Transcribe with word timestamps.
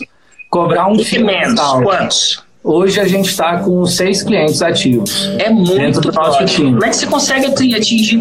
cobrar 0.49 0.87
um 0.87 0.99
FII 0.99 1.25
menos. 1.25 1.61
Quantos? 1.61 2.46
Hoje 2.67 2.99
a 2.99 3.07
gente 3.07 3.31
está 3.31 3.59
com 3.59 3.87
seis 3.87 4.25
clientes 4.25 4.61
ativos. 4.61 5.31
É 5.39 5.49
muito 5.49 6.01
do 6.01 6.11
nosso 6.11 6.45
time. 6.47 6.73
Como 6.73 6.85
é 6.85 6.89
que 6.89 6.97
você 6.97 7.07
consegue 7.07 7.47
atingir? 7.47 8.19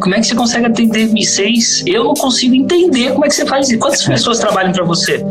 Como 0.00 0.14
é 0.14 0.18
que 0.18 0.26
você 0.26 0.34
consegue 0.34 0.64
atender 0.64 1.10
seis? 1.26 1.84
Eu 1.86 2.04
não 2.04 2.14
consigo 2.14 2.54
entender 2.54 3.12
como 3.12 3.26
é 3.26 3.28
que 3.28 3.34
você 3.34 3.44
faz 3.44 3.68
isso. 3.68 3.78
Quantas 3.78 4.02
pessoas 4.02 4.38
trabalham 4.40 4.72
para 4.72 4.82
você? 4.82 5.22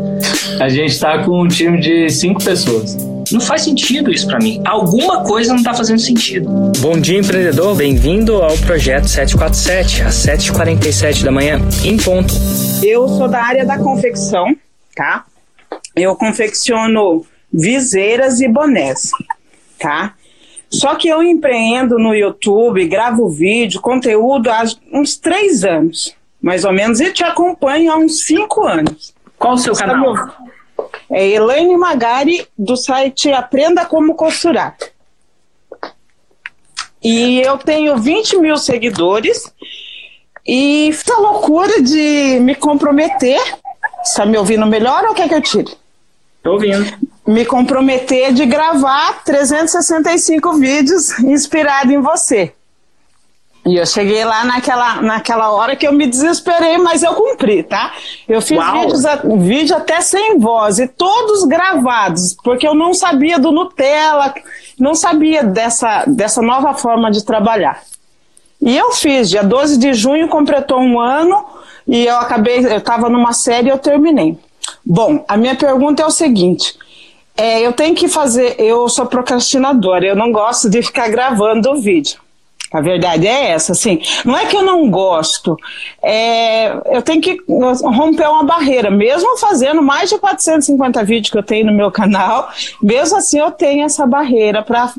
A 0.60 0.68
gente 0.68 0.92
está 0.92 1.24
com 1.24 1.42
um 1.42 1.48
time 1.48 1.80
de 1.80 2.08
cinco 2.08 2.40
pessoas. 2.44 2.96
Não 3.32 3.40
faz 3.40 3.62
sentido 3.62 4.12
isso 4.12 4.28
para 4.28 4.38
mim. 4.38 4.62
Alguma 4.64 5.24
coisa 5.24 5.50
não 5.50 5.58
está 5.58 5.74
fazendo 5.74 5.98
sentido. 5.98 6.48
Bom 6.78 7.00
dia, 7.00 7.18
empreendedor. 7.18 7.74
Bem-vindo 7.74 8.36
ao 8.36 8.56
projeto 8.58 9.08
747, 9.08 10.02
às 10.02 10.14
7h47 10.14 11.24
da 11.24 11.32
manhã, 11.32 11.60
em 11.84 11.96
ponto. 11.96 12.32
Eu 12.80 13.08
sou 13.08 13.26
da 13.26 13.42
área 13.42 13.66
da 13.66 13.76
confecção, 13.76 14.54
tá? 14.94 15.24
Eu 15.96 16.14
confecciono 16.14 17.24
viseiras 17.52 18.40
e 18.40 18.48
bonés, 18.48 19.10
tá? 19.78 20.14
Só 20.70 20.94
que 20.94 21.06
eu 21.06 21.22
empreendo 21.22 21.98
no 21.98 22.14
YouTube, 22.14 22.86
gravo 22.86 23.28
vídeo, 23.28 23.80
conteúdo 23.80 24.48
há 24.48 24.64
uns 24.90 25.16
três 25.16 25.64
anos, 25.64 26.16
mais 26.40 26.64
ou 26.64 26.72
menos, 26.72 26.98
e 26.98 27.12
te 27.12 27.22
acompanho 27.22 27.92
há 27.92 27.96
uns 27.96 28.24
cinco 28.24 28.66
anos. 28.66 29.14
Qual 29.38 29.54
o 29.54 29.58
seu 29.58 29.74
canal? 29.74 30.14
É 31.10 31.28
Elaine 31.28 31.76
Magari, 31.76 32.46
do 32.58 32.76
site 32.76 33.30
Aprenda 33.30 33.84
Como 33.84 34.14
Costurar. 34.14 34.76
E 37.02 37.40
eu 37.40 37.58
tenho 37.58 37.98
20 37.98 38.38
mil 38.38 38.56
seguidores. 38.56 39.52
E 40.46 40.88
essa 40.88 41.18
loucura 41.18 41.82
de 41.82 42.38
me 42.40 42.54
comprometer. 42.54 43.40
Está 44.02 44.24
me 44.24 44.38
ouvindo 44.38 44.66
melhor 44.66 45.04
ou 45.04 45.14
quer 45.14 45.28
que 45.28 45.34
eu 45.34 45.42
tire? 45.42 45.76
Estou 46.38 46.54
ouvindo 46.54 47.11
me 47.26 47.44
comprometer 47.44 48.32
de 48.32 48.44
gravar 48.44 49.22
365 49.24 50.54
vídeos 50.54 51.18
inspirado 51.20 51.92
em 51.92 52.00
você. 52.00 52.52
E 53.64 53.76
eu 53.76 53.86
cheguei 53.86 54.24
lá 54.24 54.44
naquela, 54.44 55.00
naquela 55.00 55.52
hora 55.52 55.76
que 55.76 55.86
eu 55.86 55.92
me 55.92 56.06
desesperei, 56.08 56.78
mas 56.78 57.04
eu 57.04 57.14
cumpri, 57.14 57.62
tá? 57.62 57.92
Eu 58.28 58.42
fiz 58.42 58.58
vídeos, 58.58 59.04
vídeo 59.38 59.76
até 59.76 60.00
sem 60.00 60.36
voz 60.36 60.80
e 60.80 60.88
todos 60.88 61.44
gravados, 61.44 62.36
porque 62.42 62.66
eu 62.66 62.74
não 62.74 62.92
sabia 62.92 63.38
do 63.38 63.52
Nutella, 63.52 64.34
não 64.76 64.96
sabia 64.96 65.44
dessa, 65.44 66.04
dessa 66.08 66.42
nova 66.42 66.74
forma 66.74 67.08
de 67.08 67.24
trabalhar. 67.24 67.80
E 68.60 68.76
eu 68.76 68.90
fiz, 68.92 69.30
dia 69.30 69.44
12 69.44 69.78
de 69.78 69.92
junho 69.92 70.28
completou 70.28 70.80
um 70.80 70.98
ano 70.98 71.44
e 71.86 72.04
eu 72.04 72.16
acabei, 72.16 72.66
eu 72.66 72.78
estava 72.78 73.08
numa 73.08 73.32
série 73.32 73.68
e 73.68 73.70
eu 73.70 73.78
terminei. 73.78 74.36
Bom, 74.84 75.24
a 75.28 75.36
minha 75.36 75.54
pergunta 75.54 76.02
é 76.02 76.06
o 76.06 76.10
seguinte: 76.10 76.76
é, 77.36 77.60
eu 77.60 77.72
tenho 77.72 77.94
que 77.94 78.08
fazer. 78.08 78.56
Eu 78.58 78.88
sou 78.88 79.06
procrastinadora, 79.06 80.06
eu 80.06 80.16
não 80.16 80.32
gosto 80.32 80.68
de 80.68 80.82
ficar 80.82 81.08
gravando 81.08 81.70
o 81.70 81.80
vídeo. 81.80 82.20
A 82.72 82.80
verdade 82.80 83.26
é 83.26 83.50
essa, 83.50 83.72
assim. 83.72 84.00
Não 84.24 84.36
é 84.36 84.46
que 84.46 84.56
eu 84.56 84.62
não 84.62 84.90
gosto, 84.90 85.58
é, 86.02 86.72
eu 86.96 87.02
tenho 87.02 87.20
que 87.20 87.36
romper 87.46 88.26
uma 88.26 88.44
barreira. 88.44 88.90
Mesmo 88.90 89.36
fazendo 89.36 89.82
mais 89.82 90.08
de 90.08 90.18
450 90.18 91.04
vídeos 91.04 91.30
que 91.30 91.36
eu 91.38 91.42
tenho 91.42 91.66
no 91.66 91.72
meu 91.72 91.90
canal, 91.90 92.50
mesmo 92.82 93.18
assim 93.18 93.38
eu 93.38 93.50
tenho 93.50 93.84
essa 93.84 94.06
barreira 94.06 94.62
para 94.62 94.92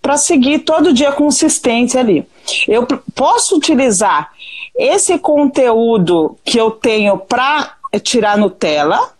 para 0.00 0.16
seguir 0.16 0.60
todo 0.60 0.92
dia 0.92 1.12
consistente 1.12 1.98
ali. 1.98 2.26
Eu 2.66 2.86
posso 3.14 3.56
utilizar 3.56 4.30
esse 4.74 5.18
conteúdo 5.18 6.38
que 6.44 6.58
eu 6.58 6.70
tenho 6.70 7.18
para 7.18 7.74
tirar 8.02 8.38
Nutella, 8.38 9.10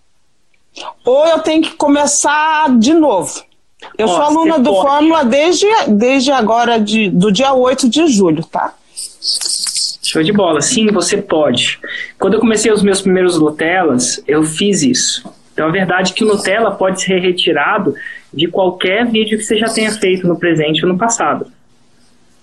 ou 1.04 1.26
eu 1.26 1.38
tenho 1.40 1.62
que 1.62 1.74
começar 1.74 2.76
de 2.78 2.94
novo. 2.94 3.42
Eu 3.96 4.08
Ó, 4.08 4.14
sou 4.14 4.22
aluna 4.22 4.58
do 4.58 4.70
pode. 4.70 4.88
Fórmula 4.88 5.24
desde, 5.24 5.66
desde 5.88 6.32
agora, 6.32 6.78
de, 6.78 7.08
do 7.10 7.30
dia 7.30 7.52
8 7.52 7.88
de 7.88 8.06
julho, 8.08 8.44
tá? 8.44 8.74
Show 10.02 10.22
de 10.22 10.32
bola. 10.32 10.60
Sim, 10.60 10.86
você 10.88 11.18
pode. 11.18 11.78
Quando 12.18 12.34
eu 12.34 12.40
comecei 12.40 12.72
os 12.72 12.82
meus 12.82 13.00
primeiros 13.00 13.38
Nutellas, 13.38 14.22
eu 14.26 14.42
fiz 14.42 14.82
isso. 14.82 15.30
Então, 15.52 15.66
a 15.66 15.70
verdade 15.70 16.12
é 16.12 16.14
que 16.14 16.24
o 16.24 16.26
Nutella 16.26 16.70
pode 16.70 17.02
ser 17.02 17.18
retirado 17.18 17.94
de 18.32 18.46
qualquer 18.46 19.06
vídeo 19.06 19.36
que 19.36 19.44
você 19.44 19.56
já 19.58 19.68
tenha 19.68 19.90
feito 19.92 20.26
no 20.26 20.38
presente 20.38 20.84
ou 20.84 20.92
no 20.92 20.98
passado. 20.98 21.46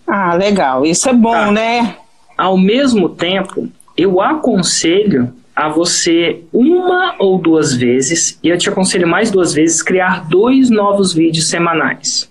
Ah, 0.07 0.35
legal. 0.35 0.85
Isso 0.85 1.09
é 1.09 1.13
bom, 1.13 1.31
tá. 1.31 1.52
né? 1.52 1.96
Ao 2.38 2.57
mesmo 2.57 3.09
tempo, 3.09 3.69
eu 3.97 4.22
aconselho 4.22 5.34
a 5.56 5.70
você 5.70 6.44
uma 6.52 7.16
ou 7.18 7.38
duas 7.38 7.74
vezes, 7.74 8.38
e 8.44 8.50
eu 8.50 8.58
te 8.58 8.70
aconselho 8.70 9.08
mais 9.08 9.32
duas 9.32 9.54
vezes, 9.54 9.82
criar 9.82 10.28
dois 10.28 10.70
novos 10.70 11.14
vídeos 11.14 11.48
semanais. 11.50 12.30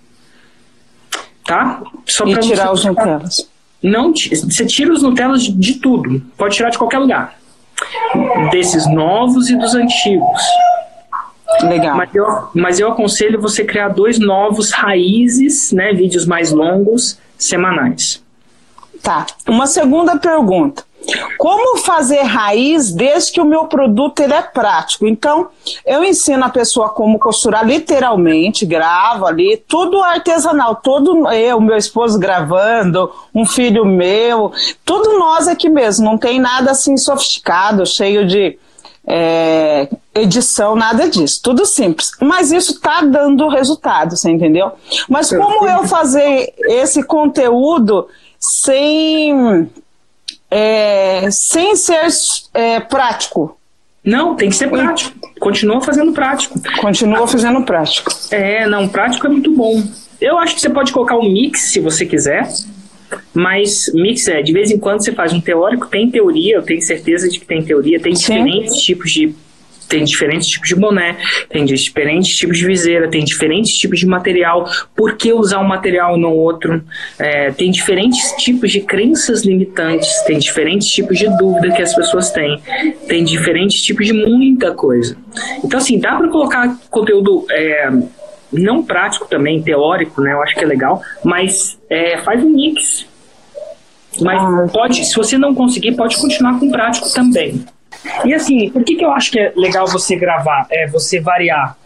Tá? 1.47 1.83
Só 2.07 2.27
e 2.27 2.37
tirar 2.39 2.73
os 2.73 2.84
Nutellas. 2.84 3.49
Não, 3.83 4.13
você 4.13 4.67
tira 4.67 4.93
os 4.93 5.03
Nutellas 5.03 5.43
de, 5.43 5.53
de 5.53 5.75
tudo. 5.75 6.23
Pode 6.37 6.57
tirar 6.57 6.71
de 6.71 6.79
qualquer 6.79 6.99
lugar. 6.99 7.39
Desses 8.51 8.87
novos 8.87 9.49
e 9.49 9.57
dos 9.57 9.75
antigos. 9.75 10.43
Legal. 11.63 11.97
Mas 11.97 12.15
eu, 12.15 12.49
mas 12.55 12.81
eu 12.81 12.89
aconselho 12.91 13.41
você 13.41 13.65
criar 13.65 13.89
dois 13.89 14.19
novos 14.19 14.71
raízes, 14.71 15.73
né, 15.73 15.93
vídeos 15.93 16.27
mais 16.27 16.51
longos, 16.51 17.19
semanais. 17.39 18.23
Tá. 19.03 19.27
Uma 19.47 19.67
segunda 19.67 20.17
pergunta. 20.19 20.84
Como 21.38 21.78
fazer 21.78 22.22
raiz 22.22 22.92
desde 22.92 23.32
que 23.32 23.41
o 23.41 23.44
meu 23.44 23.66
produto 23.66 24.20
ele 24.20 24.32
é 24.32 24.42
prático? 24.42 25.06
Então, 25.06 25.48
eu 25.84 26.03
ensino 26.04 26.44
a 26.44 26.48
pessoa 26.48 26.88
como 26.88 27.19
costurar 27.19 27.66
literalmente, 27.66 28.65
gravo 28.65 29.26
ali, 29.26 29.62
tudo 29.69 30.03
artesanal, 30.03 30.76
todo 30.76 31.31
eu, 31.31 31.60
meu 31.60 31.76
esposo 31.76 32.19
gravando, 32.19 33.10
um 33.34 33.44
filho 33.44 33.84
meu, 33.84 34.53
tudo 34.84 35.19
nós 35.19 35.48
aqui 35.48 35.69
mesmo, 35.69 36.04
não 36.04 36.19
tem 36.19 36.41
nada 36.41 36.70
assim 36.70 36.97
sofisticado, 36.97 37.84
cheio 37.86 38.26
de 38.26 38.59
é, 39.06 39.88
edição, 40.15 40.75
nada 40.75 41.09
disso, 41.09 41.41
tudo 41.42 41.66
simples. 41.66 42.12
Mas 42.21 42.53
isso 42.53 42.72
está 42.72 43.03
dando 43.03 43.48
resultado, 43.48 44.16
você 44.16 44.30
entendeu? 44.30 44.72
Mas 45.09 45.30
como 45.30 45.66
eu 45.68 45.86
fazer 45.86 46.54
esse 46.59 47.03
conteúdo 47.03 48.09
sem 48.39 49.68
é, 50.56 51.28
sem 51.33 51.74
ser 51.74 52.06
é, 52.54 52.78
prático. 52.78 53.59
Não, 54.04 54.36
tem 54.36 54.51
que 54.51 54.54
ser 54.54 54.71
prático. 54.71 55.12
Continua 55.41 55.80
fazendo 55.80 56.12
prático. 56.12 56.60
Continua 56.80 57.27
fazendo 57.27 57.62
prático. 57.62 58.12
É, 58.30 58.65
não, 58.68 58.86
prático 58.86 59.27
é 59.27 59.30
muito 59.30 59.51
bom. 59.51 59.83
Eu 60.21 60.39
acho 60.39 60.54
que 60.54 60.60
você 60.60 60.71
pode 60.71 60.92
colocar 60.92 61.16
um 61.16 61.28
mix 61.28 61.72
se 61.72 61.80
você 61.80 62.06
quiser, 62.06 62.48
mas 63.33 63.91
mix 63.95 64.28
é, 64.28 64.42
de 64.42 64.53
vez 64.53 64.71
em 64.71 64.78
quando 64.78 65.03
você 65.03 65.10
faz 65.10 65.33
um 65.33 65.41
teórico, 65.41 65.89
tem 65.89 66.09
teoria, 66.09 66.54
eu 66.54 66.62
tenho 66.62 66.80
certeza 66.80 67.28
de 67.28 67.41
que 67.41 67.47
tem 67.47 67.65
teoria, 67.65 67.98
tem 67.98 68.15
Sim. 68.15 68.21
diferentes 68.21 68.77
tipos 68.77 69.10
de 69.10 69.34
tem 69.95 70.03
diferentes 70.03 70.49
tipos 70.49 70.69
de 70.69 70.75
boné, 70.75 71.17
tem 71.49 71.65
diferentes 71.65 72.37
tipos 72.37 72.59
de 72.59 72.67
viseira, 72.67 73.09
tem 73.09 73.25
diferentes 73.25 73.73
tipos 73.77 74.01
de 74.01 74.07
material. 74.07 74.69
Por 74.97 75.17
que 75.17 75.33
usar 75.33 75.61
um 75.61 75.69
material 75.69 76.17
e 76.17 76.21
não 76.21 76.33
outro? 76.33 76.83
É, 77.17 77.53
tem 77.53 77.71
diferentes 77.71 78.33
tipos 78.33 78.73
de 78.73 78.81
crenças 78.81 79.45
limitantes, 79.45 80.11
tem 80.23 80.37
diferentes 80.37 80.89
tipos 80.89 81.17
de 81.17 81.29
dúvida 81.37 81.73
que 81.73 81.81
as 81.81 81.95
pessoas 81.95 82.33
têm, 82.33 82.61
tem 83.07 83.23
diferentes 83.23 83.81
tipos 83.83 84.05
de 84.05 84.13
muita 84.13 84.73
coisa. 84.73 85.17
Então, 85.63 85.79
assim, 85.79 86.01
dá 86.01 86.17
para 86.17 86.29
colocar 86.29 86.77
conteúdo. 86.91 87.47
É, 87.49 87.89
não 88.53 88.85
prático 88.85 89.27
também, 89.29 89.61
teórico, 89.63 90.21
né? 90.21 90.33
Eu 90.33 90.41
acho 90.43 90.55
que 90.55 90.63
é 90.63 90.67
legal, 90.67 91.03
mas 91.25 91.77
é, 91.91 92.19
faz 92.19 92.43
um 92.43 92.51
mix. 92.51 93.05
Mas 94.21 94.41
ah, 94.41 94.69
pode, 94.73 95.05
se 95.05 95.15
você 95.15 95.37
não 95.37 95.55
conseguir, 95.55 95.97
pode 95.97 96.17
continuar 96.17 96.59
com 96.61 96.71
prático 96.71 97.13
também. 97.13 97.65
E 98.24 98.34
assim, 98.34 98.71
por 98.71 98.84
que, 98.84 98.97
que 98.97 99.04
eu 99.04 99.10
acho 99.12 99.30
que 99.30 99.39
é 99.39 99.53
legal 99.56 99.86
você 99.86 100.16
gravar, 100.16 100.66
é 100.71 100.86
você 100.86 101.21
variar? 101.21 101.77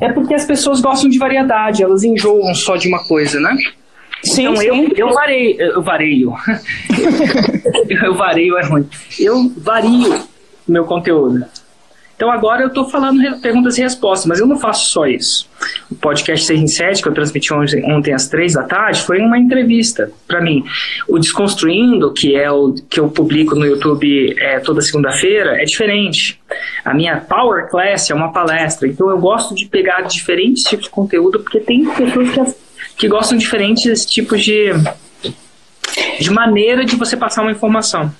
É 0.00 0.10
porque 0.12 0.34
as 0.34 0.44
pessoas 0.44 0.80
gostam 0.80 1.08
de 1.08 1.18
variedade, 1.18 1.82
elas 1.82 2.02
enjoam 2.02 2.54
só 2.54 2.76
de 2.76 2.88
uma 2.88 3.04
coisa, 3.04 3.40
né? 3.40 3.56
Sim, 4.24 4.42
então 4.42 4.56
sim. 4.56 4.66
eu, 4.66 4.88
eu 4.96 5.12
vareio, 5.12 5.60
eu 5.60 5.82
vareio. 5.82 6.34
eu 8.04 8.14
vareio 8.14 8.58
é 8.58 8.64
ruim. 8.64 8.88
Eu 9.18 9.52
vario 9.56 10.22
meu 10.66 10.84
conteúdo. 10.84 11.44
Então 12.14 12.30
agora 12.30 12.62
eu 12.62 12.68
estou 12.68 12.88
falando 12.88 13.20
perguntas 13.40 13.76
e 13.78 13.82
respostas, 13.82 14.26
mas 14.26 14.38
eu 14.38 14.46
não 14.46 14.58
faço 14.58 14.92
só 14.92 15.06
isso. 15.06 15.48
O 15.92 15.94
podcast 15.94 16.46
6 16.46 16.60
em 16.60 16.66
7, 16.66 17.02
que 17.02 17.08
eu 17.08 17.12
transmiti 17.12 17.52
ontem 17.52 18.14
às 18.14 18.26
3 18.26 18.54
da 18.54 18.62
tarde, 18.62 19.02
foi 19.02 19.18
uma 19.18 19.38
entrevista 19.38 20.10
para 20.26 20.40
mim. 20.40 20.64
O 21.06 21.18
Desconstruindo, 21.18 22.12
que 22.14 22.34
é 22.34 22.50
o 22.50 22.72
que 22.88 22.98
eu 22.98 23.10
publico 23.10 23.54
no 23.54 23.66
YouTube 23.66 24.34
é, 24.38 24.58
toda 24.60 24.80
segunda-feira, 24.80 25.60
é 25.60 25.64
diferente. 25.66 26.40
A 26.82 26.94
minha 26.94 27.18
Power 27.18 27.68
Class 27.68 28.10
é 28.10 28.14
uma 28.14 28.32
palestra, 28.32 28.88
então 28.88 29.10
eu 29.10 29.18
gosto 29.18 29.54
de 29.54 29.66
pegar 29.66 30.00
diferentes 30.02 30.64
tipos 30.64 30.86
de 30.86 30.90
conteúdo, 30.90 31.40
porque 31.40 31.60
tem 31.60 31.84
pessoas 31.84 32.30
que, 32.30 32.54
que 32.96 33.08
gostam 33.08 33.36
de 33.36 33.44
diferentes 33.44 34.06
tipos 34.06 34.42
de, 34.42 34.70
de 36.18 36.30
maneira 36.30 36.86
de 36.86 36.96
você 36.96 37.18
passar 37.18 37.42
uma 37.42 37.52
informação. 37.52 38.10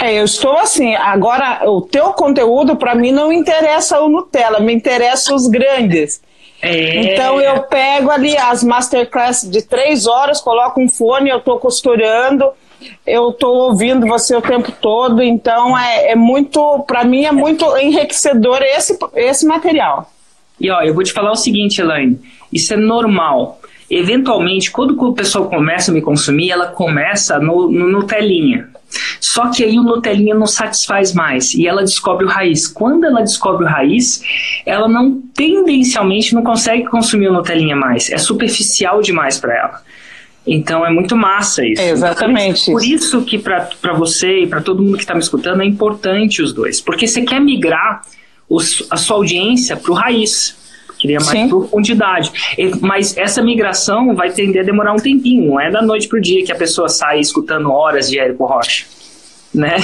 É, 0.00 0.20
eu 0.20 0.24
estou 0.24 0.56
assim, 0.58 0.94
agora 0.94 1.68
o 1.68 1.82
teu 1.82 2.12
conteúdo 2.12 2.76
para 2.76 2.94
mim 2.94 3.10
não 3.10 3.32
interessa 3.32 4.00
o 4.00 4.08
Nutella, 4.08 4.60
me 4.60 4.72
interessa 4.72 5.34
os 5.34 5.48
grandes. 5.48 6.20
É. 6.60 7.14
Então 7.14 7.40
eu 7.40 7.62
pego 7.62 8.10
ali 8.10 8.36
as 8.36 8.64
masterclass 8.64 9.48
de 9.48 9.62
três 9.62 10.06
horas, 10.06 10.40
coloco 10.40 10.80
um 10.80 10.88
fone, 10.88 11.30
eu 11.30 11.38
estou 11.38 11.58
costurando, 11.58 12.50
eu 13.06 13.30
estou 13.30 13.54
ouvindo 13.68 14.06
você 14.06 14.34
o 14.34 14.42
tempo 14.42 14.72
todo, 14.72 15.22
então 15.22 15.78
é, 15.78 16.12
é 16.12 16.14
muito, 16.16 16.80
para 16.86 17.04
mim 17.04 17.24
é 17.24 17.32
muito 17.32 17.76
enriquecedor 17.76 18.62
esse, 18.62 18.98
esse 19.14 19.46
material. 19.46 20.10
E 20.60 20.70
ó, 20.70 20.82
eu 20.82 20.92
vou 20.92 21.04
te 21.04 21.12
falar 21.12 21.30
o 21.30 21.36
seguinte, 21.36 21.80
Elaine, 21.80 22.18
isso 22.52 22.74
é 22.74 22.76
normal. 22.76 23.57
Eventualmente, 23.90 24.70
quando 24.70 25.00
o 25.02 25.14
pessoal 25.14 25.48
começa 25.48 25.90
a 25.90 25.94
me 25.94 26.02
consumir, 26.02 26.50
ela 26.50 26.66
começa 26.66 27.38
no, 27.38 27.70
no 27.70 27.88
Nutelinha. 27.88 28.68
Só 29.20 29.50
que 29.50 29.64
aí 29.64 29.78
o 29.78 29.82
Nutelinha 29.82 30.34
não 30.34 30.46
satisfaz 30.46 31.12
mais 31.12 31.54
e 31.54 31.66
ela 31.66 31.82
descobre 31.82 32.24
o 32.24 32.28
raiz. 32.28 32.66
Quando 32.66 33.04
ela 33.04 33.20
descobre 33.20 33.64
o 33.64 33.68
raiz, 33.68 34.22
ela 34.64 34.88
não 34.88 35.20
tendencialmente 35.34 36.34
não 36.34 36.42
consegue 36.42 36.84
consumir 36.86 37.28
o 37.28 37.32
Nutelinha 37.32 37.76
mais. 37.76 38.10
É 38.10 38.18
superficial 38.18 39.00
demais 39.00 39.38
para 39.38 39.56
ela. 39.56 39.82
Então 40.46 40.84
é 40.84 40.90
muito 40.90 41.14
massa 41.16 41.64
isso. 41.64 41.80
É 41.80 41.90
exatamente. 41.90 42.70
Por 42.70 42.82
isso 42.82 43.22
que 43.22 43.38
para 43.38 43.92
você 43.94 44.40
e 44.40 44.46
para 44.46 44.62
todo 44.62 44.82
mundo 44.82 44.96
que 44.96 45.02
está 45.02 45.14
me 45.14 45.20
escutando 45.20 45.62
é 45.62 45.66
importante 45.66 46.42
os 46.42 46.52
dois. 46.52 46.80
Porque 46.80 47.06
você 47.06 47.22
quer 47.22 47.40
migrar 47.40 48.02
os, 48.48 48.86
a 48.90 48.96
sua 48.96 49.16
audiência 49.16 49.76
para 49.76 49.92
o 49.92 49.94
raiz 49.94 50.57
queria 50.98 51.18
mais 51.18 51.30
Sim. 51.30 51.48
profundidade. 51.48 52.32
Mas 52.80 53.16
essa 53.16 53.42
migração 53.42 54.14
vai 54.14 54.30
tender 54.30 54.62
a 54.62 54.64
demorar 54.64 54.92
um 54.92 54.98
tempinho, 54.98 55.52
não 55.52 55.60
é 55.60 55.70
da 55.70 55.80
noite 55.80 56.08
pro 56.08 56.20
dia 56.20 56.44
que 56.44 56.52
a 56.52 56.56
pessoa 56.56 56.88
sai 56.88 57.20
escutando 57.20 57.70
horas 57.70 58.10
de 58.10 58.18
Érico 58.18 58.44
Rocha. 58.44 58.86
Né? 59.54 59.76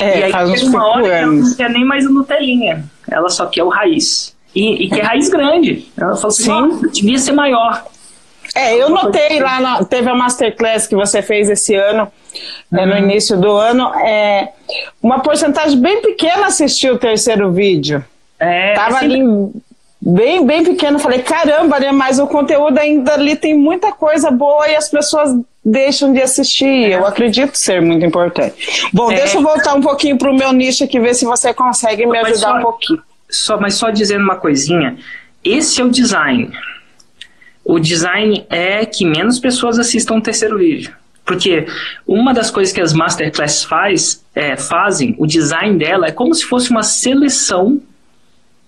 É, 0.00 0.18
e 0.18 0.22
aí 0.24 0.54
tem 0.54 0.68
uma 0.68 0.84
hora 0.84 1.02
que 1.02 1.08
ela 1.08 1.26
não 1.32 1.54
quer 1.54 1.70
nem 1.70 1.84
mais 1.84 2.04
o 2.06 2.12
Nutelinha, 2.12 2.84
ela 3.08 3.28
só 3.28 3.46
quer 3.46 3.62
o 3.62 3.68
raiz. 3.68 4.34
E, 4.54 4.84
e 4.84 4.88
quer 4.90 5.02
raiz 5.02 5.28
grande. 5.28 5.90
Ela 5.96 6.16
fala 6.16 6.28
assim, 6.28 6.44
Sim. 6.44 6.88
devia 6.92 7.18
ser 7.18 7.32
maior. 7.32 7.84
É, 8.54 8.76
eu 8.76 8.90
notei 8.90 9.40
lá, 9.40 9.60
na, 9.60 9.84
teve 9.84 10.10
a 10.10 10.14
Masterclass 10.14 10.86
que 10.86 10.94
você 10.94 11.22
fez 11.22 11.48
esse 11.48 11.74
ano, 11.74 12.12
uhum. 12.70 12.78
é, 12.78 12.86
no 12.86 12.92
uhum. 12.92 12.98
início 12.98 13.40
do 13.40 13.50
ano, 13.52 13.94
é, 13.94 14.52
uma 15.02 15.20
porcentagem 15.20 15.80
bem 15.80 16.02
pequena 16.02 16.46
assistiu 16.46 16.94
o 16.94 16.98
terceiro 16.98 17.50
vídeo. 17.50 18.04
É, 18.38 18.74
Tava 18.74 18.98
ali 18.98 19.22
bem, 20.02 20.44
bem 20.44 20.64
pequeno. 20.64 20.98
Falei, 20.98 21.20
caramba, 21.22 21.78
né? 21.78 21.92
Mas 21.92 22.18
o 22.18 22.26
conteúdo 22.26 22.76
ainda 22.78 23.14
ali 23.14 23.36
tem 23.36 23.56
muita 23.56 23.92
coisa 23.92 24.30
boa 24.30 24.68
e 24.68 24.74
as 24.74 24.88
pessoas 24.88 25.30
deixam 25.64 26.12
de 26.12 26.20
assistir. 26.20 26.66
É. 26.66 26.96
Eu 26.96 27.06
acredito 27.06 27.54
ser 27.54 27.80
muito 27.80 28.04
importante. 28.04 28.88
Bom, 28.92 29.10
é. 29.12 29.16
deixa 29.16 29.38
eu 29.38 29.42
voltar 29.42 29.74
um 29.74 29.80
pouquinho 29.80 30.18
para 30.18 30.30
o 30.30 30.36
meu 30.36 30.52
nicho 30.52 30.82
aqui, 30.82 30.98
ver 30.98 31.14
se 31.14 31.24
você 31.24 31.54
consegue 31.54 32.04
me 32.04 32.18
ajudar 32.18 32.38
só, 32.38 32.58
um 32.58 32.62
pouquinho. 32.62 33.02
Só, 33.30 33.60
mas 33.60 33.74
só 33.74 33.90
dizendo 33.90 34.24
uma 34.24 34.36
coisinha. 34.36 34.98
Esse 35.44 35.80
é 35.80 35.84
o 35.84 35.88
design. 35.88 36.50
O 37.64 37.78
design 37.78 38.44
é 38.50 38.84
que 38.84 39.06
menos 39.06 39.38
pessoas 39.38 39.78
assistam 39.78 40.16
o 40.16 40.20
terceiro 40.20 40.58
vídeo. 40.58 40.92
Porque 41.24 41.66
uma 42.04 42.34
das 42.34 42.50
coisas 42.50 42.74
que 42.74 42.80
as 42.80 42.92
masterclass 42.92 43.62
faz, 43.62 44.24
é, 44.34 44.56
fazem, 44.56 45.14
o 45.18 45.26
design 45.26 45.78
dela 45.78 46.08
é 46.08 46.10
como 46.10 46.34
se 46.34 46.44
fosse 46.44 46.70
uma 46.70 46.82
seleção 46.82 47.80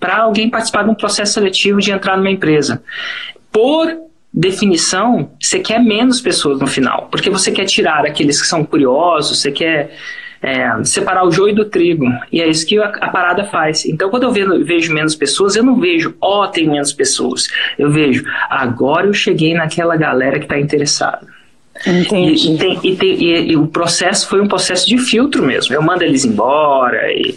para 0.04 0.18
alguém 0.18 0.50
participar 0.50 0.82
de 0.82 0.90
um 0.90 0.94
processo 0.94 1.32
seletivo 1.32 1.80
de 1.80 1.90
entrar 1.90 2.18
numa 2.18 2.30
empresa. 2.30 2.82
Por 3.50 3.90
definição, 4.30 5.30
você 5.40 5.60
quer 5.60 5.80
menos 5.80 6.20
pessoas 6.20 6.60
no 6.60 6.66
final, 6.66 7.08
porque 7.10 7.30
você 7.30 7.50
quer 7.50 7.64
tirar 7.64 8.04
aqueles 8.04 8.38
que 8.38 8.46
são 8.46 8.62
curiosos, 8.66 9.40
você 9.40 9.50
quer 9.50 9.96
é, 10.42 10.84
separar 10.84 11.26
o 11.26 11.30
joio 11.30 11.54
do 11.54 11.64
trigo, 11.64 12.04
e 12.30 12.42
é 12.42 12.46
isso 12.46 12.66
que 12.66 12.78
a, 12.78 12.84
a 12.84 13.08
parada 13.08 13.44
faz. 13.44 13.86
Então, 13.86 14.10
quando 14.10 14.24
eu 14.24 14.30
vejo, 14.30 14.62
vejo, 14.62 14.92
menos 14.92 15.14
pessoas, 15.14 15.56
eu 15.56 15.64
não 15.64 15.80
vejo, 15.80 16.14
ó, 16.20 16.44
oh, 16.44 16.48
tem 16.48 16.68
menos 16.68 16.92
pessoas. 16.92 17.48
Eu 17.78 17.90
vejo, 17.90 18.26
agora 18.50 19.06
eu 19.06 19.14
cheguei 19.14 19.54
naquela 19.54 19.96
galera 19.96 20.38
que 20.38 20.44
está 20.44 20.60
interessada. 20.60 21.26
Entendi. 21.86 22.52
E, 22.52 22.58
tem, 22.58 22.80
e, 22.84 22.96
tem, 22.96 23.22
e, 23.22 23.52
e, 23.52 23.56
o 23.56 23.66
processo 23.68 24.28
foi 24.28 24.42
um 24.42 24.46
processo 24.46 24.86
de 24.86 24.98
filtro 24.98 25.42
mesmo. 25.42 25.74
Eu 25.74 25.80
mando 25.80 26.04
eles 26.04 26.26
embora 26.26 27.10
e 27.10 27.34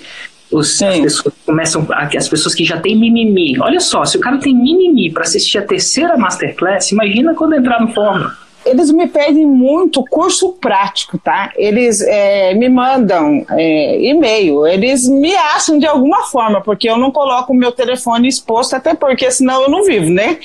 os, 0.52 0.82
as 0.82 1.00
pessoas 1.00 1.36
começam 1.46 1.88
as 1.92 2.28
pessoas 2.28 2.56
que 2.56 2.64
já 2.64 2.80
têm 2.80 2.98
mimimi. 2.98 3.60
Olha 3.60 3.80
só, 3.80 4.06
se 4.06 4.18
o 4.18 4.20
cara 4.20 4.38
tem 4.38 4.56
mimimi 4.56 5.12
para 5.12 5.24
assistir 5.24 5.58
a 5.58 5.62
terceira 5.62 6.18
masterclass, 6.18 6.92
imagina 6.92 7.34
quando 7.34 7.56
entrar 7.56 7.82
no 7.82 7.94
Fórmula. 7.94 8.36
Eles 8.66 8.92
me 8.92 9.08
pedem 9.08 9.46
muito 9.46 10.04
curso 10.04 10.54
prático, 10.54 11.18
tá? 11.18 11.54
Eles 11.56 12.02
é, 12.02 12.54
me 12.54 12.68
mandam 12.68 13.46
é, 13.52 14.02
e-mail, 14.10 14.68
eles 14.68 15.08
me 15.08 15.34
acham 15.34 15.80
de 15.80 15.86
alguma 15.86 16.24
forma, 16.24 16.60
porque 16.62 16.90
eu 16.90 16.98
não 16.98 17.10
coloco 17.10 17.54
o 17.54 17.56
meu 17.56 17.72
telefone 17.72 18.28
exposto, 18.28 18.76
até 18.76 18.94
porque 18.94 19.32
senão 19.32 19.64
eu 19.64 19.70
não 19.70 19.86
vivo, 19.86 20.10
né? 20.10 20.38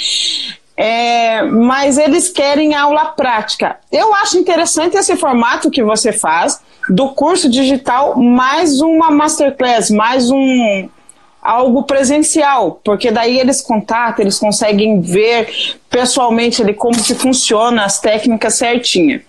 É, 0.85 1.43
mas 1.43 1.97
eles 1.97 2.29
querem 2.29 2.75
aula 2.75 3.05
prática. 3.05 3.79
Eu 3.93 4.13
acho 4.17 4.37
interessante 4.37 4.97
esse 4.97 5.15
formato 5.15 5.71
que 5.71 5.81
você 5.81 6.13
faz 6.13 6.61
do 6.89 7.11
curso 7.11 7.49
digital 7.49 8.19
mais 8.19 8.81
uma 8.81 9.09
masterclass, 9.09 9.91
mais 9.91 10.29
um 10.29 10.89
algo 11.41 11.85
presencial, 11.85 12.81
porque 12.85 13.13
daí 13.13 13.39
eles 13.39 13.61
contatam, 13.61 14.25
eles 14.25 14.41
conseguem 14.41 15.01
ver 15.01 15.77
pessoalmente 15.89 16.61
ali 16.61 16.75
como 16.75 17.01
que 17.01 17.15
funciona 17.15 17.85
as 17.85 18.01
técnicas 18.01 18.55
certinha. 18.55 19.23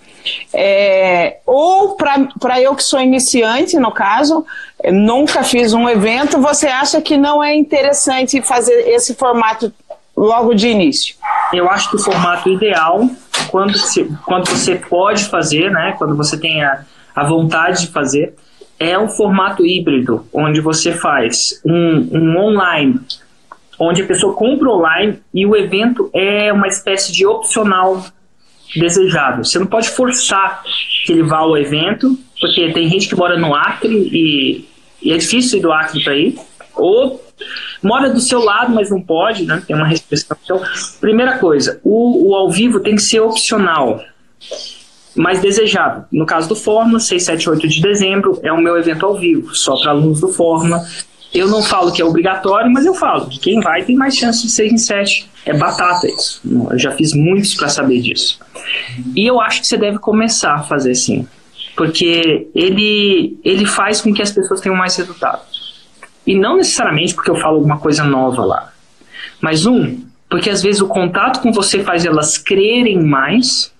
É, 0.52 1.38
ou 1.46 1.96
para 1.96 2.60
eu 2.60 2.76
que 2.76 2.84
sou 2.84 3.00
iniciante, 3.00 3.78
no 3.78 3.92
caso, 3.92 4.44
nunca 4.86 5.44
fiz 5.44 5.74
um 5.74 5.88
evento, 5.88 6.42
você 6.42 6.68
acha 6.68 7.00
que 7.02 7.16
não 7.16 7.44
é 7.44 7.54
interessante 7.54 8.42
fazer 8.42 8.88
esse 8.90 9.14
formato 9.14 9.72
logo 10.16 10.54
de 10.54 10.68
início? 10.68 11.16
Eu 11.52 11.70
acho 11.70 11.90
que 11.90 11.96
o 11.96 12.00
formato 12.00 12.50
ideal, 12.50 13.08
quando, 13.50 13.78
se, 13.78 14.06
quando 14.26 14.48
você 14.50 14.76
pode 14.76 15.26
fazer, 15.26 15.72
né, 15.72 15.96
quando 15.98 16.16
você 16.16 16.38
tem 16.38 16.64
a, 16.64 16.86
a 17.16 17.24
vontade 17.24 17.82
de 17.82 17.88
fazer, 17.88 18.34
é 18.80 18.98
um 18.98 19.08
formato 19.08 19.66
híbrido, 19.66 20.26
onde 20.34 20.60
você 20.60 20.92
faz 20.92 21.62
um, 21.66 22.10
um 22.12 22.38
online, 22.38 23.00
onde 23.80 24.02
a 24.02 24.06
pessoa 24.06 24.34
compra 24.34 24.70
online 24.70 25.20
e 25.34 25.46
o 25.46 25.56
evento 25.56 26.10
é 26.14 26.52
uma 26.52 26.68
espécie 26.68 27.12
de 27.12 27.26
opcional 27.26 28.04
desejado. 28.76 29.46
Você 29.46 29.60
não 29.60 29.68
pode 29.68 29.90
forçar 29.90 30.64
que 31.06 31.12
ele 31.12 31.24
vá 31.24 31.38
ao 31.38 31.58
evento, 31.58 32.18
porque 32.40 32.72
tem 32.72 32.90
gente 32.90 33.08
que 33.08 33.16
mora 33.16 33.38
no 33.38 33.54
Acre 33.54 33.96
e, 33.96 34.68
e 35.02 35.12
é 35.12 35.18
difícil 35.18 35.60
ir 35.60 35.62
do 35.62 35.72
Acre 35.72 36.04
para 36.04 36.16
ir, 36.16 36.38
ou 36.76 37.24
mora 37.84 38.10
do 38.10 38.20
seu 38.20 38.40
lado, 38.44 38.74
mas 38.74 38.90
não 38.90 39.02
pode, 39.02 39.46
né? 39.46 39.62
Tem 39.66 39.76
uma 39.76 39.88
restrição. 39.88 40.38
Então, 40.44 40.62
primeira 41.00 41.38
coisa, 41.38 41.80
o, 41.84 42.30
o 42.30 42.36
ao 42.36 42.50
vivo 42.50 42.80
tem 42.80 42.96
que 42.96 43.02
ser 43.02 43.20
opcional 43.20 44.02
mais 45.16 45.40
desejado. 45.40 46.06
No 46.12 46.26
caso 46.26 46.50
do 46.50 46.56
Fórmula, 46.56 47.00
6, 47.00 47.24
7, 47.24 47.50
8 47.50 47.68
de 47.68 47.82
dezembro 47.82 48.40
é 48.44 48.52
o 48.52 48.60
meu 48.60 48.78
evento 48.78 49.06
ao 49.06 49.16
vivo, 49.18 49.54
só 49.54 49.76
para 49.78 49.92
alunos 49.92 50.20
do 50.20 50.28
Fórmula. 50.30 50.84
eu 51.34 51.48
não 51.48 51.62
falo 51.62 51.92
que 51.92 52.02
é 52.02 52.06
obrigatório, 52.06 52.72
mas 52.72 52.86
eu 52.86 52.94
falo 52.94 53.28
que 53.28 53.40
quem 53.40 53.60
vai 53.60 53.84
tem 53.84 53.96
mais 53.96 54.16
chance 54.16 54.44
de 54.44 54.52
6 54.52 54.74
em 54.74 54.78
7. 54.78 55.30
É 55.46 55.54
batata 55.54 56.08
isso. 56.08 56.42
Eu 56.72 56.80
já 56.80 56.92
fiz 56.92 57.14
muitos 57.14 57.54
para 57.56 57.70
saber 57.70 58.02
disso. 58.02 58.40
E 59.16 59.26
eu 59.26 59.42
acho 59.42 59.62
que 59.62 59.68
você 59.68 59.78
deve 59.78 60.00
começar 60.00 60.56
a 60.56 60.64
fazer 60.64 60.92
assim. 60.92 61.28
Porque 61.76 62.48
ele, 62.54 63.38
ele 63.44 63.66
faz 63.66 64.00
com 64.00 64.14
que 64.14 64.22
as 64.22 64.32
pessoas 64.32 64.62
tenham 64.62 64.76
mais 64.76 64.96
resultado. 64.96 65.42
E 66.26 66.36
não 66.38 66.58
necessariamente 66.58 67.14
porque 67.14 67.30
eu 67.30 67.36
falo 67.36 67.58
alguma 67.58 67.80
coisa 67.80 68.04
nova 68.04 68.46
lá. 68.46 68.74
Mas 69.42 69.66
um, 69.66 70.02
porque 70.30 70.50
às 70.50 70.62
vezes 70.62 70.82
o 70.82 70.88
contato 70.88 71.42
com 71.42 71.52
você 71.52 71.84
faz 71.84 72.06
elas 72.06 72.38
crerem 72.38 73.02
mais 73.04 73.74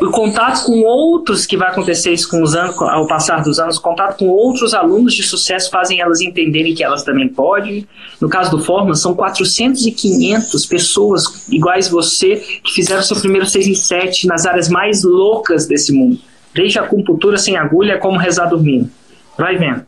o 0.00 0.10
contato 0.10 0.64
com 0.66 0.82
outros 0.82 1.46
que 1.46 1.56
vai 1.56 1.68
acontecer 1.68 2.12
isso 2.12 2.28
com 2.28 2.42
os 2.42 2.54
anos, 2.54 2.76
ao 2.82 3.06
passar 3.06 3.42
dos 3.42 3.60
anos, 3.60 3.76
o 3.76 3.80
contato 3.80 4.18
com 4.18 4.28
outros 4.28 4.74
alunos 4.74 5.14
de 5.14 5.22
sucesso 5.22 5.70
fazem 5.70 6.00
elas 6.00 6.20
entenderem 6.20 6.74
que 6.74 6.82
elas 6.82 7.04
também 7.04 7.28
podem. 7.28 7.86
No 8.20 8.28
caso 8.28 8.50
do 8.50 8.58
Fórmula, 8.62 8.96
são 8.96 9.14
400 9.14 9.86
e 9.86 9.92
500 9.92 10.66
pessoas 10.66 11.48
iguais 11.48 11.88
você 11.88 12.36
que 12.36 12.72
fizeram 12.72 13.02
seu 13.02 13.16
primeiro 13.18 13.46
6 13.46 13.68
em 13.68 13.74
7 13.74 14.26
nas 14.26 14.44
áreas 14.44 14.68
mais 14.68 15.04
loucas 15.04 15.66
desse 15.66 15.92
mundo. 15.92 16.18
Desde 16.52 16.78
a 16.78 16.82
acupuntura 16.82 17.36
sem 17.38 17.56
agulha 17.56 17.98
como 17.98 18.18
rezar 18.18 18.46
dormindo. 18.46 18.90
Vai 19.38 19.56
vendo. 19.56 19.84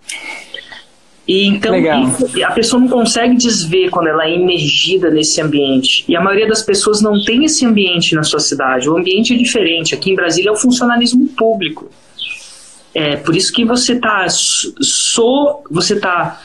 E 1.27 1.47
então 1.47 1.75
isso, 1.77 2.45
a 2.45 2.53
pessoa 2.53 2.81
não 2.81 2.89
consegue 2.89 3.37
desver 3.37 3.91
quando 3.91 4.07
ela 4.07 4.25
é 4.25 4.35
imergida 4.35 5.11
nesse 5.11 5.41
ambiente. 5.41 6.05
E 6.09 6.15
a 6.15 6.21
maioria 6.21 6.47
das 6.47 6.63
pessoas 6.63 7.03
não 7.03 7.23
tem 7.25 7.45
esse 7.45 7.67
ambiente 7.67 8.15
na 8.15 8.23
sua 8.23 8.39
cidade. 8.39 8.89
O 8.89 8.97
ambiente 8.97 9.35
é 9.35 9.37
diferente. 9.37 9.95
Aqui 9.95 10.13
em 10.13 10.15
Brasília 10.15 10.51
é 10.51 10.53
o 10.53 10.57
funcionalismo 10.57 11.27
público. 11.37 11.91
É 12.95 13.17
por 13.17 13.37
isso 13.37 13.53
que 13.53 13.65
você 13.65 13.95
está 13.95 14.27
so, 14.29 15.63
você 15.69 15.95
está 15.95 16.41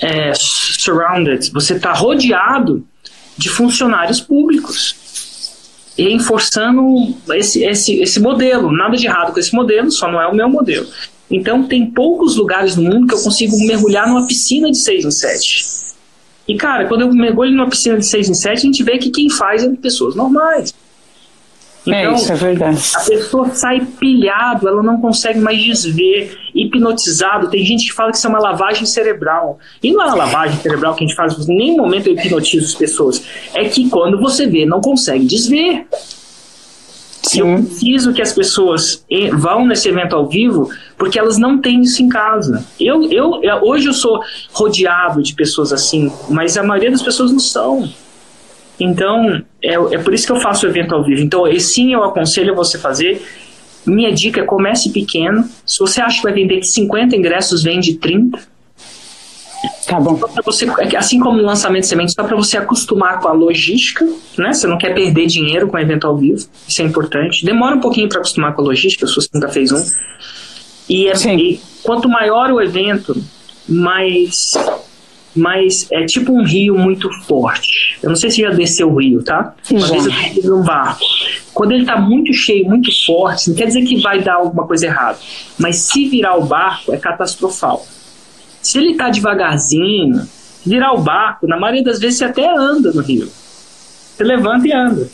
é, 0.00 0.32
surrounded, 0.34 1.50
você 1.52 1.74
está 1.74 1.92
rodeado 1.92 2.86
de 3.36 3.48
funcionários 3.48 4.20
públicos 4.20 5.02
reforçando 5.98 7.14
esse, 7.34 7.62
esse, 7.64 8.00
esse 8.00 8.20
modelo. 8.20 8.72
Nada 8.72 8.96
de 8.96 9.06
errado 9.06 9.32
com 9.32 9.38
esse 9.38 9.54
modelo, 9.54 9.90
só 9.90 10.10
não 10.10 10.20
é 10.20 10.26
o 10.26 10.34
meu 10.34 10.48
modelo. 10.48 10.86
Então, 11.32 11.64
tem 11.64 11.86
poucos 11.86 12.36
lugares 12.36 12.76
no 12.76 12.82
mundo 12.82 13.06
que 13.06 13.14
eu 13.14 13.22
consigo 13.22 13.56
mergulhar 13.66 14.06
numa 14.06 14.26
piscina 14.26 14.70
de 14.70 14.78
6 14.78 15.04
em 15.06 15.10
7. 15.10 15.64
E, 16.46 16.56
cara, 16.56 16.86
quando 16.86 17.00
eu 17.00 17.12
mergulho 17.12 17.50
numa 17.50 17.68
piscina 17.68 17.98
de 17.98 18.06
6 18.06 18.28
em 18.28 18.34
7, 18.34 18.58
a 18.58 18.60
gente 18.60 18.82
vê 18.82 18.98
que 18.98 19.10
quem 19.10 19.30
faz 19.30 19.64
é 19.64 19.68
pessoas 19.70 20.14
normais. 20.14 20.74
É, 21.86 22.02
então, 22.02 22.12
é, 22.12 22.14
isso 22.14 22.32
é 22.32 22.36
verdade. 22.36 22.80
A 22.94 23.00
pessoa 23.00 23.48
sai 23.54 23.80
pilhado, 23.98 24.68
ela 24.68 24.82
não 24.82 25.00
consegue 25.00 25.40
mais 25.40 25.60
desver, 25.62 26.38
hipnotizado. 26.54 27.50
Tem 27.50 27.64
gente 27.64 27.86
que 27.86 27.92
fala 27.92 28.10
que 28.10 28.18
isso 28.18 28.26
é 28.26 28.30
uma 28.30 28.38
lavagem 28.38 28.86
cerebral. 28.86 29.58
E 29.82 29.92
não 29.92 30.02
é 30.02 30.06
uma 30.06 30.14
lavagem 30.14 30.60
cerebral 30.60 30.94
que 30.94 31.04
a 31.04 31.06
gente 31.06 31.16
faz, 31.16 31.48
em 31.48 31.56
nenhum 31.56 31.78
momento 31.78 32.06
eu 32.08 32.14
hipnotizo 32.14 32.66
as 32.66 32.74
pessoas. 32.74 33.24
É 33.54 33.64
que 33.64 33.88
quando 33.88 34.20
você 34.20 34.46
vê, 34.46 34.64
não 34.64 34.80
consegue 34.80 35.24
desver. 35.24 35.86
Sim. 37.22 37.40
Eu 37.40 37.62
preciso 37.62 38.12
que 38.12 38.20
as 38.20 38.32
pessoas 38.32 39.04
vão 39.34 39.64
nesse 39.64 39.88
evento 39.88 40.16
ao 40.16 40.28
vivo 40.28 40.68
porque 40.98 41.18
elas 41.18 41.38
não 41.38 41.58
têm 41.58 41.82
isso 41.82 42.02
em 42.02 42.08
casa. 42.08 42.64
Eu, 42.80 43.10
eu, 43.10 43.40
hoje 43.62 43.86
eu 43.86 43.92
sou 43.92 44.20
rodeado 44.52 45.22
de 45.22 45.34
pessoas 45.34 45.72
assim, 45.72 46.12
mas 46.28 46.56
a 46.56 46.62
maioria 46.62 46.90
das 46.90 47.02
pessoas 47.02 47.30
não 47.30 47.38
são. 47.38 47.88
Então, 48.78 49.42
é, 49.62 49.74
é 49.74 49.98
por 49.98 50.12
isso 50.12 50.26
que 50.26 50.32
eu 50.32 50.40
faço 50.40 50.66
o 50.66 50.68
evento 50.68 50.94
ao 50.94 51.04
vivo. 51.04 51.20
Então, 51.22 51.44
sim, 51.60 51.92
eu 51.92 52.02
aconselho 52.02 52.54
você 52.54 52.78
fazer. 52.78 53.22
Minha 53.86 54.12
dica 54.12 54.40
é 54.40 54.44
comece 54.44 54.90
pequeno. 54.90 55.48
Se 55.64 55.78
você 55.78 56.00
acha 56.00 56.16
que 56.16 56.22
vai 56.24 56.32
vender 56.32 56.60
de 56.60 56.66
50 56.66 57.16
ingressos, 57.16 57.62
vende 57.62 57.94
30 57.94 58.51
Tá 59.86 60.00
bom. 60.00 60.18
Você, 60.44 60.66
é 60.78 60.96
assim 60.96 61.20
como 61.20 61.36
no 61.36 61.44
lançamento 61.44 61.82
de 61.82 61.88
semente, 61.88 62.12
só 62.12 62.24
para 62.24 62.36
você 62.36 62.56
acostumar 62.56 63.20
com 63.20 63.28
a 63.28 63.32
logística, 63.32 64.04
né? 64.38 64.52
Você 64.52 64.66
não 64.66 64.78
quer 64.78 64.94
perder 64.94 65.26
dinheiro 65.26 65.68
com 65.68 65.76
o 65.76 65.80
evento 65.80 66.06
ao 66.06 66.16
vivo, 66.16 66.46
isso 66.66 66.82
é 66.82 66.84
importante. 66.84 67.44
Demora 67.44 67.76
um 67.76 67.80
pouquinho 67.80 68.08
para 68.08 68.18
acostumar 68.18 68.54
com 68.54 68.62
a 68.62 68.64
logística, 68.64 69.06
se 69.06 69.14
você 69.14 69.28
nunca 69.34 69.48
fez 69.48 69.70
um. 69.70 69.84
E, 70.88 71.08
é, 71.08 71.34
e 71.34 71.60
quanto 71.82 72.08
maior 72.08 72.50
o 72.50 72.60
evento, 72.60 73.16
mais 73.68 74.54
mais 75.34 75.90
é 75.90 76.04
tipo 76.04 76.32
um 76.32 76.44
rio 76.44 76.76
muito 76.76 77.10
forte. 77.24 77.98
Eu 78.02 78.10
não 78.10 78.16
sei 78.16 78.30
se 78.30 78.42
já 78.42 78.50
desceu 78.50 78.92
o 78.92 79.00
rio, 79.00 79.22
tá? 79.22 79.54
Uma 79.70 79.86
vez 79.86 80.06
eu 80.44 80.56
um 80.58 80.62
barco. 80.62 81.02
Quando 81.54 81.72
ele 81.72 81.82
está 81.82 81.98
muito 81.98 82.32
cheio, 82.32 82.66
muito 82.66 82.90
forte, 83.06 83.48
não 83.48 83.56
quer 83.56 83.66
dizer 83.66 83.82
que 83.82 84.00
vai 84.00 84.20
dar 84.20 84.34
alguma 84.34 84.66
coisa 84.66 84.86
errada. 84.86 85.18
Mas 85.58 85.76
se 85.76 86.08
virar 86.08 86.36
o 86.36 86.44
barco, 86.44 86.92
é 86.92 86.98
catastrofal. 86.98 87.86
Se 88.62 88.78
ele 88.78 88.92
está 88.92 89.10
devagarzinho, 89.10 90.26
virar 90.64 90.92
o 90.92 91.02
barco, 91.02 91.46
na 91.46 91.58
maioria 91.58 91.82
das 91.82 91.98
vezes 91.98 92.18
você 92.18 92.24
até 92.24 92.48
anda 92.48 92.92
no 92.92 93.02
rio. 93.02 93.28
Você 93.28 94.22
levanta 94.22 94.68
e 94.68 94.72
anda. 94.72 95.10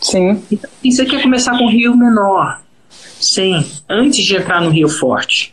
Sim. 0.00 0.42
Então, 0.50 0.68
e 0.82 0.92
você 0.92 1.06
quer 1.06 1.22
começar 1.22 1.56
com 1.56 1.64
um 1.64 1.70
rio 1.70 1.96
menor. 1.96 2.60
Sim, 3.20 3.64
antes 3.88 4.24
de 4.24 4.36
entrar 4.36 4.60
no 4.60 4.70
rio 4.70 4.88
forte. 4.88 5.52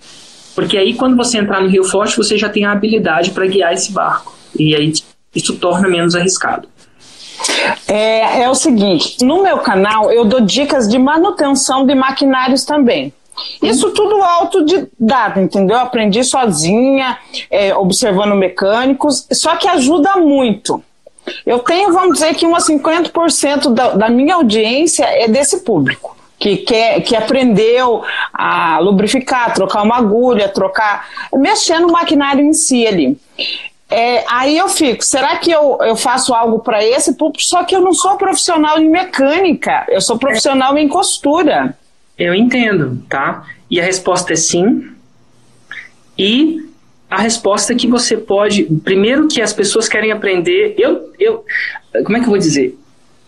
Porque 0.56 0.76
aí, 0.76 0.96
quando 0.96 1.16
você 1.16 1.38
entrar 1.38 1.62
no 1.62 1.70
rio 1.70 1.84
forte, 1.84 2.18
você 2.18 2.38
já 2.38 2.50
tem 2.50 2.66
a 2.66 2.72
habilidade 2.72 3.32
para 3.32 3.46
guiar 3.46 3.74
esse 3.74 3.92
barco. 3.92 4.36
E 4.58 4.76
aí 4.76 4.92
isso 5.34 5.56
torna 5.58 5.88
menos 5.88 6.16
arriscado. 6.16 6.68
É, 7.88 8.42
é 8.42 8.50
o 8.50 8.56
seguinte: 8.56 9.24
no 9.24 9.44
meu 9.44 9.60
canal 9.60 10.12
eu 10.12 10.26
dou 10.26 10.42
dicas 10.42 10.88
de 10.88 10.98
manutenção 10.98 11.86
de 11.86 11.96
maquinários 11.96 12.66
também. 12.66 13.14
Isso 13.62 13.92
tudo 13.92 14.22
autodidata, 14.22 15.42
entendeu? 15.42 15.78
Aprendi 15.78 16.24
sozinha, 16.24 17.18
é, 17.50 17.76
observando 17.76 18.36
mecânicos, 18.36 19.28
só 19.32 19.56
que 19.56 19.68
ajuda 19.68 20.18
muito. 20.18 20.84
Eu 21.46 21.60
tenho, 21.60 21.94
vamos 21.94 22.14
dizer 22.14 22.34
que 22.36 22.46
umas 22.46 22.68
50% 22.68 23.74
da, 23.74 23.90
da 23.92 24.10
minha 24.10 24.36
audiência 24.36 25.06
é 25.06 25.28
desse 25.28 25.62
público. 25.62 26.18
Que, 26.40 26.56
quer, 26.58 27.02
que 27.02 27.18
aprendeu 27.18 28.02
a 28.34 28.80
lubrificar, 28.80 29.54
trocar 29.54 29.84
uma 29.84 29.98
agulha, 29.98 30.48
trocar. 30.48 31.06
mexer 31.34 31.80
no 31.80 31.92
maquinário 31.92 32.44
em 32.44 32.54
si 32.54 32.88
ali. 32.88 33.18
É, 33.90 34.24
aí 34.30 34.56
eu 34.56 34.70
fico, 34.70 35.04
será 35.04 35.36
que 35.38 35.50
eu, 35.50 35.80
eu 35.82 35.96
faço 35.96 36.34
algo 36.34 36.60
para 36.60 36.86
esse 36.86 37.16
público? 37.16 37.44
Só 37.44 37.64
que 37.64 37.76
eu 37.76 37.82
não 37.82 37.92
sou 37.92 38.18
profissional 38.18 38.80
em 38.80 38.88
mecânica, 38.88 39.86
eu 39.90 40.00
sou 40.00 40.18
profissional 40.18 40.78
em 40.78 40.88
costura. 40.88 41.76
Eu 42.20 42.36
entendo, 42.36 43.02
tá? 43.08 43.48
E 43.72 43.80
a 43.80 43.84
resposta 43.84 44.34
é 44.34 44.36
sim. 44.36 44.92
E 46.18 46.70
a 47.10 47.22
resposta 47.22 47.72
é 47.72 47.76
que 47.78 47.88
você 47.88 48.18
pode. 48.18 48.66
Primeiro 48.84 49.30
que 49.30 49.42
as 49.42 49.54
pessoas 49.54 49.88
querem 49.88 50.12
aprender. 50.12 50.76
Eu, 50.78 51.14
eu, 51.18 51.46
como 52.04 52.18
é 52.18 52.20
que 52.20 52.26
eu 52.26 52.32
vou 52.32 52.38
dizer? 52.38 52.78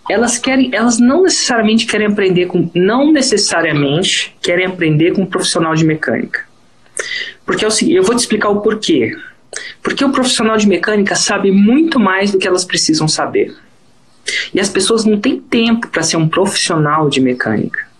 Elas 0.09 0.37
querem, 0.37 0.71
elas 0.73 0.99
não 0.99 1.23
necessariamente 1.23 1.85
querem 1.85 2.07
aprender 2.07 2.47
com, 2.47 2.69
não 2.75 3.13
necessariamente 3.13 4.35
querem 4.41 4.65
aprender 4.65 5.13
com 5.13 5.21
um 5.21 5.25
profissional 5.25 5.73
de 5.73 5.85
mecânica. 5.85 6.45
Porque 7.45 7.63
é 7.63 7.67
o 7.67 7.71
seguinte, 7.71 7.95
eu 7.95 8.03
vou 8.03 8.15
te 8.15 8.19
explicar 8.19 8.49
o 8.49 8.59
porquê. 8.59 9.15
Porque 9.81 10.03
o 10.03 10.11
profissional 10.11 10.57
de 10.57 10.67
mecânica 10.67 11.15
sabe 11.15 11.49
muito 11.49 11.97
mais 11.97 12.31
do 12.31 12.37
que 12.37 12.47
elas 12.47 12.65
precisam 12.65 13.07
saber. 13.07 13.55
E 14.53 14.59
as 14.59 14.69
pessoas 14.69 15.05
não 15.05 15.19
têm 15.19 15.39
tempo 15.39 15.87
para 15.87 16.03
ser 16.03 16.17
um 16.17 16.27
profissional 16.27 17.09
de 17.09 17.21
mecânica 17.21 17.90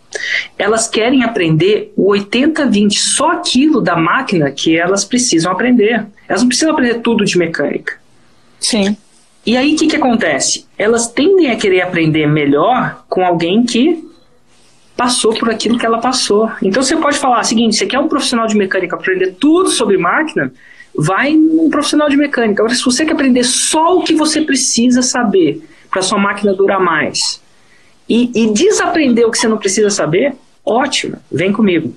elas 0.58 0.88
querem 0.88 1.24
aprender 1.24 1.94
o 1.96 2.12
80-20, 2.12 2.94
só 2.94 3.32
aquilo 3.32 3.82
da 3.82 3.96
máquina 3.96 4.52
que 4.52 4.78
elas 4.78 5.04
precisam 5.04 5.52
aprender. 5.52 6.06
Elas 6.28 6.42
não 6.42 6.48
precisam 6.48 6.74
aprender 6.74 7.00
tudo 7.00 7.26
de 7.26 7.38
mecânica. 7.38 8.00
Sim. 8.60 8.96
E 9.46 9.58
aí 9.58 9.74
o 9.74 9.78
que, 9.78 9.88
que 9.88 9.96
acontece? 9.96 10.66
Elas 10.78 11.08
tendem 11.12 11.50
a 11.50 11.56
querer 11.56 11.82
aprender 11.82 12.28
melhor 12.28 13.04
com 13.10 13.26
alguém 13.26 13.64
que 13.66 14.08
passou 14.96 15.34
por 15.34 15.50
aquilo 15.50 15.80
que 15.80 15.86
ela 15.86 16.00
passou. 16.00 16.52
Então 16.62 16.84
você 16.84 16.96
pode 16.96 17.18
falar 17.18 17.42
o 17.42 17.44
seguinte: 17.44 17.76
você 17.76 17.88
quer 17.88 18.00
um 18.00 18.08
profissional 18.08 18.46
de 18.46 18.56
mecânica 18.56 18.96
aprender 18.96 19.36
tudo 19.40 19.70
sobre 19.70 19.98
máquina? 19.98 20.54
Vai 20.96 21.34
num 21.34 21.70
profissional 21.70 22.10
de 22.10 22.18
mecânica. 22.18 22.62
Agora, 22.62 22.76
se 22.76 22.84
você 22.84 23.06
quer 23.06 23.14
aprender 23.14 23.44
só 23.44 23.98
o 23.98 24.04
que 24.04 24.14
você 24.14 24.42
precisa 24.42 25.02
saber 25.02 25.68
para 25.90 26.02
sua 26.02 26.20
máquina 26.20 26.54
durar 26.54 26.80
mais, 26.80 27.41
e, 28.12 28.30
e 28.36 28.52
desaprender 28.52 29.26
o 29.26 29.32
que 29.32 29.38
você 29.38 29.48
não 29.48 29.58
precisa 29.58 29.90
saber, 29.90 30.36
ótimo, 30.66 31.16
vem 31.32 31.54
comigo. 31.54 31.96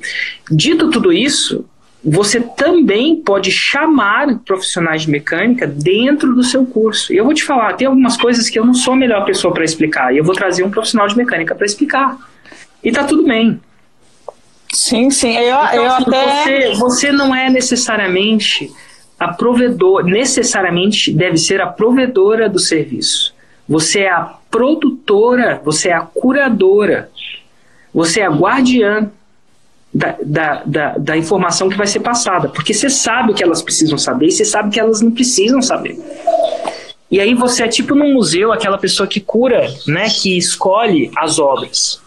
Dito 0.48 0.88
tudo 0.88 1.12
isso, 1.12 1.64
você 2.04 2.40
também 2.40 3.16
pode 3.16 3.50
chamar 3.50 4.38
profissionais 4.44 5.02
de 5.02 5.10
mecânica 5.10 5.66
dentro 5.66 6.32
do 6.32 6.44
seu 6.44 6.64
curso. 6.64 7.12
E 7.12 7.16
eu 7.16 7.24
vou 7.24 7.34
te 7.34 7.42
falar, 7.42 7.72
tem 7.72 7.88
algumas 7.88 8.16
coisas 8.16 8.48
que 8.48 8.56
eu 8.56 8.64
não 8.64 8.74
sou 8.74 8.94
a 8.94 8.96
melhor 8.96 9.24
pessoa 9.24 9.52
para 9.52 9.64
explicar, 9.64 10.14
e 10.14 10.18
eu 10.18 10.24
vou 10.24 10.36
trazer 10.36 10.62
um 10.62 10.70
profissional 10.70 11.08
de 11.08 11.16
mecânica 11.16 11.52
para 11.52 11.66
explicar. 11.66 12.16
E 12.82 12.92
tá 12.92 13.02
tudo 13.02 13.24
bem. 13.24 13.60
Sim, 14.72 15.10
sim. 15.10 15.36
Eu, 15.36 15.56
então, 15.56 15.74
eu 15.74 15.86
assim, 15.86 16.04
até... 16.06 16.24
você, 16.44 16.74
você 16.78 17.12
não 17.12 17.34
é 17.34 17.50
necessariamente 17.50 18.70
a 19.18 19.32
provedor, 19.32 20.04
necessariamente 20.04 21.12
deve 21.12 21.38
ser 21.38 21.60
a 21.60 21.66
provedora 21.66 22.48
do 22.48 22.60
serviço. 22.60 23.33
Você 23.68 24.00
é 24.00 24.10
a 24.10 24.34
produtora, 24.50 25.60
você 25.64 25.88
é 25.88 25.94
a 25.94 26.00
curadora, 26.00 27.10
você 27.92 28.20
é 28.20 28.26
a 28.26 28.30
guardiã 28.30 29.10
da, 29.92 30.16
da, 30.22 30.62
da, 30.64 30.98
da, 30.98 31.16
informação 31.16 31.68
que 31.68 31.76
vai 31.76 31.86
ser 31.86 32.00
passada, 32.00 32.48
porque 32.48 32.74
você 32.74 32.90
sabe 32.90 33.30
o 33.30 33.34
que 33.34 33.42
elas 33.42 33.62
precisam 33.62 33.96
saber 33.96 34.26
e 34.26 34.32
você 34.32 34.44
sabe 34.44 34.70
que 34.70 34.80
elas 34.80 35.00
não 35.00 35.12
precisam 35.12 35.62
saber. 35.62 35.98
E 37.10 37.20
aí 37.20 37.32
você 37.32 37.62
é 37.62 37.68
tipo 37.68 37.94
num 37.94 38.12
museu, 38.12 38.52
aquela 38.52 38.76
pessoa 38.76 39.06
que 39.06 39.20
cura, 39.20 39.72
né, 39.86 40.08
que 40.08 40.36
escolhe 40.36 41.12
as 41.16 41.38
obras. 41.38 42.02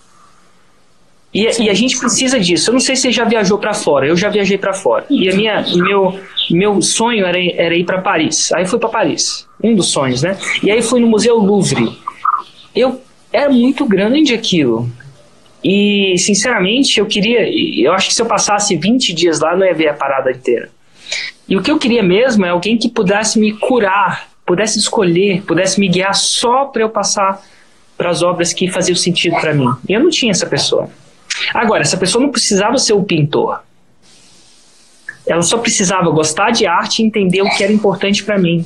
E, 1.34 1.44
e, 1.64 1.70
a 1.70 1.74
gente 1.74 1.98
precisa 1.98 2.40
disso. 2.40 2.70
Eu 2.70 2.74
não 2.74 2.80
sei 2.80 2.96
se 2.96 3.04
você 3.04 3.12
já 3.12 3.24
viajou 3.24 3.58
para 3.58 3.74
fora. 3.74 4.08
Eu 4.08 4.16
já 4.16 4.28
viajei 4.30 4.58
para 4.58 4.74
fora. 4.74 5.06
E 5.10 5.30
a 5.30 5.36
minha, 5.36 5.64
meu, 5.76 6.20
meu 6.50 6.82
sonho 6.82 7.26
era, 7.26 7.38
era 7.38 7.76
ir 7.76 7.86
para 7.86 8.02
Paris. 8.02 8.52
Aí 8.54 8.66
fui 8.66 8.80
para 8.80 8.90
Paris. 8.90 9.47
Um 9.64 9.76
dos 9.76 9.88
sonhos, 9.90 10.22
né? 10.22 10.38
E 10.62 10.72
aí 10.72 10.82
fui 10.82 11.00
no 11.00 11.08
Museu 11.08 11.38
Louvre. 11.38 11.98
Eu 12.76 13.02
era 13.32 13.50
muito 13.50 13.86
grande 13.86 14.34
aquilo. 14.34 14.90
E, 15.64 16.16
sinceramente, 16.18 17.00
eu 17.00 17.06
queria. 17.06 17.50
Eu 17.84 17.94
acho 17.94 18.10
que 18.10 18.14
se 18.14 18.22
eu 18.22 18.26
passasse 18.26 18.76
20 18.76 19.14
dias 19.14 19.40
lá, 19.40 19.56
não 19.56 19.66
ia 19.66 19.74
ver 19.74 19.90
a 19.90 19.94
parada 19.94 20.32
inteira. 20.32 20.70
E 21.50 21.58
o 21.58 21.62
que 21.62 21.72
eu 21.72 21.80
queria 21.80 22.04
mesmo 22.04 22.46
é 22.46 22.50
alguém 22.50 22.78
que 22.78 22.90
pudesse 22.90 23.40
me 23.40 23.54
curar, 23.54 24.30
pudesse 24.46 24.78
escolher, 24.78 25.42
pudesse 25.44 25.80
me 25.80 25.88
guiar 25.88 26.14
só 26.14 26.66
para 26.66 26.84
eu 26.84 26.90
passar 26.90 27.42
para 27.98 28.10
as 28.10 28.22
obras 28.22 28.54
que 28.54 28.68
faziam 28.70 28.96
sentido 28.96 29.36
para 29.40 29.54
mim. 29.54 29.68
E 29.90 29.94
eu 29.94 30.00
não 30.00 30.10
tinha 30.10 30.32
essa 30.32 30.46
pessoa. 30.46 30.90
Agora, 31.54 31.82
essa 31.82 31.98
pessoa 31.98 32.22
não 32.22 32.32
precisava 32.32 32.78
ser 32.78 32.94
o 32.94 33.04
pintor. 33.04 33.62
Ela 35.26 35.42
só 35.42 35.58
precisava 35.58 36.10
gostar 36.10 36.52
de 36.52 36.66
arte 36.66 37.02
e 37.02 37.06
entender 37.06 37.42
o 37.42 37.50
que 37.50 37.64
era 37.64 37.74
importante 37.74 38.24
para 38.24 38.38
mim. 38.38 38.66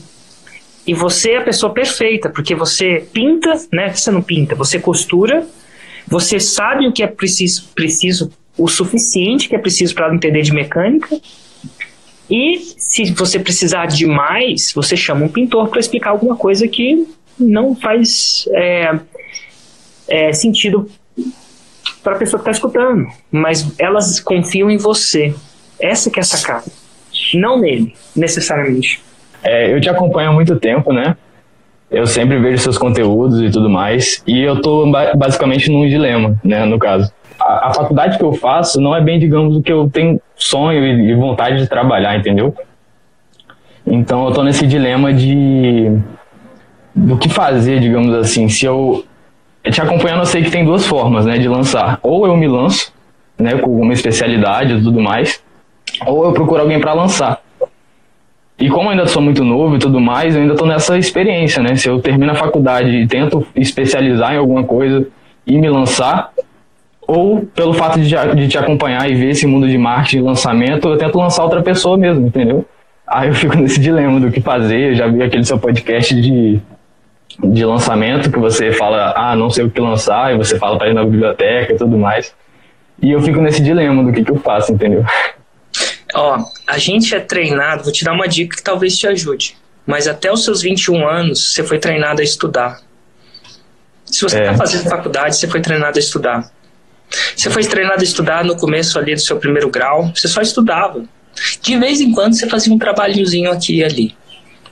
E 0.85 0.93
você 0.93 1.31
é 1.31 1.37
a 1.37 1.43
pessoa 1.43 1.71
perfeita, 1.73 2.29
porque 2.29 2.55
você 2.55 3.07
pinta, 3.13 3.53
né? 3.71 3.93
Você 3.93 4.09
não 4.09 4.21
pinta, 4.21 4.55
você 4.55 4.79
costura, 4.79 5.47
você 6.07 6.39
sabe 6.39 6.87
o 6.87 6.91
que 6.91 7.03
é 7.03 7.07
preciso, 7.07 7.69
preciso 7.75 8.31
o 8.57 8.67
suficiente 8.67 9.47
que 9.47 9.55
é 9.55 9.59
preciso 9.59 9.93
para 9.93 10.13
entender 10.13 10.41
de 10.41 10.53
mecânica. 10.53 11.19
E 12.29 12.59
se 12.77 13.11
você 13.11 13.39
precisar 13.39 13.87
de 13.87 14.05
mais, 14.05 14.71
você 14.73 14.95
chama 14.95 15.25
um 15.25 15.29
pintor 15.29 15.67
para 15.69 15.79
explicar 15.79 16.11
alguma 16.11 16.35
coisa 16.35 16.67
que 16.67 17.07
não 17.37 17.75
faz 17.75 18.47
é, 18.53 18.99
é, 20.07 20.33
sentido 20.33 20.89
para 22.03 22.15
a 22.15 22.17
pessoa 22.17 22.41
que 22.41 22.49
está 22.49 22.51
escutando, 22.51 23.07
mas 23.31 23.73
elas 23.77 24.19
confiam 24.19 24.69
em 24.69 24.77
você. 24.77 25.33
Essa 25.79 26.09
que 26.09 26.19
é 26.19 26.21
a 26.21 26.25
sacada. 26.25 26.65
Não 27.33 27.59
nele, 27.59 27.93
necessariamente. 28.15 29.01
É, 29.43 29.73
eu 29.73 29.81
te 29.81 29.89
acompanho 29.89 30.29
há 30.29 30.33
muito 30.33 30.55
tempo, 30.57 30.93
né? 30.93 31.15
Eu 31.89 32.05
sempre 32.05 32.39
vejo 32.39 32.61
seus 32.61 32.77
conteúdos 32.77 33.41
e 33.41 33.49
tudo 33.49 33.69
mais, 33.69 34.23
e 34.25 34.41
eu 34.41 34.61
tô 34.61 34.89
basicamente 35.15 35.69
num 35.69 35.87
dilema, 35.87 36.39
né, 36.41 36.63
no 36.63 36.79
caso. 36.79 37.11
A, 37.37 37.67
a 37.67 37.73
faculdade 37.73 38.17
que 38.17 38.23
eu 38.23 38.31
faço 38.31 38.79
não 38.79 38.95
é 38.95 39.01
bem, 39.01 39.19
digamos, 39.19 39.57
o 39.57 39.61
que 39.61 39.71
eu 39.71 39.89
tenho 39.89 40.21
sonho 40.35 40.85
e, 40.85 41.11
e 41.11 41.15
vontade 41.15 41.57
de 41.57 41.67
trabalhar, 41.67 42.17
entendeu? 42.17 42.55
Então 43.85 44.25
eu 44.25 44.33
tô 44.33 44.41
nesse 44.43 44.65
dilema 44.65 45.13
de 45.13 45.91
do 46.95 47.17
que 47.17 47.29
fazer, 47.29 47.79
digamos 47.79 48.13
assim. 48.13 48.47
Se 48.47 48.65
eu 48.65 49.03
te 49.69 49.81
acompanhando, 49.81 50.19
eu 50.19 50.25
sei 50.25 50.43
que 50.43 50.51
tem 50.51 50.63
duas 50.63 50.85
formas, 50.85 51.25
né, 51.25 51.37
de 51.37 51.47
lançar. 51.47 51.99
Ou 52.01 52.25
eu 52.25 52.35
me 52.37 52.47
lanço, 52.47 52.93
né, 53.37 53.57
com 53.57 53.69
uma 53.69 53.93
especialidade 53.93 54.73
e 54.73 54.81
tudo 54.81 55.01
mais, 55.01 55.41
ou 56.05 56.25
eu 56.25 56.33
procuro 56.33 56.61
alguém 56.61 56.79
para 56.79 56.93
lançar. 56.93 57.41
E 58.61 58.69
como 58.69 58.91
ainda 58.91 59.07
sou 59.07 59.23
muito 59.23 59.43
novo 59.43 59.75
e 59.75 59.79
tudo 59.79 59.99
mais, 59.99 60.35
eu 60.35 60.41
ainda 60.41 60.53
estou 60.53 60.67
nessa 60.67 60.95
experiência, 60.95 61.63
né? 61.63 61.75
Se 61.75 61.89
eu 61.89 61.99
termino 61.99 62.31
a 62.31 62.35
faculdade 62.35 62.89
e 62.89 63.07
tento 63.07 63.45
especializar 63.55 64.35
em 64.35 64.37
alguma 64.37 64.63
coisa 64.63 65.07
e 65.47 65.57
me 65.57 65.67
lançar, 65.67 66.31
ou 67.07 67.41
pelo 67.55 67.73
fato 67.73 67.99
de, 67.99 68.15
de 68.35 68.47
te 68.47 68.59
acompanhar 68.59 69.09
e 69.09 69.15
ver 69.15 69.31
esse 69.31 69.47
mundo 69.47 69.67
de 69.67 69.77
marketing 69.79 70.17
e 70.17 70.21
lançamento, 70.21 70.87
eu 70.87 70.97
tento 70.97 71.17
lançar 71.17 71.43
outra 71.43 71.63
pessoa 71.63 71.97
mesmo, 71.97 72.27
entendeu? 72.27 72.63
Aí 73.07 73.29
eu 73.29 73.33
fico 73.33 73.57
nesse 73.57 73.79
dilema 73.79 74.19
do 74.19 74.31
que 74.31 74.39
fazer. 74.39 74.91
Eu 74.91 74.95
já 74.95 75.07
vi 75.07 75.23
aquele 75.23 75.43
seu 75.43 75.57
podcast 75.57 76.13
de 76.21 76.61
de 77.43 77.65
lançamento 77.65 78.29
que 78.29 78.37
você 78.37 78.71
fala, 78.73 79.13
ah, 79.15 79.35
não 79.35 79.49
sei 79.49 79.63
o 79.63 79.69
que 79.69 79.79
lançar, 79.79 80.33
e 80.33 80.37
você 80.37 80.59
fala 80.59 80.77
para 80.77 80.89
ir 80.89 80.93
na 80.93 81.03
biblioteca 81.03 81.73
e 81.73 81.77
tudo 81.77 81.97
mais. 81.97 82.35
E 83.01 83.11
eu 83.11 83.21
fico 83.21 83.41
nesse 83.41 83.63
dilema 83.63 84.03
do 84.03 84.11
que, 84.11 84.23
que 84.23 84.31
eu 84.31 84.35
faço, 84.35 84.73
entendeu? 84.73 85.03
Ó, 86.13 86.45
a 86.67 86.77
gente 86.77 87.15
é 87.15 87.19
treinado, 87.19 87.83
vou 87.83 87.91
te 87.91 88.03
dar 88.03 88.13
uma 88.13 88.27
dica 88.27 88.55
que 88.55 88.63
talvez 88.63 88.97
te 88.97 89.07
ajude. 89.07 89.57
Mas 89.85 90.07
até 90.07 90.31
os 90.31 90.43
seus 90.43 90.61
21 90.61 91.07
anos, 91.07 91.53
você 91.53 91.63
foi 91.63 91.79
treinado 91.79 92.21
a 92.21 92.23
estudar. 92.23 92.81
Se 94.05 94.21
você 94.21 94.39
está 94.39 94.51
é. 94.51 94.57
fazendo 94.57 94.89
faculdade, 94.89 95.35
você 95.35 95.47
foi 95.47 95.61
treinado 95.61 95.97
a 95.97 95.99
estudar. 95.99 96.51
Você 97.35 97.49
foi 97.49 97.63
treinado 97.63 98.01
a 98.01 98.03
estudar 98.03 98.43
no 98.43 98.55
começo 98.55 98.97
ali 98.97 99.15
do 99.15 99.21
seu 99.21 99.37
primeiro 99.37 99.69
grau, 99.69 100.11
você 100.15 100.27
só 100.27 100.41
estudava. 100.41 101.03
De 101.61 101.77
vez 101.77 102.01
em 102.01 102.11
quando 102.11 102.33
você 102.33 102.47
fazia 102.47 102.73
um 102.73 102.77
trabalhozinho 102.77 103.51
aqui 103.51 103.77
e 103.77 103.83
ali, 103.83 104.15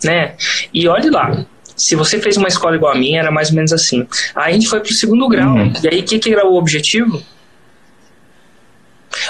né? 0.03 0.35
E 0.73 0.87
olhe 0.87 1.09
lá, 1.09 1.45
se 1.75 1.95
você 1.95 2.19
fez 2.19 2.35
uma 2.37 2.47
escola 2.47 2.75
igual 2.75 2.93
a 2.93 2.95
minha, 2.95 3.19
era 3.19 3.31
mais 3.31 3.49
ou 3.49 3.55
menos 3.55 3.71
assim. 3.71 4.05
Aí 4.35 4.51
a 4.51 4.53
gente 4.53 4.67
foi 4.67 4.81
pro 4.81 4.93
segundo 4.93 5.27
grau. 5.27 5.55
Uhum. 5.55 5.73
E 5.81 5.87
aí, 5.87 5.99
o 6.01 6.03
que, 6.03 6.19
que 6.19 6.31
era 6.31 6.45
o 6.45 6.55
objetivo? 6.55 7.23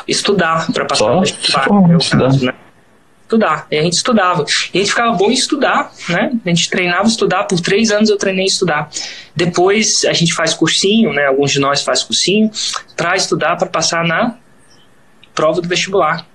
Estudar, 0.07 0.71
para 0.71 0.85
passar 0.85 1.09
no 1.09 1.21
vestibular, 1.21 1.65
é 1.65 2.17
caso, 2.17 2.45
né? 2.45 2.53
Estudar. 3.23 3.67
E 3.69 3.77
a 3.77 3.83
gente 3.83 3.93
estudava. 3.93 4.45
E 4.73 4.77
a 4.77 4.81
gente 4.81 4.89
ficava 4.89 5.15
bom 5.15 5.29
em 5.29 5.33
estudar, 5.33 5.91
né? 6.09 6.31
A 6.43 6.49
gente 6.49 6.69
treinava 6.69 7.07
estudar. 7.07 7.43
Por 7.43 7.59
três 7.59 7.91
anos 7.91 8.09
eu 8.09 8.17
treinei 8.17 8.45
estudar. 8.45 8.89
Depois 9.35 10.03
a 10.05 10.13
gente 10.13 10.33
faz 10.33 10.55
cursinho, 10.55 11.13
né? 11.13 11.27
Alguns 11.27 11.51
de 11.51 11.59
nós 11.59 11.83
faz 11.83 12.01
cursinho 12.01 12.49
para 12.97 13.15
estudar 13.15 13.55
para 13.55 13.67
passar 13.67 14.03
na 14.03 14.35
prova 15.35 15.61
do 15.61 15.67
vestibular. 15.67 16.25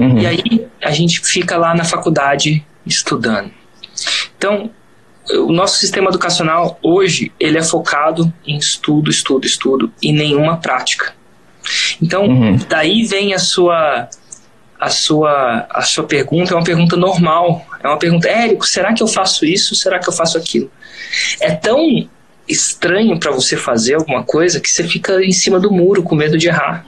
Uhum. 0.00 0.18
E 0.18 0.26
aí 0.26 0.66
a 0.82 0.90
gente 0.90 1.20
fica 1.20 1.56
lá 1.58 1.74
na 1.74 1.84
faculdade 1.84 2.64
estudando. 2.86 3.50
Então, 4.38 4.70
o 5.30 5.52
nosso 5.52 5.78
sistema 5.78 6.08
educacional 6.08 6.78
hoje 6.82 7.32
ele 7.38 7.58
é 7.58 7.62
focado 7.62 8.32
em 8.46 8.56
estudo, 8.56 9.10
estudo, 9.10 9.46
estudo 9.46 9.92
e 10.00 10.12
nenhuma 10.12 10.56
prática. 10.56 11.14
Então, 12.02 12.26
uhum. 12.26 12.58
daí 12.68 13.04
vem 13.04 13.34
a 13.34 13.38
sua 13.38 14.08
a 14.78 14.90
sua 14.90 15.66
a 15.70 15.82
sua 15.82 16.04
pergunta 16.04 16.52
é 16.52 16.56
uma 16.56 16.64
pergunta 16.64 16.96
normal, 16.96 17.66
é 17.82 17.88
uma 17.88 17.98
pergunta, 17.98 18.28
Érico, 18.28 18.66
será 18.66 18.92
que 18.92 19.02
eu 19.02 19.08
faço 19.08 19.46
isso? 19.46 19.74
Será 19.74 19.98
que 19.98 20.08
eu 20.08 20.12
faço 20.12 20.36
aquilo? 20.36 20.70
É 21.40 21.50
tão 21.50 22.08
estranho 22.48 23.18
para 23.18 23.32
você 23.32 23.56
fazer 23.56 23.94
alguma 23.94 24.22
coisa 24.22 24.60
que 24.60 24.70
você 24.70 24.84
fica 24.84 25.24
em 25.24 25.32
cima 25.32 25.58
do 25.58 25.70
muro 25.70 26.02
com 26.02 26.14
medo 26.14 26.38
de 26.38 26.48
errar. 26.48 26.86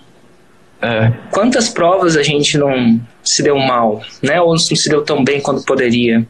É. 0.80 1.12
Quantas 1.32 1.68
provas 1.68 2.16
a 2.16 2.22
gente 2.22 2.56
não 2.56 3.00
se 3.22 3.42
deu 3.42 3.58
mal, 3.58 4.00
né? 4.22 4.40
Ou 4.40 4.50
não 4.50 4.58
se 4.58 4.88
deu 4.88 5.02
tão 5.02 5.24
bem 5.24 5.40
quanto 5.40 5.64
poderia? 5.64 6.24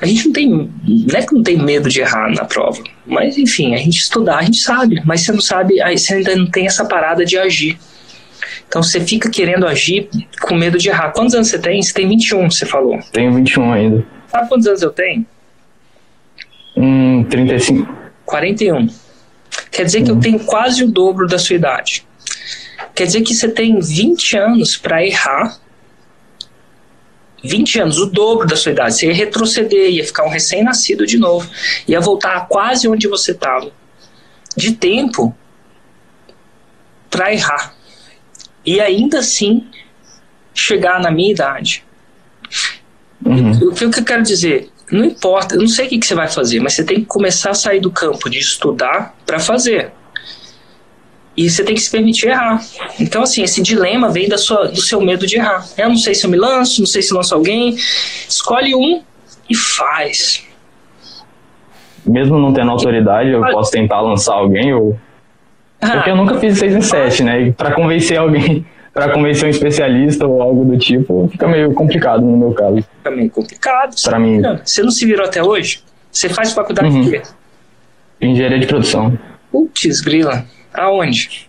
A 0.00 0.06
gente 0.06 0.26
não 0.26 0.32
tem, 0.32 0.48
não 0.50 1.18
é 1.18 1.22
que 1.22 1.34
não 1.34 1.42
tem 1.42 1.56
medo 1.56 1.88
de 1.88 2.00
errar 2.00 2.30
na 2.30 2.44
prova, 2.44 2.82
mas 3.06 3.38
enfim, 3.38 3.74
a 3.74 3.78
gente 3.78 3.96
estudar, 3.96 4.38
a 4.38 4.42
gente 4.42 4.58
sabe, 4.58 5.02
mas 5.06 5.22
você 5.22 5.32
não 5.32 5.40
sabe, 5.40 5.80
aí 5.80 5.96
você 5.96 6.14
ainda 6.14 6.36
não 6.36 6.46
tem 6.46 6.66
essa 6.66 6.84
parada 6.84 7.24
de 7.24 7.38
agir. 7.38 7.78
Então 8.68 8.82
você 8.82 9.00
fica 9.00 9.30
querendo 9.30 9.66
agir 9.66 10.08
com 10.40 10.54
medo 10.54 10.78
de 10.78 10.88
errar. 10.88 11.12
Quantos 11.12 11.34
anos 11.34 11.48
você 11.48 11.58
tem? 11.58 11.82
Você 11.82 11.92
tem 11.92 12.08
21, 12.08 12.50
você 12.50 12.66
falou. 12.66 12.98
Tenho 13.12 13.34
21 13.34 13.72
ainda. 13.72 14.06
Sabe 14.28 14.48
quantos 14.48 14.66
anos 14.66 14.82
eu 14.82 14.90
tenho? 14.90 15.26
Hum, 16.76 17.24
35. 17.24 17.94
41. 18.24 18.88
Quer 19.70 19.84
dizer 19.84 20.02
que 20.02 20.10
eu 20.10 20.18
tenho 20.18 20.38
quase 20.40 20.84
o 20.84 20.88
dobro 20.88 21.26
da 21.26 21.38
sua 21.38 21.56
idade. 21.56 22.06
Quer 22.94 23.06
dizer 23.06 23.22
que 23.22 23.34
você 23.34 23.48
tem 23.48 23.78
20 23.78 24.36
anos 24.36 24.76
para 24.76 25.04
errar 25.04 25.58
20 27.46 27.80
anos, 27.80 27.98
o 27.98 28.06
dobro 28.06 28.46
da 28.46 28.56
sua 28.56 28.72
idade. 28.72 28.94
Você 28.94 29.06
ia 29.06 29.14
retroceder, 29.14 29.90
ia 29.90 30.04
ficar 30.04 30.24
um 30.24 30.28
recém-nascido 30.28 31.06
de 31.06 31.18
novo, 31.18 31.48
ia 31.86 32.00
voltar 32.00 32.46
quase 32.48 32.88
onde 32.88 33.06
você 33.06 33.32
estava. 33.32 33.70
De 34.56 34.72
tempo 34.72 35.34
para 37.10 37.32
errar. 37.32 37.74
E 38.66 38.80
ainda 38.80 39.20
assim 39.20 39.64
chegar 40.52 41.00
na 41.00 41.10
minha 41.10 41.30
idade. 41.30 41.84
Uhum. 43.24 43.52
O 43.68 43.74
que 43.74 43.84
eu 43.84 44.04
quero 44.04 44.22
dizer? 44.22 44.70
Não 44.90 45.04
importa, 45.04 45.54
eu 45.54 45.60
não 45.60 45.68
sei 45.68 45.86
o 45.86 45.88
que, 45.88 45.98
que 45.98 46.06
você 46.06 46.14
vai 46.14 46.28
fazer, 46.28 46.60
mas 46.60 46.74
você 46.74 46.84
tem 46.84 47.00
que 47.00 47.06
começar 47.06 47.50
a 47.50 47.54
sair 47.54 47.80
do 47.80 47.90
campo 47.90 48.28
de 48.30 48.38
estudar 48.38 49.14
para 49.24 49.38
fazer. 49.38 49.92
E 51.36 51.50
você 51.50 51.62
tem 51.62 51.74
que 51.74 51.82
se 51.82 51.90
permitir 51.90 52.28
errar. 52.28 52.64
Então, 52.98 53.22
assim, 53.22 53.42
esse 53.42 53.60
dilema 53.60 54.08
vem 54.08 54.28
da 54.28 54.38
sua, 54.38 54.68
do 54.68 54.80
seu 54.80 55.00
medo 55.00 55.26
de 55.26 55.36
errar. 55.36 55.66
Eu 55.76 55.90
não 55.90 55.96
sei 55.96 56.14
se 56.14 56.24
eu 56.24 56.30
me 56.30 56.36
lanço, 56.36 56.80
não 56.80 56.86
sei 56.86 57.02
se 57.02 57.12
lanço 57.12 57.34
alguém. 57.34 57.76
Escolhe 58.28 58.74
um 58.74 59.02
e 59.50 59.54
faz. 59.54 60.46
Mesmo 62.06 62.38
não 62.38 62.54
tendo 62.54 62.70
autoridade, 62.70 63.30
eu 63.30 63.40
posso 63.40 63.70
tentar 63.70 64.00
lançar 64.00 64.34
alguém 64.34 64.72
ou. 64.72 64.98
Ah, 65.80 65.90
Porque 65.90 66.10
eu 66.10 66.16
nunca 66.16 66.38
fiz 66.38 66.58
6 66.58 66.76
em 66.76 66.80
7, 66.80 67.22
né? 67.22 67.42
E 67.42 67.52
pra 67.52 67.72
convencer 67.72 68.18
alguém, 68.18 68.66
para 68.92 69.10
convencer 69.10 69.46
um 69.46 69.50
especialista 69.50 70.26
ou 70.26 70.40
algo 70.40 70.64
do 70.64 70.78
tipo, 70.78 71.28
fica 71.30 71.46
meio 71.46 71.72
complicado 71.74 72.22
no 72.22 72.36
meu 72.36 72.52
caso. 72.52 72.76
Fica 72.76 73.10
meio 73.10 73.30
complicado. 73.30 73.94
Para 74.02 74.18
mim. 74.18 74.40
Você 74.64 74.82
não 74.82 74.90
se 74.90 75.04
virou 75.04 75.26
até 75.26 75.42
hoje? 75.42 75.82
Você 76.10 76.28
faz 76.28 76.52
faculdade 76.52 76.88
uhum. 76.88 77.02
de 77.02 77.10
quê? 77.10 77.22
Engenharia 78.20 78.58
de 78.58 78.66
produção. 78.66 79.18
Putz, 79.52 80.00
grila. 80.00 80.44
Aonde? 80.72 81.48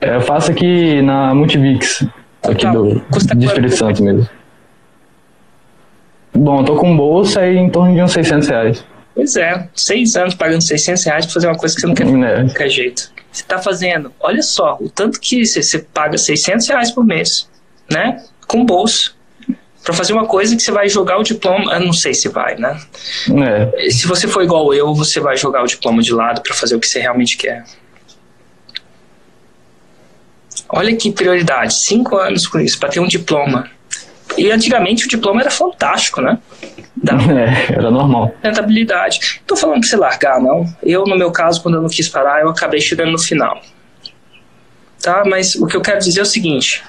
É, 0.00 0.16
eu 0.16 0.20
faço 0.20 0.50
aqui 0.50 1.00
na 1.00 1.32
Multivix, 1.32 2.04
aqui 2.42 2.64
tá, 2.64 2.72
do 2.72 3.00
Distrito 3.36 3.76
Santo 3.76 4.02
mesmo. 4.02 4.28
Bom, 6.34 6.60
eu 6.60 6.64
tô 6.64 6.76
com 6.76 6.96
bolsa 6.96 7.46
e 7.46 7.56
em 7.56 7.70
torno 7.70 7.94
de 7.94 8.02
uns 8.02 8.10
600 8.12 8.48
reais. 8.48 8.84
Pois 9.14 9.36
é, 9.36 9.68
seis 9.74 10.16
anos 10.16 10.34
pagando 10.34 10.62
600 10.62 11.04
reais 11.04 11.26
pra 11.26 11.34
fazer 11.34 11.46
uma 11.46 11.56
coisa 11.56 11.74
que 11.74 11.80
você 11.80 11.86
não 11.86 11.94
quer 11.94 12.06
fazer 12.06 12.24
é. 12.24 12.42
de 12.42 12.50
qualquer 12.50 12.68
jeito. 12.70 13.12
Você 13.30 13.44
tá 13.44 13.58
fazendo, 13.58 14.12
olha 14.20 14.42
só, 14.42 14.76
o 14.80 14.88
tanto 14.88 15.18
que 15.20 15.44
você, 15.44 15.78
paga 15.78 16.18
600 16.18 16.68
reais 16.68 16.90
por 16.90 17.04
mês, 17.04 17.48
né? 17.90 18.22
Com 18.46 18.64
bolsa. 18.64 19.12
Pra 19.82 19.92
fazer 19.92 20.12
uma 20.12 20.26
coisa 20.26 20.54
que 20.54 20.62
você 20.62 20.70
vai 20.70 20.88
jogar 20.88 21.18
o 21.18 21.22
diploma, 21.22 21.72
eu 21.74 21.80
não 21.80 21.92
sei 21.92 22.14
se 22.14 22.28
vai, 22.28 22.56
né? 22.56 22.78
É. 23.76 23.90
Se 23.90 24.06
você 24.06 24.28
for 24.28 24.44
igual 24.44 24.72
eu, 24.72 24.94
você 24.94 25.18
vai 25.18 25.36
jogar 25.36 25.62
o 25.62 25.66
diploma 25.66 26.02
de 26.02 26.12
lado 26.12 26.40
para 26.40 26.54
fazer 26.54 26.76
o 26.76 26.80
que 26.80 26.86
você 26.86 27.00
realmente 27.00 27.36
quer. 27.36 27.64
Olha 30.68 30.94
que 30.96 31.10
prioridade, 31.10 31.74
cinco 31.74 32.16
anos 32.16 32.46
com 32.46 32.60
isso, 32.60 32.78
para 32.78 32.90
ter 32.90 33.00
um 33.00 33.08
diploma. 33.08 33.70
E 34.36 34.50
antigamente 34.50 35.06
o 35.06 35.08
diploma 35.08 35.40
era 35.40 35.50
fantástico, 35.50 36.20
né? 36.20 36.38
Da 36.96 37.14
é, 37.32 37.72
era 37.72 37.90
normal. 37.90 38.34
Rentabilidade. 38.42 39.38
Não 39.40 39.46
tô 39.46 39.56
falando 39.56 39.80
pra 39.80 39.88
você 39.88 39.96
largar, 39.96 40.40
não. 40.40 40.64
Eu, 40.82 41.04
no 41.04 41.16
meu 41.16 41.30
caso, 41.30 41.62
quando 41.62 41.76
eu 41.76 41.82
não 41.82 41.88
quis 41.88 42.08
parar, 42.08 42.42
eu 42.42 42.48
acabei 42.48 42.80
chegando 42.80 43.12
no 43.12 43.18
final. 43.18 43.60
Tá? 45.00 45.24
Mas 45.26 45.54
o 45.56 45.66
que 45.66 45.76
eu 45.76 45.80
quero 45.80 45.98
dizer 45.98 46.20
é 46.20 46.22
o 46.22 46.26
seguinte. 46.26 46.82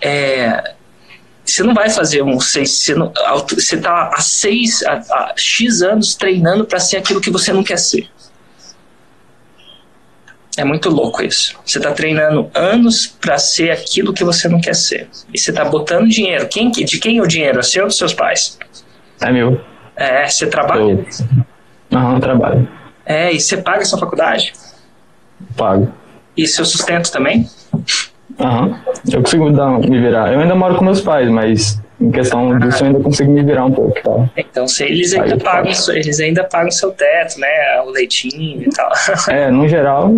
É, 0.00 0.74
você 1.44 1.62
não 1.62 1.74
vai 1.74 1.90
fazer 1.90 2.22
um 2.22 2.40
seis. 2.40 2.70
Você, 2.70 2.94
não, 2.94 3.12
você 3.48 3.76
tá 3.76 4.10
há 4.14 4.20
seis, 4.20 4.82
há, 4.82 5.02
há 5.10 5.34
X 5.36 5.82
anos 5.82 6.14
treinando 6.14 6.64
para 6.64 6.80
ser 6.80 6.96
aquilo 6.96 7.20
que 7.20 7.30
você 7.30 7.52
não 7.52 7.62
quer 7.62 7.78
ser. 7.78 8.08
É 10.56 10.64
muito 10.64 10.88
louco 10.88 11.22
isso. 11.22 11.58
Você 11.64 11.78
está 11.78 11.92
treinando 11.92 12.48
anos 12.54 13.06
para 13.06 13.38
ser 13.38 13.70
aquilo 13.72 14.12
que 14.12 14.22
você 14.22 14.48
não 14.48 14.60
quer 14.60 14.74
ser. 14.74 15.08
E 15.32 15.38
você 15.38 15.50
está 15.50 15.64
botando 15.64 16.08
dinheiro. 16.08 16.46
Quem, 16.48 16.70
de 16.70 16.98
quem 16.98 17.18
é 17.18 17.22
o 17.22 17.26
dinheiro? 17.26 17.58
É 17.58 17.62
seu 17.62 17.82
ou 17.82 17.88
dos 17.88 17.98
seus 17.98 18.14
pais? 18.14 18.58
É 19.20 19.32
meu. 19.32 19.60
É, 19.96 20.26
você 20.28 20.46
trabalha? 20.46 21.04
Não, 21.90 22.12
não 22.12 22.20
trabalho. 22.20 22.68
É, 23.04 23.32
e 23.32 23.40
você 23.40 23.56
paga 23.56 23.84
sua 23.84 23.98
faculdade? 23.98 24.52
Pago. 25.56 25.92
E 26.36 26.46
seu 26.46 26.64
sustento 26.64 27.10
também? 27.10 27.48
Aham. 28.38 28.80
Eu 29.10 29.22
consigo 29.22 29.50
dar, 29.50 29.78
me 29.78 30.00
virar. 30.00 30.32
Eu 30.32 30.40
ainda 30.40 30.54
moro 30.54 30.76
com 30.76 30.84
meus 30.84 31.00
pais, 31.00 31.28
mas 31.28 31.80
em 32.04 32.10
questão 32.10 32.52
ah. 32.52 32.58
disso 32.58 32.82
eu 32.82 32.88
ainda 32.88 33.00
consigo 33.00 33.30
me 33.30 33.42
virar 33.42 33.64
um 33.64 33.72
pouco, 33.72 34.00
tá? 34.02 34.30
Então, 34.36 34.68
se 34.68 34.84
eles 34.84 35.14
ainda 35.14 35.36
pagam, 35.38 35.72
eles 35.94 36.20
ainda 36.20 36.44
pagam 36.44 36.70
seu 36.70 36.92
teto, 36.92 37.40
né? 37.40 37.80
O 37.84 37.90
leitinho 37.90 38.62
e 38.62 38.70
tal. 38.70 38.92
É, 39.28 39.50
no 39.50 39.68
geral, 39.68 40.12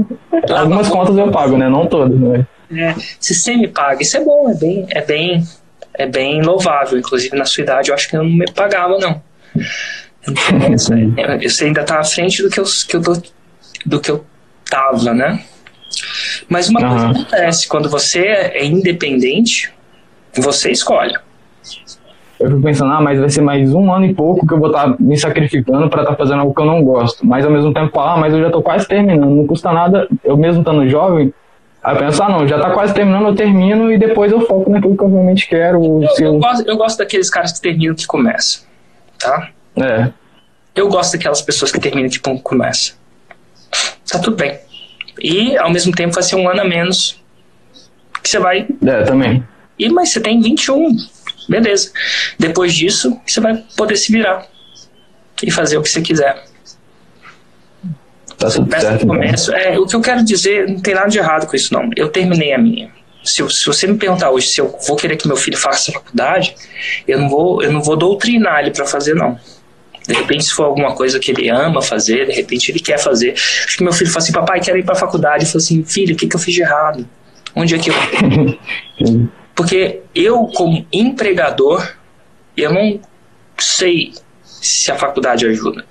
algumas 0.50 0.88
contas 0.88 1.16
eu 1.16 1.30
pago, 1.30 1.56
né? 1.56 1.68
Não 1.68 1.86
todas, 1.86 2.18
né? 2.18 2.46
É, 2.74 2.94
se 3.20 3.34
semi 3.34 3.68
paga, 3.68 4.02
isso 4.02 4.16
é 4.16 4.24
bom, 4.24 4.50
é 4.50 4.54
bem, 4.54 4.86
é 4.90 5.00
bem, 5.00 5.44
é 5.94 6.06
bem 6.06 6.42
louvável. 6.42 6.98
Inclusive 6.98 7.36
na 7.36 7.44
sua 7.44 7.62
idade 7.62 7.90
eu 7.90 7.94
acho 7.94 8.08
que 8.08 8.16
eu 8.16 8.22
não 8.22 8.30
me 8.30 8.50
pagava, 8.52 8.98
não. 8.98 9.22
Você 11.42 11.64
ainda 11.64 11.84
tá 11.84 12.00
à 12.00 12.04
frente 12.04 12.42
do 12.42 12.50
que 12.50 12.58
eu, 12.58 12.64
que 12.64 12.96
eu 12.96 13.02
tô, 13.02 13.22
do 13.84 14.00
que 14.00 14.10
eu 14.10 14.24
tava, 14.68 15.14
né? 15.14 15.40
Mas 16.48 16.68
uma 16.68 16.80
uhum. 16.80 16.88
coisa 16.88 17.10
acontece, 17.10 17.68
quando 17.68 17.88
você 17.88 18.20
é 18.26 18.64
independente, 18.64 19.72
você 20.34 20.70
escolhe. 20.70 21.14
Eu 22.38 22.50
fico 22.50 22.62
pensando, 22.62 22.92
ah, 22.92 23.00
mas 23.00 23.18
vai 23.18 23.30
ser 23.30 23.40
mais 23.40 23.72
um 23.72 23.92
ano 23.92 24.04
e 24.04 24.14
pouco 24.14 24.46
que 24.46 24.52
eu 24.52 24.58
vou 24.58 24.68
estar 24.68 24.90
tá 24.90 24.96
me 24.98 25.16
sacrificando 25.16 25.88
para 25.88 26.02
estar 26.02 26.14
tá 26.14 26.18
fazendo 26.18 26.40
algo 26.40 26.54
que 26.54 26.60
eu 26.60 26.66
não 26.66 26.82
gosto. 26.82 27.26
Mas 27.26 27.44
ao 27.44 27.50
mesmo 27.50 27.72
tempo, 27.72 27.98
ah, 27.98 28.16
mas 28.16 28.34
eu 28.34 28.40
já 28.40 28.46
estou 28.46 28.62
quase 28.62 28.86
terminando, 28.86 29.34
não 29.34 29.46
custa 29.46 29.72
nada, 29.72 30.06
eu 30.22 30.36
mesmo 30.36 30.60
estando 30.60 30.86
jovem, 30.88 31.32
Aí 31.86 31.94
eu 31.94 32.00
penso, 32.00 32.20
ah, 32.20 32.28
não, 32.28 32.48
já 32.48 32.56
está 32.56 32.70
quase 32.70 32.92
terminando, 32.92 33.28
eu 33.28 33.34
termino 33.36 33.92
e 33.92 33.96
depois 33.96 34.32
eu 34.32 34.40
foco 34.40 34.68
naquilo 34.68 34.96
que 34.96 35.04
eu 35.04 35.08
realmente 35.08 35.48
quero. 35.48 35.84
Eu, 35.84 36.02
eu, 36.02 36.26
eu... 36.32 36.38
Gosto, 36.40 36.68
eu 36.68 36.76
gosto 36.76 36.98
daqueles 36.98 37.30
caras 37.30 37.52
que 37.52 37.60
terminam 37.60 37.94
que 37.94 38.04
começam, 38.08 38.64
tá? 39.16 39.50
É. 39.76 40.08
Eu 40.74 40.88
gosto 40.88 41.12
daquelas 41.12 41.40
pessoas 41.40 41.70
que 41.70 41.78
terminam 41.78 42.10
que 42.10 42.18
começam. 42.18 42.96
Tá 44.10 44.18
tudo 44.18 44.36
bem. 44.36 44.58
E, 45.22 45.56
ao 45.56 45.70
mesmo 45.70 45.92
tempo, 45.92 46.12
vai 46.12 46.24
ser 46.24 46.34
um 46.34 46.48
ano 46.48 46.60
a 46.60 46.64
menos 46.64 47.22
que 48.20 48.28
você 48.30 48.40
vai. 48.40 48.66
É, 48.84 49.02
também. 49.04 49.44
E, 49.78 49.88
mas 49.88 50.10
você 50.10 50.20
tem 50.20 50.40
21. 50.40 50.96
Beleza. 51.48 51.92
Depois 52.38 52.74
disso, 52.74 53.20
você 53.26 53.40
vai 53.40 53.62
poder 53.76 53.96
se 53.96 54.10
virar 54.10 54.46
e 55.42 55.50
fazer 55.50 55.78
o 55.78 55.82
que 55.82 55.88
você 55.88 56.00
quiser. 56.00 56.44
Tá 58.38 58.50
tudo 58.50 58.70
certo. 58.70 59.04
Então. 59.04 59.08
Começo, 59.08 59.52
é, 59.52 59.78
o 59.78 59.86
que 59.86 59.96
eu 59.96 60.00
quero 60.00 60.24
dizer, 60.24 60.68
não 60.68 60.80
tem 60.80 60.94
nada 60.94 61.08
de 61.08 61.18
errado 61.18 61.46
com 61.46 61.56
isso, 61.56 61.72
não. 61.72 61.90
Eu 61.96 62.08
terminei 62.08 62.52
a 62.52 62.58
minha. 62.58 62.90
Se, 63.24 63.48
se, 63.50 63.66
você 63.66 63.86
me 63.86 63.96
perguntar 63.96 64.30
hoje 64.30 64.48
se 64.48 64.60
eu 64.60 64.76
vou 64.86 64.96
querer 64.96 65.16
que 65.16 65.26
meu 65.26 65.36
filho 65.36 65.56
faça 65.56 65.90
faculdade, 65.90 66.54
eu 67.08 67.18
não 67.18 67.28
vou, 67.28 67.62
eu 67.62 67.72
não 67.72 67.82
vou 67.82 67.96
doutrinar 67.96 68.60
ele 68.60 68.70
para 68.70 68.86
fazer, 68.86 69.14
não. 69.14 69.38
De 70.06 70.14
repente, 70.14 70.44
se 70.44 70.52
for 70.52 70.66
alguma 70.66 70.94
coisa 70.94 71.18
que 71.18 71.32
ele 71.32 71.48
ama 71.48 71.82
fazer, 71.82 72.26
de 72.26 72.32
repente 72.32 72.70
ele 72.70 72.78
quer 72.78 72.98
fazer. 72.98 73.32
Acho 73.32 73.76
que 73.76 73.82
meu 73.82 73.92
filho 73.92 74.10
fala 74.10 74.22
assim, 74.22 74.32
papai, 74.32 74.60
quero 74.60 74.78
ir 74.78 74.84
para 74.84 74.94
faculdade. 74.94 75.44
Eu 75.44 75.48
falo 75.48 75.58
assim, 75.58 75.82
filho, 75.84 76.14
o 76.14 76.16
que, 76.16 76.28
que 76.28 76.36
eu 76.36 76.40
fiz 76.40 76.54
de 76.54 76.62
errado? 76.62 77.08
Onde 77.54 77.74
é 77.74 77.78
que 77.78 77.90
eu... 77.90 77.94
Porque 79.56 80.02
eu, 80.14 80.46
como 80.54 80.86
empregador, 80.92 81.94
eu 82.54 82.72
não 82.72 83.00
sei 83.58 84.12
se 84.44 84.92
a 84.92 84.96
faculdade 84.96 85.46
ajuda. 85.46 85.84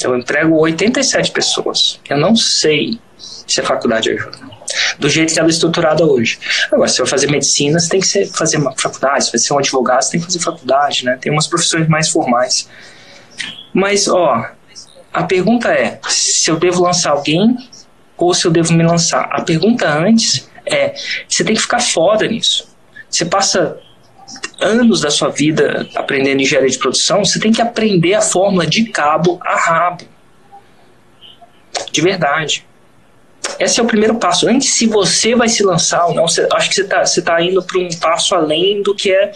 Eu 0.00 0.16
emprego 0.16 0.56
87 0.56 1.32
pessoas. 1.32 2.00
Eu 2.08 2.16
não 2.16 2.36
sei 2.36 3.00
se 3.18 3.60
a 3.60 3.64
faculdade 3.64 4.10
ajuda. 4.10 4.38
Do 4.96 5.08
jeito 5.08 5.32
que 5.32 5.38
ela 5.40 5.48
é 5.48 5.50
estruturada 5.50 6.04
hoje. 6.04 6.38
Agora, 6.70 6.88
se 6.88 7.00
eu 7.02 7.06
fazer 7.06 7.28
medicina, 7.28 7.80
você 7.80 7.88
tem 7.88 8.00
que 8.00 8.06
ser, 8.06 8.26
fazer 8.26 8.58
uma 8.58 8.72
faculdade. 8.76 9.24
Se 9.24 9.30
você 9.32 9.38
ser 9.38 9.54
um 9.54 9.58
advogado, 9.58 10.02
você 10.02 10.12
tem 10.12 10.20
que 10.20 10.26
fazer 10.26 10.38
faculdade, 10.38 11.04
né? 11.04 11.18
Tem 11.20 11.32
umas 11.32 11.48
profissões 11.48 11.88
mais 11.88 12.08
formais. 12.08 12.68
Mas, 13.74 14.06
ó, 14.06 14.46
a 15.12 15.22
pergunta 15.24 15.72
é 15.72 15.98
se 16.08 16.48
eu 16.48 16.56
devo 16.56 16.82
lançar 16.82 17.10
alguém 17.10 17.56
ou 18.16 18.32
se 18.34 18.46
eu 18.46 18.50
devo 18.52 18.72
me 18.72 18.84
lançar. 18.84 19.28
A 19.32 19.42
pergunta 19.42 19.88
antes 19.88 20.48
é: 20.66 20.94
você 21.28 21.42
tem 21.42 21.54
que 21.54 21.62
ficar 21.62 21.80
foda 21.80 22.26
nisso. 22.26 22.67
Você 23.10 23.24
passa 23.24 23.78
anos 24.60 25.00
da 25.00 25.10
sua 25.10 25.28
vida 25.28 25.88
aprendendo 25.94 26.42
engenharia 26.42 26.70
de 26.70 26.78
produção, 26.78 27.24
você 27.24 27.38
tem 27.40 27.52
que 27.52 27.62
aprender 27.62 28.14
a 28.14 28.20
fórmula 28.20 28.66
de 28.66 28.84
cabo 28.86 29.38
a 29.42 29.56
rabo. 29.56 30.04
De 31.90 32.00
verdade. 32.00 32.66
Esse 33.58 33.80
é 33.80 33.82
o 33.82 33.86
primeiro 33.86 34.16
passo. 34.16 34.48
Antes, 34.48 34.74
se 34.74 34.86
você 34.86 35.34
vai 35.34 35.48
se 35.48 35.62
lançar 35.62 36.06
ou 36.06 36.14
não, 36.14 36.28
você, 36.28 36.46
acho 36.52 36.68
que 36.68 36.74
você 36.74 36.82
está 36.82 37.04
você 37.04 37.22
tá 37.22 37.40
indo 37.42 37.62
para 37.62 37.78
um 37.78 37.88
passo 38.00 38.34
além 38.34 38.82
do 38.82 38.94
que 38.94 39.10
é 39.10 39.32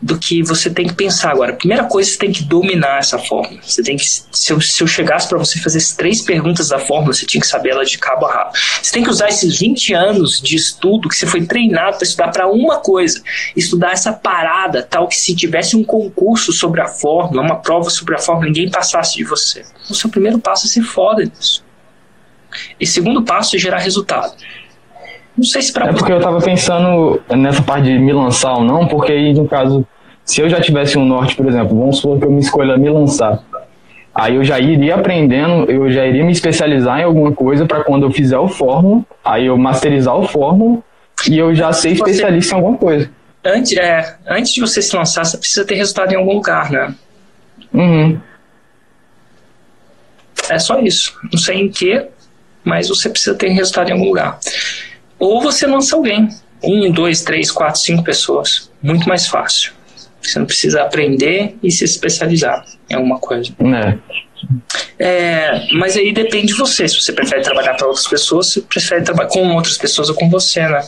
do 0.00 0.18
que 0.18 0.42
você 0.42 0.70
tem 0.70 0.86
que 0.86 0.94
pensar 0.94 1.32
agora. 1.32 1.52
Primeira 1.52 1.84
coisa, 1.84 2.10
você 2.10 2.18
tem 2.18 2.32
que 2.32 2.44
dominar 2.44 2.98
essa 2.98 3.18
fórmula. 3.18 3.60
Você 3.62 3.82
tem 3.82 3.96
que, 3.96 4.04
se 4.04 4.52
eu, 4.52 4.60
se 4.60 4.82
eu 4.82 4.86
chegasse 4.86 5.28
para 5.28 5.38
você 5.38 5.58
fazer 5.58 5.78
as 5.78 5.92
três 5.92 6.22
perguntas 6.22 6.68
da 6.68 6.78
fórmula, 6.78 7.12
você 7.12 7.26
tinha 7.26 7.40
que 7.40 7.46
saber 7.46 7.70
ela 7.70 7.84
de 7.84 7.98
cabo 7.98 8.26
a 8.26 8.32
rabo. 8.32 8.52
Você 8.82 8.92
tem 8.92 9.02
que 9.02 9.10
usar 9.10 9.28
esses 9.28 9.58
20 9.58 9.94
anos 9.94 10.40
de 10.40 10.56
estudo 10.56 11.08
que 11.08 11.16
você 11.16 11.26
foi 11.26 11.44
treinado 11.44 11.96
para 11.96 12.04
estudar 12.04 12.30
para 12.30 12.48
uma 12.48 12.78
coisa, 12.78 13.22
estudar 13.56 13.92
essa 13.92 14.12
parada, 14.12 14.82
tal 14.82 15.08
que 15.08 15.16
se 15.16 15.34
tivesse 15.34 15.76
um 15.76 15.82
concurso 15.82 16.52
sobre 16.52 16.80
a 16.80 16.86
fórmula, 16.86 17.42
uma 17.42 17.56
prova 17.56 17.90
sobre 17.90 18.14
a 18.14 18.18
fórmula, 18.18 18.46
ninguém 18.46 18.70
passasse 18.70 19.16
de 19.16 19.24
você. 19.24 19.64
O 19.90 19.94
seu 19.94 20.08
primeiro 20.08 20.38
passo 20.38 20.66
é 20.66 20.70
ser 20.70 20.82
foda 20.82 21.24
nisso. 21.24 21.64
E 22.80 22.86
segundo 22.86 23.22
passo 23.24 23.56
é 23.56 23.58
gerar 23.58 23.78
resultado. 23.78 24.34
Não 25.38 25.44
sei 25.44 25.62
se 25.62 25.72
pra 25.72 25.86
É 25.86 25.92
porque 25.92 26.12
eu 26.12 26.20
tava 26.20 26.40
pensando 26.40 27.22
nessa 27.30 27.62
parte 27.62 27.84
de 27.84 27.96
me 27.96 28.12
lançar 28.12 28.54
ou 28.54 28.64
não, 28.64 28.88
porque 28.88 29.12
aí, 29.12 29.32
no 29.32 29.46
caso, 29.46 29.86
se 30.24 30.40
eu 30.40 30.50
já 30.50 30.60
tivesse 30.60 30.98
um 30.98 31.04
norte, 31.04 31.36
por 31.36 31.46
exemplo, 31.46 31.78
vamos 31.78 31.98
supor 31.98 32.18
que 32.18 32.26
eu 32.26 32.30
me 32.32 32.40
escolha 32.40 32.76
me 32.76 32.90
lançar. 32.90 33.40
Aí 34.12 34.34
eu 34.34 34.42
já 34.42 34.58
iria 34.58 34.96
aprendendo, 34.96 35.70
eu 35.70 35.88
já 35.92 36.04
iria 36.04 36.24
me 36.24 36.32
especializar 36.32 36.98
em 36.98 37.04
alguma 37.04 37.30
coisa 37.30 37.64
para 37.66 37.84
quando 37.84 38.02
eu 38.02 38.10
fizer 38.10 38.36
o 38.36 38.48
fórmula, 38.48 39.04
aí 39.24 39.46
eu 39.46 39.56
masterizar 39.56 40.16
o 40.16 40.26
fórmula 40.26 40.80
e 41.30 41.38
eu 41.38 41.54
já 41.54 41.72
ser 41.72 41.90
especialista 41.90 42.54
em 42.54 42.56
alguma 42.56 42.76
coisa. 42.76 43.08
Antes, 43.44 43.76
é, 43.76 44.16
antes 44.26 44.52
de 44.52 44.60
você 44.60 44.82
se 44.82 44.96
lançar, 44.96 45.24
você 45.24 45.38
precisa 45.38 45.64
ter 45.64 45.76
resultado 45.76 46.12
em 46.12 46.16
algum 46.16 46.34
lugar, 46.34 46.68
né? 46.68 46.92
Uhum. 47.72 48.18
É 50.50 50.58
só 50.58 50.80
isso. 50.80 51.14
Não 51.30 51.38
sei 51.38 51.60
em 51.60 51.68
que, 51.68 52.04
mas 52.64 52.88
você 52.88 53.08
precisa 53.08 53.36
ter 53.36 53.50
resultado 53.50 53.90
em 53.90 53.92
algum 53.92 54.06
lugar. 54.06 54.40
Ou 55.18 55.40
você 55.40 55.66
lança 55.66 55.96
alguém. 55.96 56.28
Um, 56.62 56.90
dois, 56.90 57.22
três, 57.22 57.50
quatro, 57.50 57.80
cinco 57.80 58.02
pessoas. 58.02 58.70
Muito 58.82 59.08
mais 59.08 59.26
fácil. 59.26 59.72
Você 60.20 60.38
não 60.38 60.46
precisa 60.46 60.82
aprender 60.82 61.56
e 61.62 61.70
se 61.70 61.84
especializar 61.84 62.64
em 62.90 62.94
alguma 62.94 63.18
coisa. 63.18 63.52
É. 63.60 64.18
É, 64.98 65.66
mas 65.74 65.96
aí 65.96 66.12
depende 66.12 66.48
de 66.48 66.54
você. 66.54 66.86
Se 66.88 67.00
você 67.00 67.12
prefere 67.12 67.42
trabalhar 67.42 67.74
para 67.74 67.86
outras 67.86 68.06
pessoas, 68.06 68.52
se 68.52 68.62
prefere 68.62 69.02
trabalhar 69.02 69.28
com 69.28 69.54
outras 69.54 69.76
pessoas 69.76 70.08
ou 70.08 70.14
com 70.14 70.28
você, 70.28 70.60
né? 70.68 70.80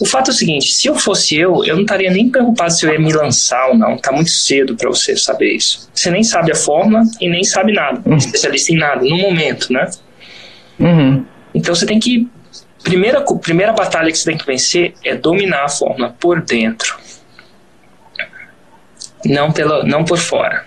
O 0.00 0.06
fato 0.06 0.30
é 0.30 0.34
o 0.34 0.36
seguinte: 0.36 0.72
se 0.72 0.88
eu 0.88 0.94
fosse 0.94 1.36
eu, 1.36 1.64
eu 1.64 1.74
não 1.76 1.82
estaria 1.82 2.10
nem 2.10 2.28
preocupado 2.28 2.72
se 2.72 2.86
eu 2.86 2.92
ia 2.92 2.98
me 2.98 3.12
lançar 3.12 3.68
ou 3.68 3.76
não. 3.76 3.96
Tá 3.96 4.12
muito 4.12 4.30
cedo 4.30 4.76
para 4.76 4.88
você 4.88 5.16
saber 5.16 5.52
isso. 5.54 5.88
Você 5.94 6.10
nem 6.10 6.22
sabe 6.22 6.52
a 6.52 6.56
forma 6.56 7.02
e 7.20 7.28
nem 7.28 7.44
sabe 7.44 7.72
nada. 7.72 8.00
Uhum. 8.04 8.16
Especialista 8.16 8.72
em 8.72 8.76
nada, 8.76 9.04
no 9.04 9.16
momento, 9.16 9.72
né? 9.72 9.88
Uhum. 10.78 11.24
Então 11.54 11.74
você 11.74 11.86
tem 11.86 11.98
que 11.98 12.28
Primeira, 12.82 13.20
primeira 13.20 13.72
batalha 13.72 14.10
que 14.10 14.18
você 14.18 14.30
tem 14.30 14.38
que 14.38 14.46
vencer 14.46 14.94
é 15.04 15.14
dominar 15.14 15.64
a 15.64 15.68
fórmula 15.68 16.14
por 16.18 16.40
dentro. 16.40 16.96
Não, 19.24 19.50
pela, 19.52 19.84
não 19.84 20.04
por 20.04 20.18
fora. 20.18 20.64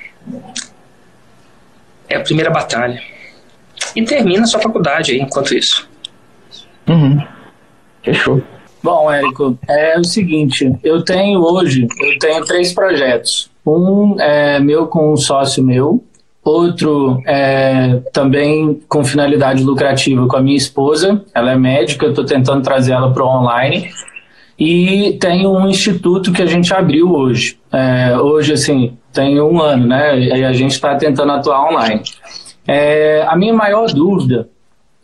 É 2.07 2.17
a 2.17 2.21
primeira 2.21 2.49
batalha. 2.49 3.01
E 3.95 4.03
termina 4.03 4.43
a 4.43 4.45
sua 4.45 4.59
faculdade 4.59 5.11
aí, 5.11 5.19
enquanto 5.19 5.55
isso. 5.55 5.89
Uhum. 6.87 7.25
Fechou. 8.03 8.43
Bom, 8.83 9.11
Érico, 9.11 9.57
é 9.67 9.97
o 9.99 10.03
seguinte, 10.03 10.75
eu 10.83 11.03
tenho 11.03 11.39
hoje, 11.39 11.87
eu 11.99 12.17
tenho 12.17 12.43
três 12.45 12.73
projetos. 12.73 13.49
Um 13.65 14.19
é 14.19 14.59
meu 14.59 14.87
com 14.87 15.13
um 15.13 15.17
sócio 15.17 15.63
meu, 15.63 16.03
outro 16.43 17.21
é 17.25 17.99
também 18.11 18.79
com 18.87 19.03
finalidade 19.03 19.63
lucrativa 19.63 20.27
com 20.27 20.37
a 20.37 20.41
minha 20.41 20.57
esposa, 20.57 21.23
ela 21.33 21.51
é 21.51 21.55
médica, 21.55 22.05
eu 22.05 22.09
estou 22.09 22.25
tentando 22.25 22.61
trazer 22.61 22.93
ela 22.93 23.11
para 23.11 23.23
o 23.23 23.27
online. 23.27 23.89
E 24.57 25.17
tem 25.19 25.47
um 25.47 25.67
instituto 25.67 26.31
que 26.31 26.41
a 26.41 26.45
gente 26.45 26.71
abriu 26.71 27.11
hoje. 27.11 27.57
É, 27.71 28.15
hoje, 28.17 28.53
assim, 28.53 28.95
tem 29.11 29.41
um 29.41 29.59
ano, 29.59 29.87
né? 29.87 30.19
E 30.19 30.45
a 30.45 30.53
gente 30.53 30.73
está 30.73 30.95
tentando 30.95 31.31
atuar 31.31 31.67
online. 31.67 32.01
É, 32.67 33.25
a 33.27 33.35
minha 33.35 33.53
maior 33.53 33.87
dúvida 33.87 34.47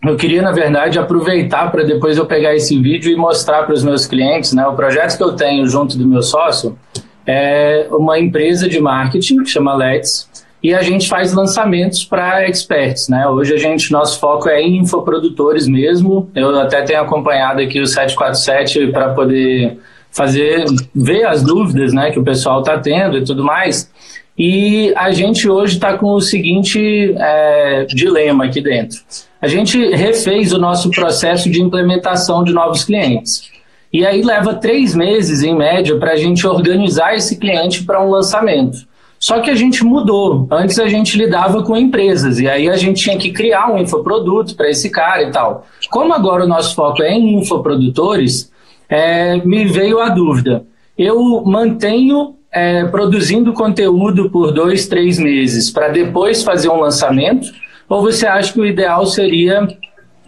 eu 0.03 0.15
queria, 0.15 0.41
na 0.41 0.51
verdade, 0.51 0.99
aproveitar 0.99 1.71
para 1.71 1.83
depois 1.83 2.17
eu 2.17 2.25
pegar 2.25 2.55
esse 2.55 2.79
vídeo 2.79 3.11
e 3.11 3.15
mostrar 3.15 3.63
para 3.63 3.73
os 3.73 3.83
meus 3.83 4.05
clientes, 4.05 4.53
né? 4.53 4.65
O 4.67 4.73
projeto 4.73 5.17
que 5.17 5.23
eu 5.23 5.33
tenho 5.33 5.67
junto 5.67 5.97
do 5.97 6.07
meu 6.07 6.21
sócio 6.21 6.77
é 7.25 7.87
uma 7.89 8.19
empresa 8.19 8.69
de 8.69 8.79
marketing 8.79 9.43
que 9.43 9.49
chama 9.49 9.73
Let's 9.73 10.29
e 10.61 10.73
a 10.73 10.81
gente 10.81 11.07
faz 11.07 11.33
lançamentos 11.33 12.03
para 12.03 12.47
experts, 12.47 13.07
né? 13.07 13.27
Hoje 13.27 13.53
a 13.53 13.57
gente, 13.57 13.91
nosso 13.91 14.19
foco 14.19 14.49
é 14.49 14.61
em 14.61 14.77
infoprodutores 14.77 15.67
mesmo. 15.67 16.29
Eu 16.33 16.57
até 16.59 16.81
tenho 16.81 17.01
acompanhado 17.01 17.61
aqui 17.61 17.79
o 17.79 17.85
747 17.85 18.87
para 18.87 19.13
poder 19.13 19.77
fazer, 20.09 20.65
ver 20.95 21.25
as 21.25 21.43
dúvidas, 21.43 21.93
né, 21.93 22.09
que 22.09 22.19
o 22.19 22.23
pessoal 22.23 22.61
está 22.61 22.79
tendo 22.79 23.17
e 23.17 23.23
tudo 23.23 23.43
mais. 23.43 23.91
E 24.37 24.93
a 24.95 25.11
gente 25.11 25.47
hoje 25.49 25.75
está 25.75 25.97
com 25.97 26.11
o 26.13 26.21
seguinte 26.21 27.13
é, 27.17 27.85
dilema 27.85 28.45
aqui 28.45 28.61
dentro. 28.61 28.99
A 29.41 29.47
gente 29.47 29.79
refez 29.95 30.53
o 30.53 30.57
nosso 30.57 30.89
processo 30.89 31.49
de 31.49 31.61
implementação 31.61 32.43
de 32.43 32.51
novos 32.51 32.83
clientes. 32.83 33.49
E 33.93 34.05
aí 34.05 34.21
leva 34.21 34.53
três 34.55 34.93
meses, 34.95 35.43
em 35.43 35.55
média, 35.55 35.95
para 35.97 36.13
a 36.13 36.15
gente 36.17 36.45
organizar 36.45 37.15
esse 37.15 37.37
cliente 37.37 37.83
para 37.83 38.03
um 38.03 38.09
lançamento. 38.09 38.87
Só 39.19 39.39
que 39.39 39.49
a 39.49 39.55
gente 39.55 39.83
mudou. 39.83 40.47
Antes 40.51 40.77
a 40.79 40.87
gente 40.87 41.17
lidava 41.17 41.63
com 41.63 41.75
empresas 41.75 42.39
e 42.39 42.47
aí 42.47 42.69
a 42.69 42.77
gente 42.77 43.03
tinha 43.03 43.17
que 43.17 43.31
criar 43.31 43.71
um 43.71 43.77
infoproduto 43.77 44.55
para 44.55 44.69
esse 44.69 44.89
cara 44.89 45.23
e 45.23 45.31
tal. 45.31 45.65
Como 45.89 46.13
agora 46.13 46.45
o 46.45 46.47
nosso 46.47 46.75
foco 46.75 47.01
é 47.01 47.11
em 47.13 47.39
infoprodutores, 47.39 48.51
é, 48.87 49.37
me 49.37 49.65
veio 49.65 49.99
a 49.99 50.09
dúvida. 50.09 50.63
Eu 50.97 51.43
mantenho 51.45 52.35
é, 52.51 52.85
produzindo 52.85 53.53
conteúdo 53.53 54.29
por 54.29 54.51
dois, 54.51 54.87
três 54.87 55.19
meses 55.19 55.69
para 55.69 55.89
depois 55.89 56.43
fazer 56.43 56.69
um 56.69 56.79
lançamento? 56.79 57.47
Ou 57.89 58.01
você 58.01 58.25
acha 58.25 58.51
que 58.51 58.59
o 58.59 58.65
ideal 58.65 59.05
seria 59.05 59.67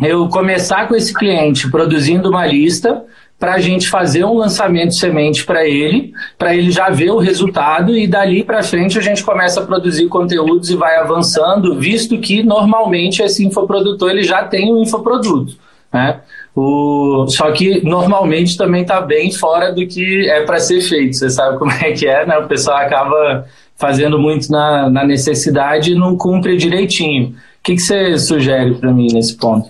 eu 0.01 0.29
começar 0.29 0.87
com 0.87 0.95
esse 0.95 1.13
cliente 1.13 1.69
produzindo 1.69 2.29
uma 2.29 2.45
lista 2.45 3.03
para 3.39 3.53
a 3.53 3.59
gente 3.59 3.89
fazer 3.89 4.25
um 4.25 4.33
lançamento 4.33 4.93
semente 4.93 5.45
para 5.45 5.65
ele, 5.65 6.13
para 6.37 6.53
ele 6.53 6.69
já 6.69 6.89
ver 6.89 7.11
o 7.11 7.17
resultado 7.17 7.95
e 7.95 8.05
dali 8.05 8.43
para 8.43 8.61
frente 8.61 8.99
a 8.99 9.01
gente 9.01 9.23
começa 9.23 9.61
a 9.61 9.65
produzir 9.65 10.07
conteúdos 10.09 10.69
e 10.69 10.75
vai 10.75 10.97
avançando, 10.97 11.79
visto 11.79 12.17
que 12.19 12.43
normalmente 12.43 13.23
esse 13.23 13.45
infoprodutor 13.45 14.09
ele 14.09 14.23
já 14.23 14.43
tem 14.43 14.73
um 14.73 14.81
infoproduto. 14.81 15.57
Né? 15.91 16.19
O, 16.53 17.25
só 17.29 17.51
que 17.51 17.81
normalmente 17.85 18.57
também 18.57 18.81
está 18.81 18.99
bem 18.99 19.31
fora 19.31 19.71
do 19.71 19.87
que 19.87 20.29
é 20.29 20.41
para 20.41 20.59
ser 20.59 20.81
feito. 20.81 21.15
Você 21.15 21.29
sabe 21.29 21.57
como 21.57 21.71
é 21.71 21.93
que 21.93 22.05
é, 22.05 22.25
né? 22.25 22.37
O 22.37 22.47
pessoal 22.47 22.77
acaba 22.77 23.45
fazendo 23.77 24.19
muito 24.19 24.51
na, 24.51 24.89
na 24.89 25.05
necessidade 25.05 25.93
e 25.93 25.95
não 25.95 26.17
cumpre 26.17 26.57
direitinho. 26.57 27.29
O 27.29 27.63
que, 27.63 27.75
que 27.75 27.81
você 27.81 28.17
sugere 28.17 28.75
para 28.75 28.91
mim 28.91 29.07
nesse 29.13 29.37
ponto? 29.37 29.69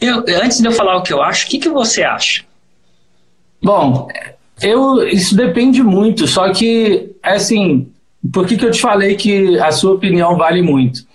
Eu, 0.00 0.24
antes 0.42 0.60
de 0.60 0.66
eu 0.66 0.72
falar 0.72 0.96
o 0.96 1.02
que 1.02 1.12
eu 1.12 1.20
acho, 1.20 1.46
o 1.46 1.50
que, 1.50 1.58
que 1.58 1.68
você 1.68 2.04
acha? 2.04 2.44
Bom, 3.62 4.08
eu, 4.62 5.06
isso 5.08 5.36
depende 5.36 5.82
muito, 5.82 6.26
só 6.26 6.52
que, 6.52 7.10
assim, 7.22 7.88
por 8.32 8.46
que, 8.46 8.56
que 8.56 8.64
eu 8.64 8.70
te 8.70 8.80
falei 8.80 9.14
que 9.16 9.58
a 9.58 9.72
sua 9.72 9.94
opinião 9.94 10.36
vale 10.36 10.62
muito? 10.62 11.06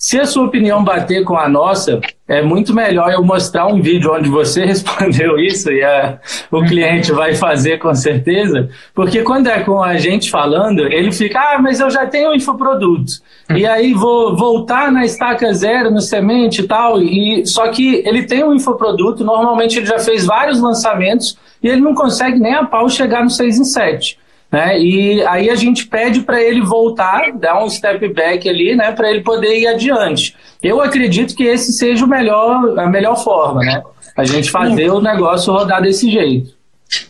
Se 0.00 0.16
a 0.16 0.24
sua 0.24 0.46
opinião 0.46 0.84
bater 0.84 1.24
com 1.24 1.36
a 1.36 1.48
nossa, 1.48 2.00
é 2.28 2.40
muito 2.40 2.72
melhor 2.72 3.10
eu 3.10 3.20
mostrar 3.24 3.66
um 3.66 3.82
vídeo 3.82 4.14
onde 4.14 4.28
você 4.28 4.62
respondeu 4.64 5.36
isso 5.40 5.72
e 5.72 5.82
a, 5.82 6.20
o 6.52 6.62
cliente 6.64 7.10
vai 7.10 7.34
fazer 7.34 7.78
com 7.78 7.92
certeza, 7.92 8.70
porque 8.94 9.22
quando 9.22 9.48
é 9.48 9.58
com 9.58 9.82
a 9.82 9.96
gente 9.96 10.30
falando, 10.30 10.86
ele 10.86 11.10
fica, 11.10 11.40
ah, 11.40 11.58
mas 11.60 11.80
eu 11.80 11.90
já 11.90 12.06
tenho 12.06 12.32
infoproduto. 12.32 13.14
E 13.52 13.66
aí 13.66 13.92
vou 13.92 14.36
voltar 14.36 14.92
na 14.92 15.04
estaca 15.04 15.52
zero, 15.52 15.90
no 15.90 16.00
semente 16.00 16.62
e 16.62 16.68
tal, 16.68 17.02
e 17.02 17.44
só 17.44 17.66
que 17.66 17.96
ele 18.06 18.22
tem 18.22 18.44
um 18.44 18.54
infoproduto, 18.54 19.24
normalmente 19.24 19.78
ele 19.78 19.86
já 19.86 19.98
fez 19.98 20.24
vários 20.26 20.60
lançamentos 20.60 21.36
e 21.60 21.66
ele 21.66 21.80
não 21.80 21.92
consegue 21.92 22.38
nem 22.38 22.54
a 22.54 22.64
pau 22.64 22.88
chegar 22.88 23.24
no 23.24 23.30
6 23.30 23.58
em 23.58 23.64
7. 23.64 24.16
Né? 24.50 24.80
E 24.80 25.22
aí 25.26 25.50
a 25.50 25.54
gente 25.54 25.86
pede 25.86 26.20
para 26.20 26.40
ele 26.42 26.62
voltar, 26.62 27.32
dar 27.32 27.62
um 27.62 27.68
step 27.68 28.08
back 28.08 28.48
ali, 28.48 28.74
né, 28.74 28.92
para 28.92 29.10
ele 29.10 29.20
poder 29.20 29.58
ir 29.58 29.66
adiante. 29.66 30.34
Eu 30.62 30.80
acredito 30.80 31.34
que 31.34 31.44
esse 31.44 31.72
seja 31.72 32.04
o 32.04 32.08
melhor, 32.08 32.78
a 32.78 32.86
melhor 32.86 33.22
forma, 33.22 33.60
né? 33.60 33.82
A 34.16 34.24
gente 34.24 34.50
fazer 34.50 34.90
o 34.90 35.00
negócio 35.00 35.52
rodar 35.52 35.82
desse 35.82 36.10
jeito. 36.10 36.52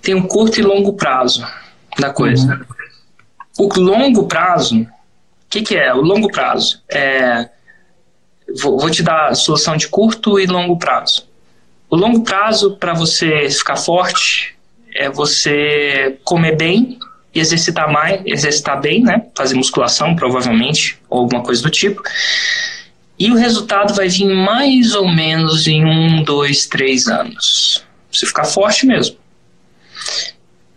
Tem 0.02 0.14
um 0.14 0.26
curto 0.26 0.58
e 0.58 0.62
longo 0.62 0.92
prazo 0.94 1.46
da 1.98 2.10
coisa. 2.10 2.60
Uhum. 3.58 3.66
O 3.66 3.80
longo 3.80 4.26
prazo, 4.26 4.82
o 4.82 4.86
que, 5.48 5.62
que 5.62 5.76
é? 5.76 5.94
O 5.94 6.02
longo 6.02 6.30
prazo 6.30 6.82
é 6.90 7.48
vou, 8.60 8.78
vou 8.78 8.90
te 8.90 9.02
dar 9.02 9.28
a 9.28 9.34
solução 9.34 9.76
de 9.76 9.88
curto 9.88 10.38
e 10.38 10.46
longo 10.46 10.78
prazo. 10.78 11.26
O 11.88 11.96
longo 11.96 12.22
prazo 12.22 12.76
para 12.76 12.92
você 12.92 13.48
ficar 13.50 13.76
forte 13.76 14.56
é 14.94 15.08
você 15.08 16.18
comer 16.24 16.56
bem 16.56 16.98
exercitar 17.34 17.90
mais, 17.90 18.20
exercitar 18.24 18.80
bem, 18.80 19.02
né? 19.02 19.22
Fazer 19.36 19.54
musculação, 19.54 20.14
provavelmente, 20.14 20.98
ou 21.08 21.20
alguma 21.20 21.42
coisa 21.42 21.62
do 21.62 21.70
tipo. 21.70 22.02
E 23.18 23.30
o 23.30 23.34
resultado 23.34 23.94
vai 23.94 24.08
vir 24.08 24.26
mais 24.26 24.94
ou 24.94 25.08
menos 25.08 25.66
em 25.66 25.84
um, 25.84 26.22
dois, 26.22 26.66
três 26.66 27.06
anos. 27.08 27.84
Você 28.10 28.26
ficar 28.26 28.44
forte 28.44 28.86
mesmo. 28.86 29.16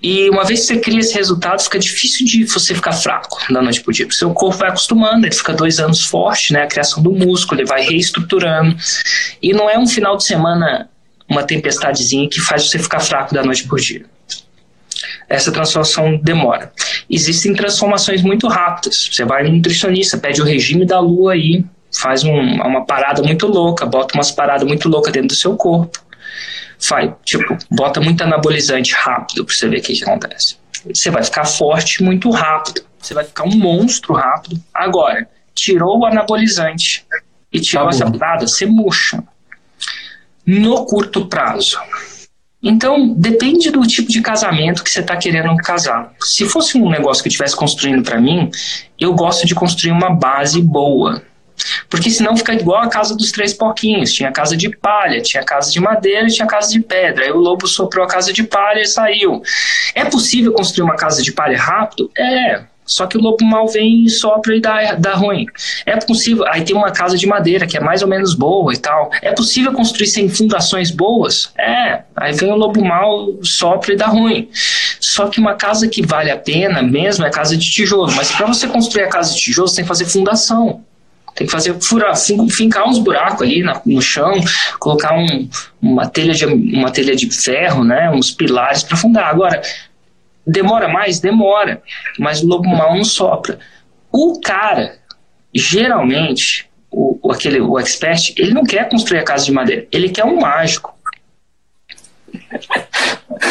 E 0.02 0.28
uma 0.32 0.44
vez 0.44 0.62
que 0.62 0.66
você 0.66 0.80
cria 0.80 1.00
esse 1.00 1.14
resultado, 1.14 1.62
fica 1.62 1.78
difícil 1.78 2.26
de 2.26 2.44
você 2.46 2.74
ficar 2.74 2.94
fraco 2.94 3.40
da 3.54 3.62
noite 3.62 3.82
pro 3.82 3.94
dia. 3.94 4.06
Porque 4.06 4.18
seu 4.18 4.34
corpo 4.34 4.58
vai 4.58 4.70
acostumando, 4.70 5.28
ele 5.28 5.36
fica 5.36 5.54
dois 5.54 5.80
anos 5.80 6.04
forte, 6.04 6.52
né? 6.52 6.64
A 6.64 6.68
criação 6.68 7.04
do 7.04 7.12
músculo, 7.12 7.62
ele 7.62 7.68
vai 7.68 7.84
reestruturando. 7.84 8.76
E 9.42 9.54
não 9.54 9.70
é 9.70 9.78
um 9.78 9.86
final 9.86 10.18
de 10.18 10.24
semana, 10.24 10.90
uma 11.30 11.44
tempestadezinha 11.44 12.28
que 12.28 12.42
faz 12.42 12.68
você 12.68 12.80
ficar 12.80 13.00
fraco 13.00 13.36
da 13.36 13.44
noite 13.44 13.68
por 13.68 13.80
dia 13.80 14.04
essa 15.32 15.52
transformação 15.52 16.18
demora. 16.18 16.72
Existem 17.10 17.54
transformações 17.54 18.22
muito 18.22 18.48
rápidas. 18.48 19.10
Você 19.12 19.24
vai 19.24 19.44
no 19.44 19.52
nutricionista, 19.52 20.18
pede 20.18 20.42
o 20.42 20.46
regime 20.46 20.86
da 20.86 21.00
lua 21.00 21.34
aí, 21.34 21.64
faz 21.94 22.24
um, 22.24 22.32
uma 22.34 22.86
parada 22.86 23.24
muito 23.24 23.48
louca, 23.48 23.86
bota 23.86 24.14
umas 24.16 24.32
paradas 24.32 24.68
muito 24.68 24.90
loucas 24.90 25.14
dentro 25.14 25.30
do 25.30 25.36
seu 25.36 25.56
corpo. 25.56 25.98
Faz, 26.80 27.12
tipo, 27.24 27.58
bota 27.70 28.02
muito 28.02 28.22
anabolizante 28.24 28.94
rápido 28.94 29.46
pra 29.46 29.54
você 29.54 29.70
ver 29.70 29.80
o 29.80 29.82
que, 29.82 29.94
que 29.94 30.04
acontece. 30.04 30.58
Você 30.94 31.10
vai 31.10 31.24
ficar 31.24 31.46
forte 31.46 32.04
muito 32.04 32.30
rápido. 32.32 32.84
Você 33.00 33.14
vai 33.14 33.24
ficar 33.24 33.44
um 33.44 33.56
monstro 33.56 34.14
rápido. 34.14 34.62
Agora, 34.74 35.28
tirou 35.56 36.00
o 36.00 36.06
anabolizante 36.06 37.06
e 37.52 37.60
tirou 37.60 37.86
tá 37.86 37.90
essa 37.92 38.12
parada, 38.12 38.48
você 38.48 38.66
murcha. 38.66 39.24
No 40.46 40.86
curto 40.86 41.28
prazo, 41.28 41.80
então, 42.62 43.14
depende 43.14 43.72
do 43.72 43.82
tipo 43.88 44.10
de 44.10 44.22
casamento 44.22 44.84
que 44.84 44.90
você 44.90 45.00
está 45.00 45.18
querendo 45.18 45.56
casar. 45.58 46.14
Se 46.22 46.46
fosse 46.46 46.78
um 46.78 46.90
negócio 46.90 47.24
que 47.24 47.28
eu 47.28 47.32
estivesse 47.32 47.56
construindo 47.56 48.04
para 48.04 48.22
mim, 48.22 48.52
eu 49.00 49.14
gosto 49.14 49.48
de 49.48 49.56
construir 49.56 49.92
uma 49.92 50.14
base 50.14 50.62
boa. 50.62 51.24
Porque 51.90 52.10
senão 52.10 52.36
fica 52.36 52.54
igual 52.54 52.82
a 52.82 52.90
casa 52.90 53.16
dos 53.16 53.32
três 53.32 53.54
porquinhos. 53.54 54.14
Tinha 54.14 54.32
casa 54.32 54.56
de 54.56 54.70
palha, 54.78 55.22
tinha 55.22 55.44
casa 55.44 55.72
de 55.72 55.80
madeira 55.80 56.28
tinha 56.28 56.48
casa 56.48 56.72
de 56.72 56.80
pedra. 56.80 57.26
Aí 57.26 57.32
o 57.32 57.38
lobo 57.38 57.68
soprou 57.68 58.06
a 58.06 58.08
casa 58.08 58.32
de 58.32 58.44
palha 58.44 58.82
e 58.82 58.88
saiu. 58.88 59.42
É 59.96 60.06
possível 60.06 60.54
construir 60.54 60.84
uma 60.84 60.96
casa 60.96 61.22
de 61.22 61.32
palha 61.32 61.58
rápido? 61.58 62.12
É. 62.18 62.64
Só 62.92 63.08
que 63.08 63.18
o 63.18 63.22
lobo 63.22 63.46
mal 63.46 63.70
vem 63.70 64.04
e 64.04 64.10
sopra 64.10 64.54
e 64.54 64.60
dá, 64.60 64.96
dá 64.96 65.14
ruim. 65.14 65.46
É 65.86 65.96
possível. 65.98 66.46
Aí 66.48 66.64
tem 66.64 66.76
uma 66.76 66.92
casa 66.92 67.18
de 67.18 67.26
madeira 67.26 67.66
que 67.66 67.78
é 67.78 67.80
mais 67.80 68.02
ou 68.02 68.08
menos 68.08 68.34
boa 68.36 68.74
e 68.74 68.78
tal. 68.78 69.10
É 69.22 69.32
possível 69.32 69.72
construir 69.72 70.08
sem 70.08 70.28
fundações 70.28 70.92
boas? 70.92 71.54
É. 71.58 72.02
Aí 72.18 72.34
vem 72.34 72.52
o 72.52 72.56
lobo 72.56 72.84
mal, 72.84 73.30
sopra 73.42 73.94
e 73.94 73.96
dá 73.96 74.08
ruim. 74.08 74.50
Só 75.00 75.28
que 75.28 75.40
uma 75.40 75.56
casa 75.56 75.88
que 75.88 76.06
vale 76.06 76.30
a 76.30 76.38
pena 76.38 76.82
mesmo 76.82 77.26
é 77.26 77.30
casa 77.30 77.56
de 77.56 77.72
tijolo. 77.72 78.12
Mas 78.12 78.30
para 78.30 78.46
você 78.46 78.68
construir 78.68 79.04
a 79.04 79.10
casa 79.10 79.34
de 79.34 79.40
tijolo, 79.40 79.70
você 79.70 79.78
tem 79.78 79.86
que 79.86 79.90
fazer 79.90 80.06
fundação. 80.06 80.84
Tem 81.34 81.48
que 81.48 81.52
fazer 81.52 81.74
furar, 81.82 82.14
fincar 82.50 82.88
uns 82.88 83.00
buracos 83.00 83.44
ali 83.44 83.64
no 83.86 84.02
chão, 84.02 84.34
colocar 84.80 85.18
um, 85.18 85.50
uma, 85.82 86.06
telha 86.06 86.34
de, 86.34 86.46
uma 86.46 86.92
telha 86.92 87.16
de 87.16 87.30
ferro, 87.32 87.86
né, 87.86 88.12
uns 88.12 88.32
pilares 88.32 88.84
para 88.84 88.98
fundar. 88.98 89.28
Agora, 89.28 89.62
demora 90.46 90.88
mais? 90.88 91.20
Demora, 91.20 91.82
mas 92.20 92.42
o 92.42 92.48
lobo 92.48 92.70
mal 92.70 92.96
não 92.96 93.04
sopra. 93.04 93.60
O 94.12 94.40
cara, 94.40 95.00
geralmente, 95.54 96.70
o, 96.90 97.20
o, 97.22 97.32
aquele, 97.32 97.62
o 97.62 97.80
expert, 97.80 98.34
ele 98.38 98.54
não 98.54 98.64
quer 98.64 98.90
construir 98.90 99.20
a 99.20 99.24
casa 99.24 99.46
de 99.46 99.52
madeira, 99.52 99.88
ele 99.92 100.10
quer 100.10 100.26
um 100.26 100.40
mágico. 100.40 100.94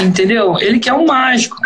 Entendeu? 0.03 0.59
Ele 0.59 0.79
quer 0.79 0.93
um 0.93 1.07
mágico. 1.07 1.57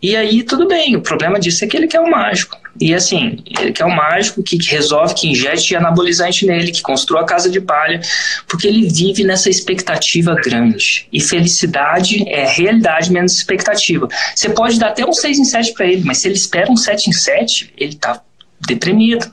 E 0.00 0.16
aí, 0.16 0.44
tudo 0.44 0.68
bem, 0.68 0.94
o 0.94 1.02
problema 1.02 1.40
disso 1.40 1.64
é 1.64 1.68
que 1.68 1.76
ele 1.76 1.88
quer 1.88 2.00
um 2.00 2.10
mágico. 2.10 2.56
E 2.80 2.94
assim, 2.94 3.42
ele 3.58 3.72
quer 3.72 3.84
um 3.84 3.94
mágico 3.94 4.42
que, 4.42 4.56
que 4.56 4.70
resolve, 4.70 5.14
que 5.14 5.28
injete 5.28 5.74
anabolizante 5.74 6.46
nele, 6.46 6.70
que 6.70 6.80
construa 6.80 7.22
a 7.22 7.24
casa 7.24 7.50
de 7.50 7.60
palha, 7.60 8.00
porque 8.46 8.68
ele 8.68 8.88
vive 8.88 9.24
nessa 9.24 9.50
expectativa 9.50 10.36
grande. 10.36 11.08
E 11.12 11.20
felicidade 11.20 12.22
é 12.28 12.46
realidade 12.46 13.10
menos 13.10 13.36
expectativa. 13.36 14.08
Você 14.34 14.50
pode 14.50 14.78
dar 14.78 14.90
até 14.90 15.04
um 15.04 15.12
6 15.12 15.38
em 15.40 15.44
7 15.44 15.72
para 15.74 15.86
ele, 15.86 16.04
mas 16.04 16.18
se 16.18 16.28
ele 16.28 16.36
espera 16.36 16.70
um 16.70 16.76
7 16.76 17.10
em 17.10 17.12
7, 17.12 17.74
ele 17.76 17.96
tá 17.96 18.22
deprimido. 18.60 19.28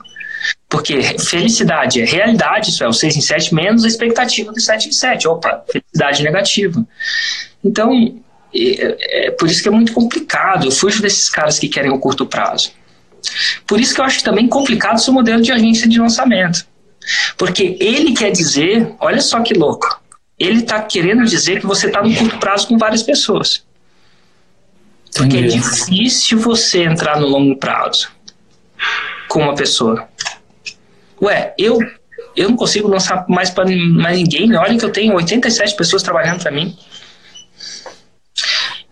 Porque 0.68 1.00
felicidade 1.18 2.00
é 2.00 2.04
realidade, 2.04 2.70
isso 2.70 2.82
é 2.82 2.88
o 2.88 2.92
6 2.92 3.16
em 3.16 3.20
7 3.20 3.54
menos 3.54 3.84
a 3.84 3.88
expectativa 3.88 4.52
do 4.52 4.60
7 4.60 4.88
em 4.88 4.92
7. 4.92 5.28
Opa, 5.28 5.64
felicidade 5.70 6.24
negativa. 6.24 6.84
Então, 7.64 8.20
é, 8.56 9.26
é 9.26 9.30
por 9.30 9.48
isso 9.48 9.62
que 9.62 9.68
é 9.68 9.70
muito 9.70 9.92
complicado. 9.92 10.66
Eu 10.66 10.70
fujo 10.70 11.02
desses 11.02 11.28
caras 11.28 11.58
que 11.58 11.68
querem 11.68 11.90
o 11.90 11.98
curto 11.98 12.26
prazo. 12.26 12.72
Por 13.66 13.80
isso 13.80 13.94
que 13.94 14.00
eu 14.00 14.04
acho 14.04 14.22
também 14.22 14.46
complicado 14.48 14.96
o 14.96 15.00
seu 15.00 15.12
modelo 15.12 15.42
de 15.42 15.52
agência 15.52 15.88
de 15.88 15.98
lançamento. 15.98 16.66
Porque 17.36 17.76
ele 17.80 18.12
quer 18.12 18.30
dizer, 18.30 18.94
olha 18.98 19.20
só 19.20 19.40
que 19.40 19.54
louco, 19.54 20.00
ele 20.38 20.60
está 20.60 20.82
querendo 20.82 21.24
dizer 21.24 21.60
que 21.60 21.66
você 21.66 21.86
está 21.86 22.02
no 22.02 22.14
curto 22.14 22.38
prazo 22.38 22.68
com 22.68 22.78
várias 22.78 23.02
pessoas. 23.02 23.64
Porque 25.14 25.38
Entendi. 25.38 25.56
é 25.56 25.60
difícil 25.60 26.38
você 26.38 26.84
entrar 26.84 27.18
no 27.18 27.26
longo 27.26 27.56
prazo 27.56 28.10
com 29.28 29.40
uma 29.40 29.54
pessoa. 29.54 30.08
Ué, 31.22 31.54
eu, 31.56 31.78
eu 32.36 32.50
não 32.50 32.56
consigo 32.56 32.88
lançar 32.88 33.24
mais 33.28 33.48
para 33.48 33.64
mais 33.64 34.18
ninguém. 34.18 34.54
Olha 34.56 34.76
que 34.76 34.84
eu 34.84 34.92
tenho 34.92 35.14
87 35.14 35.74
pessoas 35.74 36.02
trabalhando 36.02 36.42
para 36.42 36.50
mim. 36.50 36.76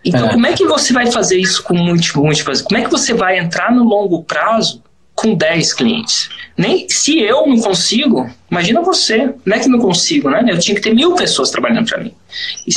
Então, 0.05 0.27
é. 0.27 0.33
como 0.33 0.45
é 0.45 0.53
que 0.53 0.65
você 0.65 0.93
vai 0.93 1.11
fazer 1.11 1.37
isso 1.39 1.63
com 1.63 1.73
múltiplas? 1.73 2.61
Como 2.61 2.79
é 2.79 2.83
que 2.83 2.91
você 2.91 3.13
vai 3.13 3.39
entrar 3.39 3.73
no 3.73 3.83
longo 3.83 4.23
prazo 4.23 4.83
com 5.15 5.33
10 5.33 5.73
clientes? 5.73 6.29
Nem 6.55 6.87
se 6.87 7.19
eu 7.19 7.47
não 7.47 7.57
consigo, 7.57 8.29
imagina 8.49 8.81
você, 8.81 9.33
não 9.43 9.57
é 9.57 9.59
que 9.59 9.67
não 9.67 9.79
consigo, 9.79 10.29
né? 10.29 10.45
Eu 10.47 10.59
tinha 10.59 10.75
que 10.75 10.81
ter 10.81 10.93
mil 10.93 11.15
pessoas 11.15 11.49
trabalhando 11.49 11.89
para 11.89 12.03
mim. 12.03 12.13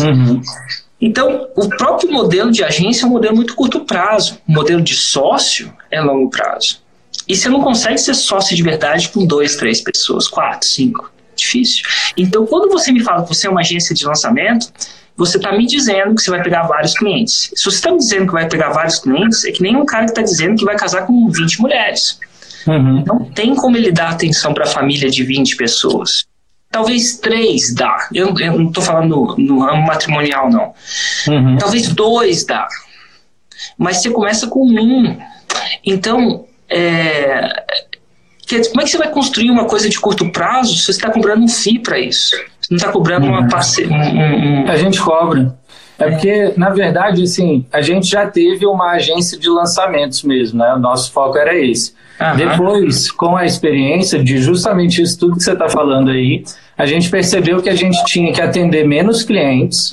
Uhum. 0.00 0.40
Então, 1.00 1.48
o 1.54 1.68
próprio 1.68 2.10
modelo 2.10 2.50
de 2.50 2.64
agência 2.64 3.04
é 3.04 3.06
um 3.06 3.12
modelo 3.12 3.36
muito 3.36 3.54
curto 3.54 3.84
prazo. 3.84 4.38
O 4.48 4.52
modelo 4.52 4.80
de 4.80 4.94
sócio 4.94 5.72
é 5.90 6.00
longo 6.00 6.30
prazo. 6.30 6.80
E 7.28 7.36
você 7.36 7.48
não 7.50 7.60
consegue 7.62 7.98
ser 7.98 8.14
sócio 8.14 8.56
de 8.56 8.62
verdade 8.62 9.10
com 9.10 9.26
dois, 9.26 9.56
três 9.56 9.82
pessoas, 9.82 10.26
quatro, 10.26 10.66
cinco. 10.66 11.12
Difícil. 11.36 11.84
Então, 12.16 12.46
quando 12.46 12.68
você 12.70 12.90
me 12.90 13.00
fala 13.00 13.22
que 13.22 13.28
você 13.28 13.46
é 13.46 13.50
uma 13.50 13.60
agência 13.60 13.94
de 13.94 14.04
lançamento, 14.04 14.72
você 15.18 15.36
está 15.36 15.50
me 15.50 15.66
dizendo 15.66 16.14
que 16.14 16.22
você 16.22 16.30
vai 16.30 16.40
pegar 16.40 16.62
vários 16.62 16.94
clientes. 16.96 17.50
Se 17.56 17.64
você 17.64 17.76
está 17.76 17.90
me 17.90 17.98
dizendo 17.98 18.26
que 18.26 18.32
vai 18.32 18.48
pegar 18.48 18.70
vários 18.70 19.00
clientes, 19.00 19.44
é 19.44 19.50
que 19.50 19.60
nem 19.60 19.76
um 19.76 19.84
cara 19.84 20.04
que 20.04 20.12
está 20.12 20.22
dizendo 20.22 20.56
que 20.56 20.64
vai 20.64 20.76
casar 20.76 21.06
com 21.06 21.28
20 21.28 21.60
mulheres. 21.60 22.20
Uhum. 22.64 23.02
Não 23.04 23.24
tem 23.24 23.52
como 23.56 23.76
ele 23.76 23.90
dar 23.90 24.10
atenção 24.10 24.54
para 24.54 24.62
a 24.62 24.68
família 24.68 25.10
de 25.10 25.24
20 25.24 25.56
pessoas. 25.56 26.24
Talvez 26.70 27.16
três 27.16 27.74
dá. 27.74 28.08
Eu, 28.14 28.32
eu 28.38 28.58
não 28.58 28.68
estou 28.68 28.84
falando 28.84 29.34
no, 29.36 29.58
ramo 29.58 29.84
matrimonial, 29.84 30.48
não. 30.50 30.72
Uhum. 31.26 31.56
Talvez 31.58 31.88
dois 31.88 32.44
dá. 32.44 32.68
Mas 33.76 33.96
você 33.96 34.10
começa 34.10 34.46
com 34.46 34.64
um. 34.64 35.18
Então, 35.84 36.44
é, 36.68 37.64
como 38.70 38.82
é 38.82 38.84
que 38.84 38.90
você 38.90 38.98
vai 38.98 39.10
construir 39.10 39.50
uma 39.50 39.64
coisa 39.64 39.88
de 39.88 39.98
curto 39.98 40.30
prazo 40.30 40.76
se 40.76 40.84
você 40.84 40.90
está 40.92 41.10
cobrando 41.10 41.42
um 41.42 41.48
FII 41.48 41.80
para 41.80 41.98
isso? 41.98 42.36
Você 42.68 42.74
não 42.74 42.76
está 42.76 42.92
cobrando 42.92 43.26
uma 43.26 43.40
uhum. 43.40 43.48
parceria. 43.48 43.96
Um, 43.96 44.64
um... 44.64 44.70
A 44.70 44.76
gente 44.76 45.00
cobra. 45.00 45.56
É 45.98 46.10
porque, 46.10 46.52
na 46.56 46.68
verdade, 46.68 47.22
assim, 47.22 47.64
a 47.72 47.80
gente 47.80 48.06
já 48.06 48.26
teve 48.26 48.66
uma 48.66 48.92
agência 48.92 49.38
de 49.38 49.48
lançamentos 49.48 50.22
mesmo, 50.22 50.58
né? 50.58 50.74
O 50.74 50.78
nosso 50.78 51.10
foco 51.10 51.38
era 51.38 51.58
esse. 51.58 51.94
Depois, 52.36 53.10
com 53.10 53.36
a 53.36 53.46
experiência 53.46 54.22
de 54.22 54.38
justamente 54.38 55.00
isso 55.00 55.18
tudo 55.18 55.36
que 55.36 55.42
você 55.42 55.52
está 55.52 55.68
falando 55.68 56.10
aí, 56.10 56.44
a 56.76 56.84
gente 56.84 57.08
percebeu 57.08 57.62
que 57.62 57.68
a 57.68 57.74
gente 57.74 58.04
tinha 58.04 58.32
que 58.32 58.40
atender 58.40 58.86
menos 58.86 59.22
clientes, 59.22 59.90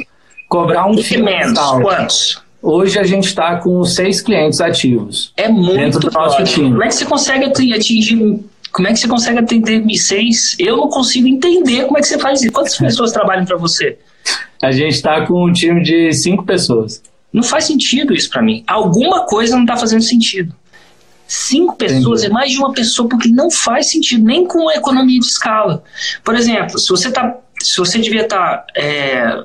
cobrar 0.50 0.86
um 0.86 0.98
FII 0.98 1.24
menos. 1.24 1.60
Quantos? 1.82 2.44
Hoje 2.62 3.00
a 3.00 3.04
gente 3.04 3.26
está 3.28 3.58
com 3.58 3.84
seis 3.84 4.22
clientes 4.22 4.60
ativos. 4.60 5.32
É 5.38 5.48
muito 5.48 6.00
do 6.00 6.12
nosso 6.12 6.44
time. 6.44 6.72
Como 6.72 6.84
é 6.84 6.88
que 6.88 6.96
você 6.96 7.06
consegue 7.06 7.46
atingir? 7.46 8.44
Como 8.76 8.90
é 8.90 8.92
que 8.92 9.00
você 9.00 9.08
consegue 9.08 9.40
atender 9.40 9.82
seis? 9.98 10.54
Eu 10.60 10.76
não 10.76 10.90
consigo 10.90 11.30
entender 11.30 11.86
como 11.86 11.98
é 11.98 12.02
que 12.02 12.08
você 12.08 12.20
faz 12.20 12.42
isso. 12.42 12.52
Quantas 12.52 12.78
pessoas 12.78 13.14
trabalham 13.14 13.46
para 13.46 13.56
você? 13.56 13.98
A 14.62 14.70
gente 14.70 14.96
está 14.96 15.26
com 15.26 15.48
um 15.48 15.54
time 15.54 15.82
de 15.82 16.12
cinco 16.12 16.44
pessoas. 16.44 17.02
Não 17.32 17.42
faz 17.42 17.64
sentido 17.64 18.14
isso 18.14 18.30
para 18.30 18.42
mim. 18.42 18.66
Alguma 18.68 19.26
coisa 19.26 19.56
não 19.56 19.64
está 19.64 19.78
fazendo 19.78 20.02
sentido. 20.02 20.54
Cinco 21.26 21.78
pessoas 21.78 22.20
Entendi. 22.20 22.26
é 22.26 22.30
mais 22.34 22.52
de 22.52 22.58
uma 22.58 22.74
pessoa 22.74 23.08
porque 23.08 23.30
não 23.30 23.50
faz 23.50 23.90
sentido, 23.90 24.26
nem 24.26 24.46
com 24.46 24.68
a 24.68 24.76
economia 24.76 25.22
de 25.22 25.26
escala. 25.26 25.82
Por 26.22 26.36
exemplo, 26.36 26.78
se 26.78 26.90
você 26.90 27.10
tá, 27.10 27.34
se 27.62 27.78
você 27.78 27.98
devia 27.98 28.24
estar 28.24 28.58
tá, 28.58 28.66
é, 28.76 29.42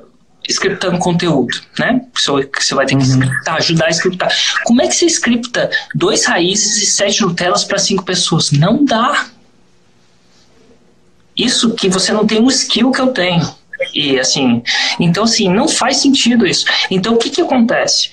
scriptando 0.51 0.97
conteúdo, 0.99 1.59
né? 1.79 2.01
Você 2.13 2.75
vai 2.75 2.85
ter 2.85 2.95
que 2.95 3.03
uhum. 3.03 3.09
scriptar, 3.09 3.55
ajudar 3.55 3.85
a 3.85 3.89
scriptar. 3.89 4.31
Como 4.63 4.81
é 4.81 4.87
que 4.87 4.95
você 4.95 5.05
scripta 5.07 5.69
dois 5.95 6.25
raízes 6.25 6.81
e 6.81 6.85
sete 6.85 7.21
Nutelas 7.21 7.63
para 7.63 7.77
cinco 7.77 8.03
pessoas? 8.03 8.51
Não 8.51 8.83
dá. 8.85 9.27
Isso 11.35 11.73
que 11.73 11.89
você 11.89 12.11
não 12.11 12.25
tem 12.25 12.39
um 12.41 12.47
skill 12.47 12.91
que 12.91 13.01
eu 13.01 13.07
tenho. 13.07 13.55
E 13.93 14.19
assim, 14.19 14.61
então 14.99 15.23
assim, 15.23 15.49
não 15.49 15.67
faz 15.67 15.97
sentido 15.97 16.45
isso. 16.45 16.65
Então 16.89 17.15
o 17.15 17.17
que 17.17 17.29
que 17.29 17.41
acontece? 17.41 18.11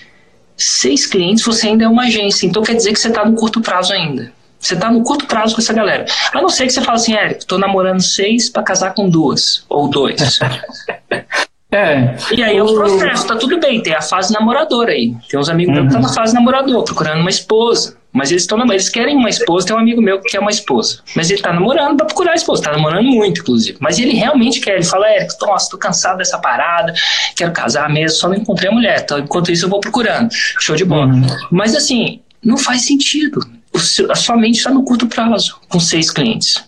Seis 0.57 1.07
clientes, 1.07 1.45
você 1.45 1.69
ainda 1.69 1.85
é 1.85 1.89
uma 1.89 2.05
agência. 2.05 2.47
Então 2.47 2.63
quer 2.63 2.75
dizer 2.75 2.93
que 2.93 2.99
você 2.99 3.09
está 3.09 3.25
no 3.25 3.37
curto 3.37 3.61
prazo 3.61 3.93
ainda. 3.93 4.33
Você 4.59 4.75
está 4.75 4.91
no 4.91 5.03
curto 5.03 5.27
prazo 5.27 5.55
com 5.55 5.61
essa 5.61 5.73
galera. 5.73 6.05
A 6.33 6.41
não 6.41 6.49
ser 6.49 6.67
que 6.67 6.73
você 6.73 6.81
fale 6.83 6.97
assim, 6.97 7.15
Érico, 7.15 7.41
estou 7.41 7.59
namorando 7.59 8.01
seis 8.01 8.49
para 8.49 8.63
casar 8.63 8.93
com 8.93 9.09
duas 9.09 9.65
ou 9.69 9.89
dois. 9.89 10.39
É. 11.71 12.17
E 12.35 12.43
aí 12.43 12.61
o... 12.61 12.65
o 12.65 12.75
processo, 12.75 13.27
tá 13.27 13.37
tudo 13.37 13.61
bem, 13.61 13.83
tem 13.83 13.95
a 13.95 14.01
fase 14.01 14.33
namoradora 14.33 14.93
aí. 14.93 15.15
Tem 15.29 15.39
uns 15.39 15.49
amigos 15.49 15.77
uhum. 15.77 15.83
meus 15.83 15.93
que 15.93 15.99
estão 15.99 16.09
na 16.09 16.15
fase 16.15 16.35
namorador, 16.35 16.85
procurando 16.85 17.21
uma 17.21 17.31
esposa. 17.31 17.97
Mas 18.11 18.31
eles 18.31 18.45
estão 18.45 18.59
eles 18.73 18.89
querem 18.89 19.17
uma 19.17 19.29
esposa, 19.29 19.67
tem 19.67 19.77
um 19.77 19.79
amigo 19.79 20.01
meu 20.01 20.21
que 20.21 20.31
quer 20.31 20.41
uma 20.41 20.51
esposa. 20.51 21.01
Mas 21.15 21.31
ele 21.31 21.43
tá 21.43 21.53
namorando 21.53 21.99
pra 21.99 22.07
procurar 22.07 22.33
a 22.33 22.35
esposa, 22.35 22.63
tá 22.63 22.73
namorando 22.73 23.05
muito, 23.05 23.41
inclusive. 23.41 23.77
Mas 23.81 23.99
ele 23.99 24.13
realmente 24.15 24.61
quer, 24.61 24.77
ele 24.77 24.85
fala, 24.85 25.07
é, 25.09 25.27
nossa, 25.43 25.71
tô 25.71 25.77
cansado 25.77 26.19
dessa 26.19 26.39
parada, 26.39 26.95
quero 27.37 27.53
casar 27.53 27.89
mesmo, 27.91 28.17
só 28.17 28.29
não 28.29 28.37
encontrei 28.37 28.71
a 28.71 28.75
mulher. 28.75 29.01
Então, 29.05 29.19
enquanto 29.19 29.53
isso 29.53 29.67
eu 29.67 29.69
vou 29.69 29.79
procurando. 29.79 30.31
Show 30.33 30.75
de 30.75 30.87
bola. 30.87 31.07
Uhum. 31.07 31.27
Mas 31.51 31.77
assim, 31.77 32.21
não 32.43 32.57
faz 32.57 32.87
sentido. 32.87 33.41
Seu, 33.77 34.11
a 34.11 34.15
sua 34.15 34.37
mente 34.37 34.57
está 34.57 34.71
no 34.71 34.83
curto 34.85 35.07
prazo, 35.07 35.61
com 35.69 35.79
seis 35.79 36.11
clientes. 36.11 36.65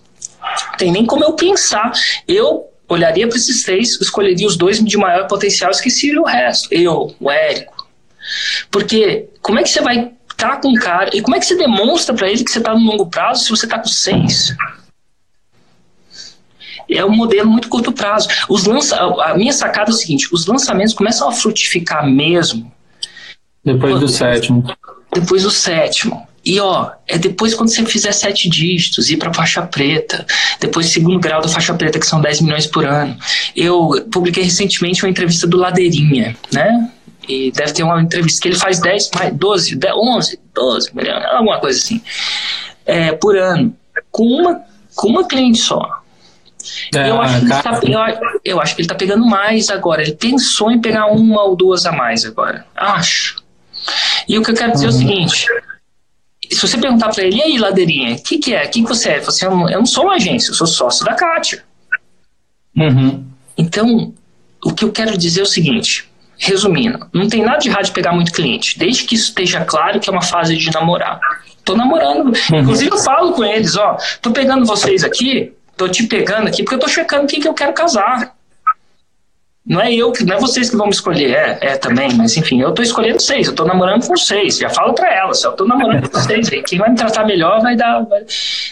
Tem 0.76 0.92
nem 0.92 1.06
como 1.06 1.24
eu 1.24 1.32
pensar. 1.32 1.90
Eu 2.28 2.69
olharia 2.90 3.26
para 3.28 3.36
esses 3.36 3.62
três, 3.62 3.98
escolheria 4.00 4.46
os 4.46 4.56
dois 4.56 4.82
de 4.82 4.96
maior 4.96 5.26
potencial, 5.28 5.70
esqueceria 5.70 6.20
o 6.20 6.24
resto. 6.24 6.68
Eu, 6.72 7.14
o 7.18 7.30
Érico. 7.30 7.88
Porque 8.70 9.28
como 9.40 9.58
é 9.58 9.62
que 9.62 9.70
você 9.70 9.80
vai 9.80 10.12
estar 10.30 10.50
tá 10.50 10.56
com 10.56 10.68
um 10.68 10.74
cara 10.74 11.10
e 11.14 11.22
como 11.22 11.36
é 11.36 11.38
que 11.38 11.46
você 11.46 11.56
demonstra 11.56 12.14
para 12.14 12.28
ele 12.28 12.44
que 12.44 12.50
você 12.50 12.58
está 12.58 12.74
no 12.74 12.84
longo 12.84 13.06
prazo 13.06 13.44
se 13.44 13.50
você 13.50 13.66
está 13.66 13.78
com 13.78 13.88
seis? 13.88 14.54
É 16.90 17.04
um 17.04 17.14
modelo 17.14 17.48
muito 17.48 17.68
curto 17.68 17.92
prazo. 17.92 18.28
Os 18.48 18.64
lança, 18.64 18.96
a 18.96 19.34
minha 19.36 19.52
sacada 19.52 19.90
é 19.90 19.94
o 19.94 19.96
seguinte: 19.96 20.28
os 20.32 20.46
lançamentos 20.46 20.92
começam 20.92 21.28
a 21.28 21.32
frutificar 21.32 22.04
mesmo 22.04 22.70
depois 23.64 24.00
do 24.00 24.08
sétimo. 24.08 24.64
Depois 25.12 25.42
do 25.42 25.50
sétimo. 25.50 26.26
E 26.44 26.58
ó, 26.58 26.90
é 27.06 27.18
depois 27.18 27.54
quando 27.54 27.68
você 27.68 27.84
fizer 27.84 28.12
sete 28.12 28.48
dígitos, 28.48 29.10
ir 29.10 29.18
para 29.18 29.32
faixa 29.32 29.62
preta, 29.62 30.24
depois 30.58 30.86
segundo 30.86 31.20
grau 31.20 31.42
da 31.42 31.48
faixa 31.48 31.74
preta, 31.74 31.98
que 31.98 32.06
são 32.06 32.20
10 32.20 32.40
milhões 32.40 32.66
por 32.66 32.84
ano. 32.84 33.16
Eu 33.54 34.06
publiquei 34.10 34.42
recentemente 34.42 35.04
uma 35.04 35.10
entrevista 35.10 35.46
do 35.46 35.58
Ladeirinha, 35.58 36.36
né? 36.52 36.90
E 37.28 37.52
deve 37.52 37.72
ter 37.72 37.82
uma 37.82 38.00
entrevista 38.00 38.40
que 38.40 38.48
ele 38.48 38.56
faz 38.56 38.80
10, 38.80 39.10
12, 39.34 39.78
11, 39.94 40.40
12 40.54 40.96
milhões, 40.96 41.24
alguma 41.26 41.60
coisa 41.60 41.78
assim, 41.78 42.00
é, 42.86 43.12
por 43.12 43.36
ano, 43.36 43.76
com 44.10 44.24
uma, 44.24 44.62
com 44.96 45.08
uma 45.08 45.28
cliente 45.28 45.58
só. 45.58 46.00
É, 46.94 47.10
eu, 47.10 47.20
acho 47.20 47.48
tá, 47.48 47.80
eu, 47.82 47.98
eu 48.44 48.60
acho 48.60 48.74
que 48.74 48.82
ele 48.82 48.86
está 48.86 48.94
pegando 48.94 49.26
mais 49.26 49.70
agora. 49.70 50.02
Ele 50.02 50.12
pensou 50.12 50.70
em 50.70 50.80
pegar 50.80 51.06
uma 51.06 51.42
ou 51.42 51.56
duas 51.56 51.86
a 51.86 51.92
mais 51.92 52.24
agora. 52.24 52.66
Acho. 52.74 53.36
E 54.28 54.38
o 54.38 54.42
que 54.42 54.50
eu 54.50 54.54
quero 54.54 54.72
dizer 54.72 54.88
uhum. 54.88 54.92
é 54.92 54.94
o 54.94 55.00
uhum. 55.00 55.08
seguinte: 55.08 55.46
se 56.54 56.60
você 56.60 56.78
perguntar 56.78 57.10
para 57.10 57.24
ele, 57.24 57.36
e 57.36 57.42
aí, 57.42 57.58
Ladeirinha, 57.58 58.14
o 58.14 58.22
que, 58.22 58.38
que 58.38 58.54
é? 58.54 58.64
O 58.64 58.70
que, 58.70 58.82
você 58.82 59.10
é? 59.10 59.20
Você, 59.20 59.46
eu, 59.46 59.50
não, 59.50 59.68
eu 59.68 59.78
não 59.78 59.86
sou 59.86 60.04
uma 60.04 60.14
agência, 60.14 60.50
eu 60.50 60.54
sou 60.54 60.66
sócio 60.66 61.04
da 61.04 61.14
Kátia. 61.14 61.62
Uhum. 62.76 63.24
Então, 63.56 64.12
o 64.64 64.72
que 64.72 64.84
eu 64.84 64.92
quero 64.92 65.16
dizer 65.16 65.40
é 65.40 65.42
o 65.42 65.46
seguinte, 65.46 66.08
resumindo, 66.38 67.06
não 67.12 67.28
tem 67.28 67.42
nada 67.42 67.58
de 67.58 67.68
errado 67.68 67.84
de 67.84 67.92
pegar 67.92 68.12
muito 68.12 68.32
cliente, 68.32 68.78
desde 68.78 69.04
que 69.04 69.14
isso 69.14 69.28
esteja 69.28 69.64
claro 69.64 70.00
que 70.00 70.08
é 70.08 70.12
uma 70.12 70.22
fase 70.22 70.56
de 70.56 70.70
namorar. 70.72 71.20
Tô 71.64 71.76
namorando, 71.76 72.32
uhum. 72.50 72.58
inclusive 72.60 72.90
eu 72.90 72.98
falo 72.98 73.32
com 73.32 73.44
eles, 73.44 73.76
ó, 73.76 73.96
tô 74.20 74.32
pegando 74.32 74.64
vocês 74.66 75.04
aqui, 75.04 75.52
tô 75.76 75.88
te 75.88 76.04
pegando 76.06 76.48
aqui 76.48 76.62
porque 76.62 76.74
eu 76.74 76.80
tô 76.80 76.88
checando 76.88 77.26
quem 77.26 77.40
que 77.40 77.48
eu 77.48 77.54
quero 77.54 77.72
casar. 77.72 78.34
Não 79.66 79.80
é 79.80 79.92
eu, 79.92 80.12
não 80.26 80.36
é 80.36 80.40
vocês 80.40 80.70
que 80.70 80.76
vão 80.76 80.86
me 80.86 80.92
escolher, 80.92 81.30
é, 81.32 81.58
é 81.60 81.76
também, 81.76 82.12
mas 82.14 82.36
enfim, 82.36 82.60
eu 82.60 82.72
tô 82.72 82.82
escolhendo 82.82 83.20
vocês, 83.20 83.46
eu 83.46 83.54
tô 83.54 83.64
namorando 83.64 84.06
com 84.06 84.16
vocês, 84.16 84.56
já 84.56 84.70
falo 84.70 84.94
para 84.94 85.14
elas, 85.14 85.44
eu 85.44 85.52
tô 85.52 85.66
namorando 85.66 86.08
com 86.08 86.18
vocês, 86.18 86.48
quem 86.66 86.78
vai 86.78 86.90
me 86.90 86.96
tratar 86.96 87.24
melhor 87.24 87.60
vai 87.60 87.76
dar. 87.76 88.00
Vai... 88.00 88.24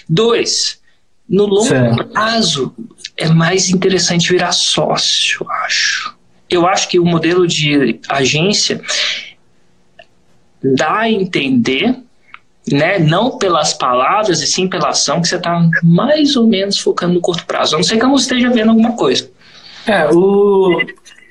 Dois, 0.09 0.81
no 1.29 1.45
longo 1.45 1.69
certo. 1.69 2.05
prazo 2.07 2.75
é 3.17 3.29
mais 3.29 3.69
interessante 3.69 4.31
virar 4.31 4.53
sócio, 4.53 5.43
eu 5.43 5.51
acho. 5.51 6.19
Eu 6.49 6.67
acho 6.67 6.89
que 6.89 6.99
o 6.99 7.05
modelo 7.05 7.47
de 7.47 8.01
agência 8.09 8.81
dá 10.63 11.01
a 11.01 11.11
entender 11.11 11.95
né, 12.73 12.99
não 12.99 13.39
pelas 13.39 13.73
palavras 13.75 14.41
e 14.43 14.47
sim 14.47 14.69
pela 14.69 14.89
ação, 14.89 15.21
que 15.21 15.29
você 15.29 15.37
está 15.37 15.69
mais 15.83 16.37
ou 16.37 16.47
menos 16.47 16.79
focando 16.79 17.15
no 17.15 17.21
curto 17.21 17.47
prazo. 17.47 17.75
A 17.75 17.79
não 17.79 17.85
ser 17.85 17.99
que 17.99 18.05
eu 18.05 18.09
não 18.09 18.17
esteja 18.17 18.51
vendo 18.51 18.71
alguma 18.71 18.93
coisa. 18.93 19.31
É, 19.89 20.09
o, 20.13 20.81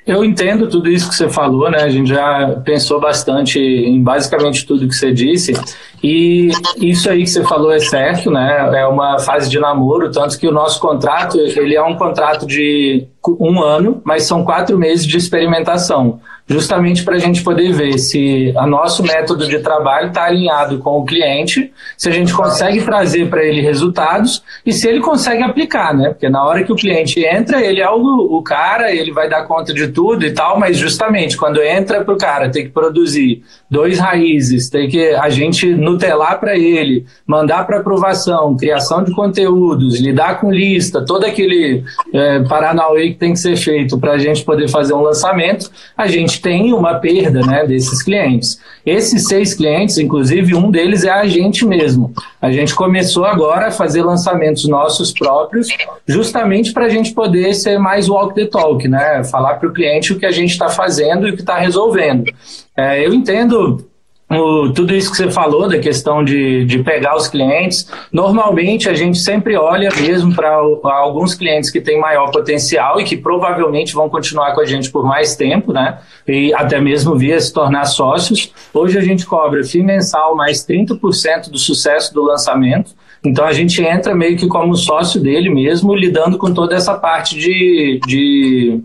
eu 0.05 0.23
entendo 0.23 0.67
tudo 0.67 0.89
isso 0.89 1.09
que 1.09 1.15
você 1.15 1.29
falou, 1.29 1.69
né? 1.69 1.83
A 1.83 1.89
gente 1.89 2.09
já 2.09 2.59
pensou 2.63 2.99
bastante 2.99 3.59
em 3.59 4.01
basicamente 4.01 4.65
tudo 4.65 4.87
que 4.87 4.95
você 4.95 5.11
disse. 5.11 5.53
E 6.01 6.49
isso 6.77 7.09
aí 7.09 7.23
que 7.23 7.29
você 7.29 7.43
falou 7.43 7.71
é 7.71 7.79
certo, 7.79 8.31
né? 8.31 8.71
É 8.79 8.87
uma 8.87 9.19
fase 9.19 9.49
de 9.49 9.59
namoro, 9.59 10.09
tanto 10.09 10.39
que 10.39 10.47
o 10.47 10.51
nosso 10.51 10.79
contrato, 10.79 11.37
ele 11.37 11.75
é 11.75 11.83
um 11.83 11.95
contrato 11.95 12.47
de 12.47 13.05
um 13.39 13.61
ano, 13.61 14.01
mas 14.05 14.23
são 14.23 14.43
quatro 14.43 14.77
meses 14.77 15.05
de 15.05 15.17
experimentação 15.17 16.19
justamente 16.47 17.03
para 17.03 17.15
a 17.15 17.19
gente 17.19 17.43
poder 17.43 17.73
ver 17.73 17.97
se 17.97 18.53
o 18.55 18.65
nosso 18.65 19.03
método 19.03 19.47
de 19.47 19.59
trabalho 19.59 20.07
está 20.07 20.25
alinhado 20.25 20.79
com 20.79 20.99
o 20.99 21.05
cliente, 21.05 21.71
se 21.97 22.07
a 22.07 22.11
gente 22.11 22.33
consegue 22.33 22.81
trazer 22.81 23.29
para 23.29 23.43
ele 23.43 23.61
resultados 23.61 24.41
e 24.65 24.71
se 24.71 24.87
ele 24.87 25.01
consegue 25.01 25.43
aplicar, 25.43 25.93
né? 25.93 26.09
Porque 26.09 26.29
na 26.29 26.43
hora 26.45 26.63
que 26.63 26.71
o 26.71 26.75
cliente 26.75 27.19
entra, 27.19 27.61
ele 27.61 27.81
é 27.81 27.89
o, 27.89 28.37
o 28.37 28.41
cara, 28.41 28.93
ele 28.93 29.11
vai 29.11 29.29
dar 29.29 29.43
conta 29.43 29.73
de 29.73 29.89
tudo 29.89 30.25
e 30.25 30.31
tal, 30.31 30.57
mas 30.57 30.77
justamente 30.77 31.35
quando 31.35 31.61
entra 31.61 32.03
para 32.03 32.13
o 32.13 32.17
cara, 32.17 32.49
tem 32.49 32.63
que 32.63 32.71
produzir 32.71 33.43
dois 33.69 33.99
raízes, 33.99 34.69
tem 34.69 34.87
que 34.87 35.09
a 35.09 35.29
gente 35.29 35.67
nutelar 35.75 36.39
para 36.39 36.57
ele, 36.57 37.05
mandar 37.25 37.65
para 37.65 37.79
aprovação, 37.79 38.55
criação 38.55 39.03
de 39.03 39.13
conteúdos, 39.13 39.99
lidar 39.99 40.39
com 40.39 40.49
lista, 40.49 41.03
todo 41.05 41.25
aquele 41.25 41.83
é, 42.13 42.39
paranauê 42.43 43.09
que 43.09 43.15
tem 43.15 43.33
que 43.33 43.39
ser 43.39 43.57
feito 43.57 43.97
para 43.97 44.13
a 44.13 44.17
gente 44.17 44.45
poder 44.45 44.69
fazer 44.69 44.93
um 44.93 45.01
lançamento, 45.01 45.69
a 45.97 46.07
gente 46.07 46.36
tem 46.41 46.73
uma 46.73 46.95
perda 46.95 47.41
né, 47.41 47.65
desses 47.65 48.01
clientes. 48.01 48.59
Esses 48.85 49.27
seis 49.27 49.53
clientes, 49.53 49.97
inclusive, 49.97 50.55
um 50.55 50.71
deles 50.71 51.03
é 51.03 51.09
a 51.09 51.25
gente 51.25 51.65
mesmo. 51.65 52.13
A 52.41 52.51
gente 52.51 52.73
começou 52.73 53.25
agora 53.25 53.67
a 53.67 53.71
fazer 53.71 54.03
lançamentos 54.03 54.67
nossos 54.67 55.11
próprios, 55.11 55.67
justamente 56.07 56.71
para 56.71 56.85
a 56.85 56.89
gente 56.89 57.13
poder 57.13 57.53
ser 57.53 57.77
mais 57.77 58.07
walk 58.07 58.35
the 58.35 58.45
talk, 58.45 58.87
né? 58.87 59.23
Falar 59.23 59.55
para 59.55 59.69
o 59.69 59.73
cliente 59.73 60.13
o 60.13 60.19
que 60.19 60.25
a 60.25 60.31
gente 60.31 60.51
está 60.51 60.69
fazendo 60.69 61.27
e 61.27 61.31
o 61.31 61.35
que 61.35 61.41
está 61.41 61.57
resolvendo. 61.57 62.31
É, 62.75 63.05
eu 63.05 63.13
entendo 63.13 63.85
o, 64.29 64.73
tudo 64.73 64.93
isso 64.93 65.09
que 65.09 65.15
você 65.15 65.31
falou 65.31 65.69
da 65.69 65.79
questão 65.79 66.21
de, 66.21 66.65
de 66.65 66.83
pegar 66.83 67.15
os 67.15 67.29
clientes, 67.29 67.89
normalmente 68.11 68.89
a 68.89 68.93
gente 68.93 69.17
sempre 69.19 69.55
olha 69.55 69.89
mesmo 70.01 70.35
para 70.35 70.53
alguns 70.83 71.33
clientes 71.33 71.69
que 71.69 71.79
têm 71.79 71.97
maior 71.97 72.29
potencial 72.29 72.99
e 72.99 73.05
que 73.05 73.15
provavelmente 73.15 73.93
vão 73.93 74.09
continuar 74.09 74.53
com 74.53 74.59
a 74.59 74.65
gente 74.65 74.91
por 74.91 75.05
mais 75.05 75.37
tempo, 75.37 75.71
né? 75.71 75.99
E 76.27 76.53
até 76.53 76.79
mesmo 76.81 77.15
via 77.15 77.39
se 77.39 77.53
tornar 77.53 77.85
sócios. 77.85 78.51
Hoje 78.73 78.97
a 78.97 79.01
gente 79.01 79.25
cobra 79.25 79.63
FII 79.63 79.81
mensal 79.81 80.35
mais 80.35 80.65
30% 80.65 81.49
do 81.49 81.57
sucesso 81.57 82.13
do 82.13 82.21
lançamento. 82.21 82.91
Então 83.23 83.45
a 83.45 83.53
gente 83.53 83.81
entra 83.81 84.13
meio 84.13 84.35
que 84.35 84.47
como 84.47 84.75
sócio 84.75 85.21
dele 85.21 85.49
mesmo, 85.49 85.95
lidando 85.95 86.37
com 86.37 86.53
toda 86.53 86.75
essa 86.75 86.93
parte 86.95 87.37
de, 87.37 87.99
de, 88.05 88.81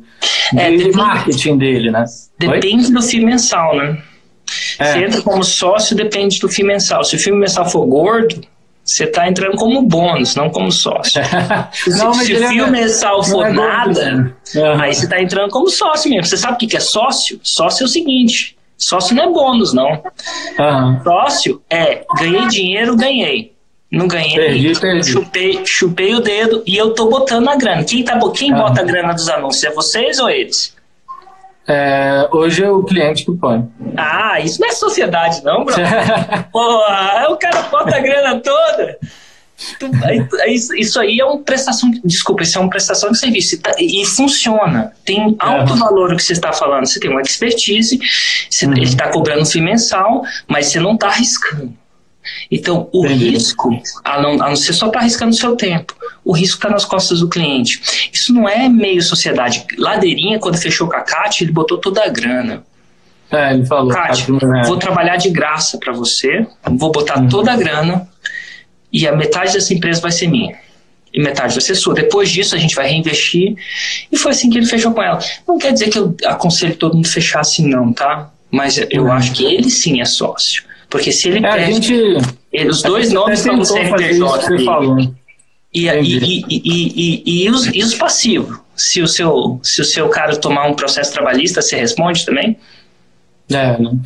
de 0.53 0.59
é, 0.59 0.71
depende, 0.71 0.97
marketing 0.97 1.59
dele, 1.59 1.91
né? 1.91 2.05
Depende 2.39 2.87
Oi? 2.87 2.93
do 2.93 3.03
FII 3.03 3.25
mensal, 3.25 3.77
né? 3.77 3.99
É. 4.79 4.93
Você 4.93 5.05
entra 5.05 5.23
como 5.23 5.43
sócio, 5.45 5.97
depende 5.97 6.39
do 6.39 6.49
FII 6.49 6.65
mensal. 6.65 7.05
Se 7.05 7.17
o 7.17 7.19
FII 7.19 7.33
mensal 7.33 7.69
for 7.69 7.87
gordo, 7.87 8.41
você 8.85 9.05
está 9.05 9.29
entrando 9.29 9.57
como 9.57 9.83
bônus, 9.83 10.35
não 10.35 10.51
como 10.51 10.71
sócio. 10.73 11.23
não, 11.99 12.13
se, 12.15 12.27
se 12.27 12.35
o 12.35 12.49
fio 12.49 12.65
é, 12.67 12.71
mensal 12.71 13.23
for 13.23 13.47
é 13.47 13.53
nada, 13.53 14.35
uhum. 14.55 14.81
aí 14.81 14.93
você 14.93 15.05
está 15.05 15.23
entrando 15.23 15.51
como 15.51 15.69
sócio 15.69 16.11
mesmo. 16.11 16.27
Você 16.27 16.37
sabe 16.37 16.55
o 16.55 16.69
que 16.69 16.77
é 16.77 16.81
sócio? 16.81 17.39
Sócio 17.43 17.85
é 17.85 17.87
o 17.87 17.89
seguinte: 17.89 18.57
sócio 18.77 19.15
não 19.15 19.25
é 19.25 19.29
bônus, 19.29 19.73
não. 19.73 20.03
Uhum. 20.59 21.03
Sócio 21.05 21.63
é 21.71 22.05
ganhei 22.19 22.49
dinheiro, 22.49 22.97
ganhei. 22.97 23.53
Não 23.91 24.09
ganhei, 24.09 24.35
perdi, 24.35 24.81
perdi. 24.81 25.11
Chupei, 25.11 25.67
chupei 25.67 26.15
o 26.15 26.21
dedo 26.21 26.63
e 26.67 26.77
eu 26.77 26.95
tô 26.95 27.09
botando 27.11 27.49
a 27.49 27.57
grana. 27.57 27.85
Quem, 27.85 28.03
tá, 28.03 28.19
quem 28.35 28.51
uhum. 28.51 28.59
bota 28.59 28.81
a 28.81 28.85
grana 28.85 29.13
dos 29.13 29.29
anúncios? 29.29 29.65
É 29.65 29.71
vocês 29.71 30.19
ou 30.19 30.31
eles? 30.31 30.75
É, 31.67 32.29
hoje 32.33 32.65
é 32.65 32.71
o 32.71 32.83
cliente 32.83 33.25
que 33.25 33.33
põe. 33.33 33.69
Ah, 33.97 34.41
isso 34.41 34.61
não 34.61 34.69
é 34.69 34.73
sociedade, 34.73 35.43
não, 35.45 35.65
bro. 35.65 35.75
Pô, 36.53 36.83
o 37.31 37.37
cara 37.37 37.63
bota 37.71 37.97
a 37.97 38.01
grana 38.01 38.41
toda. 38.41 38.99
Isso 40.49 40.99
aí 40.99 41.21
é 41.21 41.25
uma 41.25 41.39
prestação, 41.39 41.91
desculpa, 42.05 42.43
isso 42.43 42.59
é 42.59 42.61
uma 42.61 42.71
prestação 42.71 43.13
de 43.13 43.19
serviço 43.19 43.55
e, 43.55 43.59
tá, 43.59 43.73
funciona. 44.17 44.93
Tem 45.05 45.37
alto 45.39 45.77
valor 45.77 46.13
o 46.13 46.17
que 46.17 46.23
você 46.23 46.33
está 46.33 46.53
falando. 46.53 46.87
Você 46.87 46.99
tem 46.99 47.11
uma 47.11 47.23
expertise, 47.23 47.99
você, 48.51 48.67
uhum. 48.67 48.73
ele 48.73 48.85
está 48.85 49.09
cobrando 49.09 49.47
fim 49.47 49.61
mensal, 49.61 50.23
mas 50.49 50.67
você 50.67 50.81
não 50.81 50.95
está 50.95 51.09
arriscando. 51.09 51.77
Então, 52.51 52.89
o 52.93 53.05
Entendi. 53.07 53.31
risco, 53.31 53.71
a 54.05 54.21
não, 54.21 54.43
a 54.43 54.49
não 54.51 54.57
ser 54.57 54.73
só 54.73 54.87
estar 54.87 54.99
tá 54.99 55.05
arriscando 55.05 55.33
o 55.33 55.37
seu 55.37 55.57
tempo, 55.57 55.95
o 56.25 56.33
risco 56.33 56.57
está 56.57 56.69
nas 56.69 56.85
costas 56.85 57.21
do 57.21 57.29
cliente. 57.29 58.11
Isso 58.13 58.33
não 58.33 58.49
é 58.49 58.69
meio 58.69 59.03
sociedade. 59.03 59.65
Ladeirinha, 59.79 60.39
quando 60.39 60.57
fechou 60.57 60.89
com 60.89 60.97
a 60.97 61.01
Kátia, 61.01 61.45
ele 61.45 61.53
botou 61.53 61.79
toda 61.79 62.05
a 62.05 62.09
grana. 62.09 62.63
É, 63.31 63.55
ele 63.55 63.65
falou. 63.67 63.91
Kátia, 63.91 64.27
vou 64.67 64.77
trabalhar 64.77 65.17
de 65.17 65.31
graça 65.31 65.79
para 65.79 65.93
você, 65.93 66.47
vou 66.71 66.93
botar 66.93 67.19
uhum. 67.19 67.29
toda 67.29 67.53
a 67.53 67.57
grana 67.57 68.09
e 68.93 69.09
a 69.09 69.17
metade 69.17 69.55
dessa 69.55 69.73
empresa 69.73 70.01
vai 70.01 70.13
ser 70.13 70.29
minha. 70.29 70.55
E 71.13 71.21
metade 71.21 71.53
vai 71.53 71.63
ser 71.63 71.75
sua. 71.75 71.95
Depois 71.95 72.31
disso, 72.31 72.55
a 72.55 72.59
gente 72.59 72.75
vai 72.75 72.89
reinvestir. 72.89 73.57
E 74.11 74.17
foi 74.17 74.33
assim 74.33 74.49
que 74.49 74.59
ele 74.59 74.67
fechou 74.67 74.93
com 74.93 75.03
ela. 75.03 75.19
Não 75.47 75.59
quer 75.59 75.73
dizer 75.73 75.89
que 75.91 75.99
eu 75.99 76.15
aconselho 76.25 76.75
todo 76.77 76.95
mundo 76.95 77.09
fechar 77.09 77.41
assim, 77.41 77.69
não, 77.69 77.93
tá? 77.93 78.31
Mas 78.51 78.79
eu 78.91 79.05
uhum. 79.05 79.13
acho 79.13 79.33
que 79.33 79.45
ele 79.45 79.71
sim 79.71 80.01
é 80.01 80.05
sócio. 80.05 80.63
Porque 80.93 81.11
se 81.11 81.29
ele 81.29 81.39
é, 81.39 81.41
perde, 81.41 81.65
a 81.65 81.71
gente, 81.71 82.69
os 82.69 82.83
dois 82.83 83.11
nomes 83.11 83.39
estão 83.39 83.57
no 83.57 83.65
CNPJ 83.65 84.55
e, 85.73 85.89
e, 85.89 85.89
e, 85.89 86.43
e, 86.51 87.45
e, 87.45 87.51
os, 87.51 87.67
e 87.67 87.83
os 87.83 87.95
passivos? 87.95 88.59
Se 88.77 89.01
o, 89.01 89.09
seu, 89.09 89.59
se 89.63 89.81
o 89.81 89.85
seu 89.87 90.11
cara 90.11 90.37
tomar 90.37 90.67
um 90.67 90.75
processo 90.75 91.11
trabalhista, 91.11 91.63
você 91.63 91.77
responde 91.77 92.27
também? 92.27 92.59
É, 93.51 93.79
não 93.79 93.99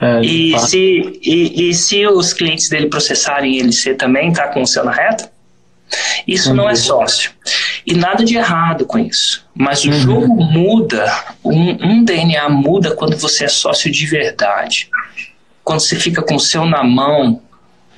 é, 0.00 0.20
e, 0.22 0.58
se, 0.60 1.20
e, 1.22 1.68
e 1.68 1.74
se 1.74 2.06
os 2.06 2.32
clientes 2.32 2.70
dele 2.70 2.86
processarem 2.86 3.58
ele, 3.58 3.70
você 3.70 3.92
também 3.92 4.30
está 4.30 4.48
com 4.48 4.62
o 4.62 4.66
seu 4.66 4.82
na 4.82 4.92
reta? 4.92 5.30
Isso 6.26 6.50
uhum. 6.50 6.56
não 6.56 6.70
é 6.70 6.74
sócio. 6.74 7.32
E 7.86 7.92
nada 7.92 8.24
de 8.24 8.34
errado 8.36 8.86
com 8.86 8.98
isso. 8.98 9.46
Mas 9.54 9.84
o 9.84 9.88
uhum. 9.88 9.92
jogo 9.92 10.42
muda, 10.42 11.06
um, 11.44 11.70
um 11.86 12.02
DNA 12.02 12.48
muda 12.48 12.94
quando 12.94 13.14
você 13.18 13.44
é 13.44 13.48
sócio 13.48 13.92
de 13.92 14.06
verdade 14.06 14.88
quando 15.64 15.80
você 15.80 15.96
fica 15.96 16.22
com 16.22 16.36
o 16.36 16.40
seu 16.40 16.66
na 16.66 16.84
mão, 16.84 17.40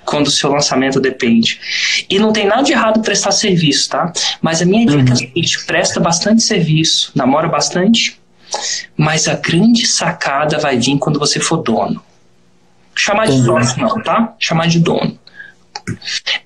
quando 0.07 0.29
o 0.29 0.31
seu 0.31 0.51
lançamento 0.51 1.01
depende. 1.01 1.61
E 2.09 2.19
não 2.19 2.33
tem 2.33 2.47
nada 2.47 2.63
de 2.63 2.73
errado 2.73 3.03
prestar 3.03 3.33
serviço, 3.33 3.91
tá? 3.91 4.13
Mas 4.41 4.63
a 4.63 4.65
minha 4.65 4.87
dica 4.87 5.03
uhum. 5.03 5.09
é 5.09 5.13
a 5.13 5.17
seguinte: 5.17 5.67
presta 5.67 6.01
bastante 6.01 6.43
serviço, 6.43 7.11
namora 7.15 7.49
bastante, 7.49 8.19
mas 8.97 9.29
a 9.29 9.35
grande 9.35 9.85
sacada 9.87 10.59
vai 10.59 10.79
vir 10.79 10.97
quando 10.99 11.19
você 11.19 11.41
for 11.41 11.59
dono. 11.59 12.01
Chamar 12.95 13.27
de 13.27 13.45
sócio 13.45 13.83
não, 13.83 14.03
tá? 14.03 14.35
Chamar 14.39 14.69
de 14.69 14.79
dono. 14.79 15.19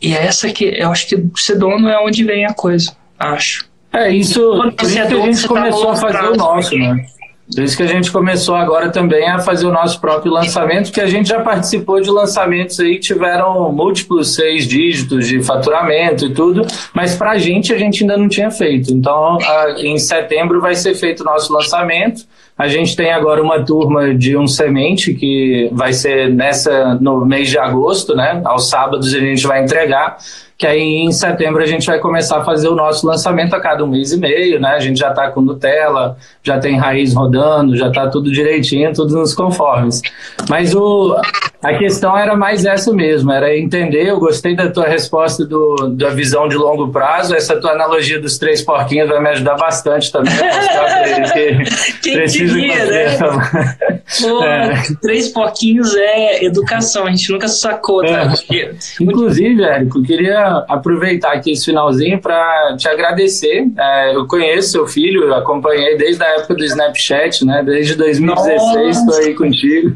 E 0.03 0.15
é 0.15 0.27
essa 0.27 0.51
que 0.51 0.65
eu 0.65 0.91
acho 0.91 1.07
que 1.07 1.31
ser 1.37 1.57
dono 1.57 1.89
é 1.89 1.99
onde 2.01 2.25
vem 2.25 2.45
a 2.45 2.53
coisa, 2.53 2.97
acho. 3.19 3.69
É, 3.93 4.11
isso, 4.11 4.41
quando 4.77 4.81
você 4.81 4.99
é 4.99 5.07
dono, 5.07 5.25
a 5.25 5.27
gente 5.27 5.43
tá 5.43 5.49
começou 5.49 5.87
tá 5.87 5.93
a 5.93 5.97
fazer 5.97 6.29
o 6.29 6.37
nosso, 6.37 6.77
né? 6.77 7.07
Por 7.55 7.65
isso 7.65 7.77
que 7.77 7.83
a 7.83 7.87
gente 7.87 8.13
começou 8.13 8.55
agora 8.55 8.91
também 8.91 9.29
a 9.29 9.39
fazer 9.39 9.67
o 9.67 9.73
nosso 9.73 10.01
próprio 10.01 10.33
lançamento, 10.33 10.93
que 10.93 11.01
a 11.01 11.07
gente 11.07 11.29
já 11.29 11.41
participou 11.41 12.01
de 12.01 12.11
lançamentos 12.11 12.79
aí 12.79 12.95
que 12.95 13.01
tiveram 13.01 13.73
múltiplos 13.73 14.35
seis 14.35 14.67
dígitos 14.67 15.27
de 15.27 15.43
faturamento 15.43 16.27
e 16.27 16.33
tudo, 16.33 16.67
mas 16.95 17.17
para 17.17 17.33
a 17.33 17.39
gente 17.39 17.73
a 17.73 17.79
gente 17.79 18.03
ainda 18.03 18.17
não 18.17 18.29
tinha 18.29 18.51
feito. 18.51 18.93
Então, 18.93 19.39
a, 19.41 19.75
em 19.79 19.99
setembro 19.99 20.61
vai 20.61 20.75
ser 20.75 20.95
feito 20.95 21.21
o 21.21 21.25
nosso 21.25 21.53
lançamento. 21.53 22.25
A 22.57 22.69
gente 22.69 22.95
tem 22.95 23.11
agora 23.11 23.43
uma 23.43 23.65
turma 23.65 24.15
de 24.15 24.37
um 24.37 24.47
semente 24.47 25.15
que 25.15 25.69
vai 25.73 25.93
ser 25.93 26.31
nessa 26.31 26.95
no 27.01 27.25
mês 27.25 27.49
de 27.49 27.59
agosto, 27.59 28.15
né? 28.15 28.43
Aos 28.45 28.69
sábados 28.69 29.15
a 29.15 29.19
gente 29.19 29.47
vai 29.47 29.63
entregar 29.63 30.19
que 30.61 30.67
aí 30.67 30.79
em 30.79 31.11
setembro 31.11 31.63
a 31.63 31.67
gente 31.67 31.87
vai 31.87 31.99
começar 31.99 32.37
a 32.37 32.45
fazer 32.45 32.69
o 32.69 32.75
nosso 32.75 33.07
lançamento 33.07 33.55
a 33.55 33.61
cada 33.61 33.83
um 33.83 33.87
mês 33.87 34.13
e 34.13 34.19
meio, 34.19 34.61
né? 34.61 34.69
A 34.69 34.79
gente 34.79 35.01
já 35.01 35.09
está 35.09 35.31
com 35.31 35.41
Nutella, 35.41 36.19
já 36.43 36.59
tem 36.59 36.77
raiz 36.77 37.15
rodando, 37.15 37.75
já 37.79 37.89
está 37.89 38.09
tudo 38.09 38.31
direitinho, 38.31 38.93
tudo 38.93 39.17
nos 39.17 39.33
conformes. 39.33 40.03
Mas 40.51 40.75
o, 40.75 41.17
a 41.63 41.75
questão 41.75 42.17
era 42.17 42.37
mais 42.37 42.65
essa 42.65 42.93
mesmo, 42.93 43.31
era 43.31 43.57
entender, 43.57 44.09
eu 44.09 44.19
gostei 44.19 44.57
da 44.57 44.71
tua 44.71 44.87
resposta 44.87 45.45
do, 45.45 45.89
da 45.95 46.11
visão 46.11 46.49
de 46.49 46.57
longo 46.57 46.89
prazo, 46.89 47.35
essa 47.35 47.61
tua 47.61 47.73
analogia 47.73 48.19
dos 48.19 48.39
três 48.39 48.63
porquinhos 48.63 49.09
vai 49.09 49.21
me 49.21 49.29
ajudar 49.31 49.57
bastante 49.57 50.11
também 50.11 50.33
a 50.33 50.57
mostrar 50.57 50.85
para 50.85 51.09
ele 51.09 51.63
que 52.03 52.13
precisa 52.17 52.55
fazer 52.55 52.87
né? 52.87 53.05
essa... 53.05 54.01
Pô, 54.21 54.43
é. 54.45 54.83
Três 55.01 55.29
porquinhos 55.29 55.95
é 55.95 56.45
educação, 56.45 57.07
a 57.07 57.11
gente 57.11 57.31
nunca 57.31 57.47
sacou, 57.49 58.05
tá? 58.05 58.33
É. 58.53 58.75
Inclusive, 59.01 59.63
Érico, 59.63 60.03
queria 60.03 60.65
aproveitar 60.69 61.33
aqui 61.33 61.53
esse 61.53 61.67
finalzinho 61.67 62.21
para 62.21 62.77
te 62.77 62.89
agradecer. 62.89 63.67
É, 63.79 64.15
eu 64.15 64.27
conheço 64.27 64.73
seu 64.73 64.87
filho, 64.87 65.33
acompanhei 65.35 65.97
desde 65.97 66.23
a 66.23 66.29
época 66.37 66.55
do 66.55 66.65
Snapchat, 66.65 67.45
né? 67.45 67.63
Desde 67.65 67.95
2016 67.95 68.97
estou 68.97 69.15
aí 69.17 69.35
contigo. 69.35 69.95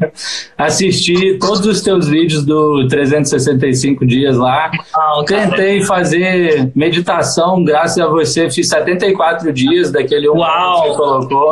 Assisti 0.57 1.37
todos 1.55 1.77
os 1.77 1.81
teus 1.81 2.07
vídeos 2.07 2.45
do 2.45 2.87
365 2.87 4.05
dias 4.05 4.37
lá. 4.37 4.69
Ah, 4.93 5.23
Tentei 5.25 5.83
fazer 5.83 6.71
meditação, 6.75 7.63
graças 7.63 7.97
a 7.97 8.07
você, 8.07 8.49
fiz 8.49 8.67
74 8.67 9.51
dias 9.51 9.91
daquele 9.91 10.29
um 10.29 10.37
Uau. 10.37 10.81
que 10.81 10.87
você 10.89 10.97
colocou. 10.97 11.51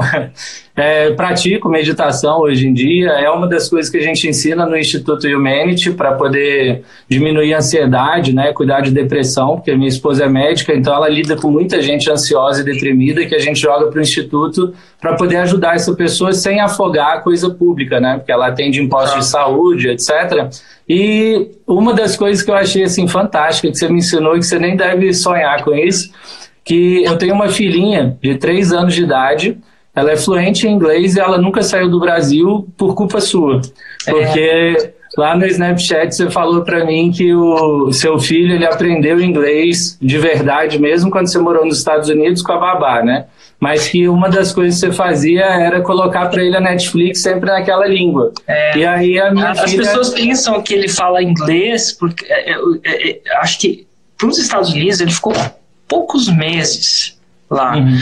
É, 0.75 1.11
pratico 1.11 1.69
meditação 1.69 2.39
hoje 2.39 2.67
em 2.67 2.73
dia, 2.73 3.09
é 3.09 3.29
uma 3.29 3.47
das 3.47 3.69
coisas 3.69 3.91
que 3.91 3.97
a 3.97 4.01
gente 4.01 4.27
ensina 4.27 4.65
no 4.65 4.75
Instituto 4.75 5.27
Humanity 5.27 5.91
para 5.91 6.13
poder 6.13 6.83
diminuir 7.07 7.53
a 7.53 7.59
ansiedade, 7.59 8.33
né, 8.33 8.51
cuidar 8.53 8.81
de 8.81 8.89
depressão, 8.89 9.57
porque 9.57 9.75
minha 9.75 9.87
esposa 9.87 10.25
é 10.25 10.27
médica, 10.27 10.73
então 10.73 10.95
ela 10.95 11.07
lida 11.07 11.35
com 11.35 11.51
muita 11.51 11.79
gente 11.79 12.09
ansiosa 12.09 12.61
e 12.61 12.65
deprimida 12.65 13.23
que 13.23 13.35
a 13.35 13.39
gente 13.39 13.59
joga 13.59 13.85
para 13.85 13.99
o 13.99 14.01
Instituto 14.01 14.73
para 14.99 15.15
poder 15.15 15.37
ajudar 15.37 15.75
essa 15.75 15.93
pessoa 15.93 16.33
sem 16.33 16.59
afogar 16.59 17.17
a 17.17 17.21
coisa 17.21 17.51
pública, 17.51 17.99
né, 17.99 18.17
porque 18.17 18.31
ela 18.31 18.47
atende 18.47 18.81
impostos 18.81 19.19
de 19.19 19.25
saúde, 19.27 19.89
etc. 19.89 20.49
E 20.89 21.51
uma 21.67 21.93
das 21.93 22.17
coisas 22.17 22.43
que 22.43 22.49
eu 22.49 22.55
achei 22.55 22.81
assim 22.81 23.07
fantástica 23.07 23.69
que 23.69 23.77
você 23.77 23.87
me 23.87 23.99
ensinou, 23.99 24.33
que 24.33 24.43
você 24.43 24.57
nem 24.57 24.75
deve 24.75 25.13
sonhar 25.13 25.63
com 25.63 25.75
isso, 25.75 26.11
que 26.65 27.03
eu 27.03 27.15
tenho 27.15 27.35
uma 27.35 27.49
filhinha 27.49 28.17
de 28.19 28.35
três 28.39 28.73
anos 28.73 28.95
de 28.95 29.03
idade 29.03 29.61
ela 29.95 30.11
é 30.11 30.17
fluente 30.17 30.67
em 30.67 30.71
inglês 30.71 31.15
e 31.15 31.19
ela 31.19 31.37
nunca 31.37 31.61
saiu 31.61 31.89
do 31.89 31.99
Brasil 31.99 32.67
por 32.75 32.95
culpa 32.95 33.21
sua. 33.21 33.61
Porque 34.05 34.39
é. 34.39 34.93
lá 35.15 35.35
no 35.35 35.45
Snapchat 35.45 36.15
você 36.15 36.29
falou 36.31 36.63
para 36.63 36.83
mim 36.83 37.11
que 37.11 37.33
o 37.33 37.91
seu 37.91 38.17
filho 38.17 38.55
ele 38.55 38.65
aprendeu 38.65 39.21
inglês 39.21 39.97
de 40.01 40.17
verdade 40.17 40.79
mesmo 40.79 41.11
quando 41.11 41.27
você 41.27 41.37
morou 41.37 41.65
nos 41.65 41.77
Estados 41.77 42.09
Unidos 42.09 42.41
com 42.41 42.53
a 42.53 42.57
babá, 42.57 43.03
né? 43.03 43.25
Mas 43.59 43.87
que 43.87 44.09
uma 44.09 44.29
das 44.29 44.51
coisas 44.51 44.81
que 44.81 44.87
você 44.87 44.91
fazia 44.91 45.45
era 45.45 45.79
colocar 45.81 46.25
para 46.25 46.43
ele 46.43 46.57
a 46.57 46.59
Netflix 46.59 47.21
sempre 47.21 47.49
naquela 47.49 47.87
língua. 47.87 48.33
É. 48.47 48.77
E 48.77 48.85
aí 48.85 49.19
a 49.19 49.31
minha 49.31 49.51
As 49.51 49.69
filha... 49.69 49.83
pessoas 49.83 50.09
pensam 50.09 50.61
que 50.61 50.73
ele 50.73 50.89
fala 50.89 51.21
inglês 51.21 51.91
porque 51.91 52.25
é, 52.27 52.51
é, 52.51 52.57
é, 52.83 53.11
é 53.11 53.37
acho 53.37 53.59
que 53.59 53.87
para 54.17 54.27
os 54.27 54.39
Estados 54.39 54.71
Unidos 54.73 54.99
ele 54.99 55.11
ficou 55.11 55.33
poucos 55.87 56.27
meses 56.27 57.17
lá. 57.49 57.75
Uhum. 57.75 57.99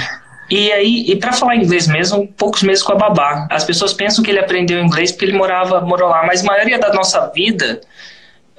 E 0.52 0.70
aí, 0.74 1.06
e 1.08 1.16
para 1.16 1.32
falar 1.32 1.56
inglês 1.56 1.88
mesmo, 1.88 2.28
poucos 2.38 2.62
meses 2.62 2.84
com 2.84 2.92
a 2.92 2.96
babá. 2.96 3.48
As 3.50 3.64
pessoas 3.64 3.94
pensam 3.94 4.22
que 4.22 4.30
ele 4.30 4.40
aprendeu 4.40 4.84
inglês 4.84 5.10
porque 5.10 5.24
ele 5.24 5.38
morava, 5.38 5.80
morou 5.80 6.10
lá, 6.10 6.26
mas 6.26 6.42
a 6.42 6.44
maioria 6.44 6.78
da 6.78 6.92
nossa 6.92 7.32
vida 7.34 7.80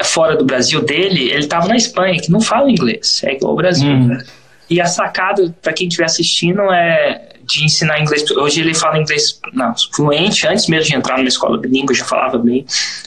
fora 0.03 0.35
do 0.35 0.45
Brasil 0.45 0.81
dele, 0.83 1.31
ele 1.31 1.41
estava 1.41 1.69
na 1.69 1.77
Espanha, 1.77 2.19
que 2.19 2.31
não 2.31 2.41
fala 2.41 2.71
inglês, 2.71 3.21
é 3.25 3.35
igual 3.35 3.53
o 3.53 3.57
Brasil. 3.57 3.91
Hum. 3.91 4.19
E 4.71 4.81
a 4.81 4.87
sacada, 4.87 5.55
para 5.61 5.75
quem 5.75 5.87
estiver 5.87 6.07
assistindo, 6.07 6.63
é 6.73 7.29
de 7.45 7.65
ensinar 7.65 8.01
inglês. 8.01 8.29
Hoje 8.31 8.61
ele 8.61 8.73
fala 8.73 8.99
inglês 8.99 9.39
não, 9.53 9.75
fluente, 9.95 10.47
antes 10.47 10.69
mesmo 10.69 10.91
de 10.91 10.97
entrar 10.97 11.19
numa 11.19 11.29
escola 11.29 11.59
bilíngue, 11.59 11.93
já 11.93 12.07
falava 12.07 12.39
bem. 12.39 12.65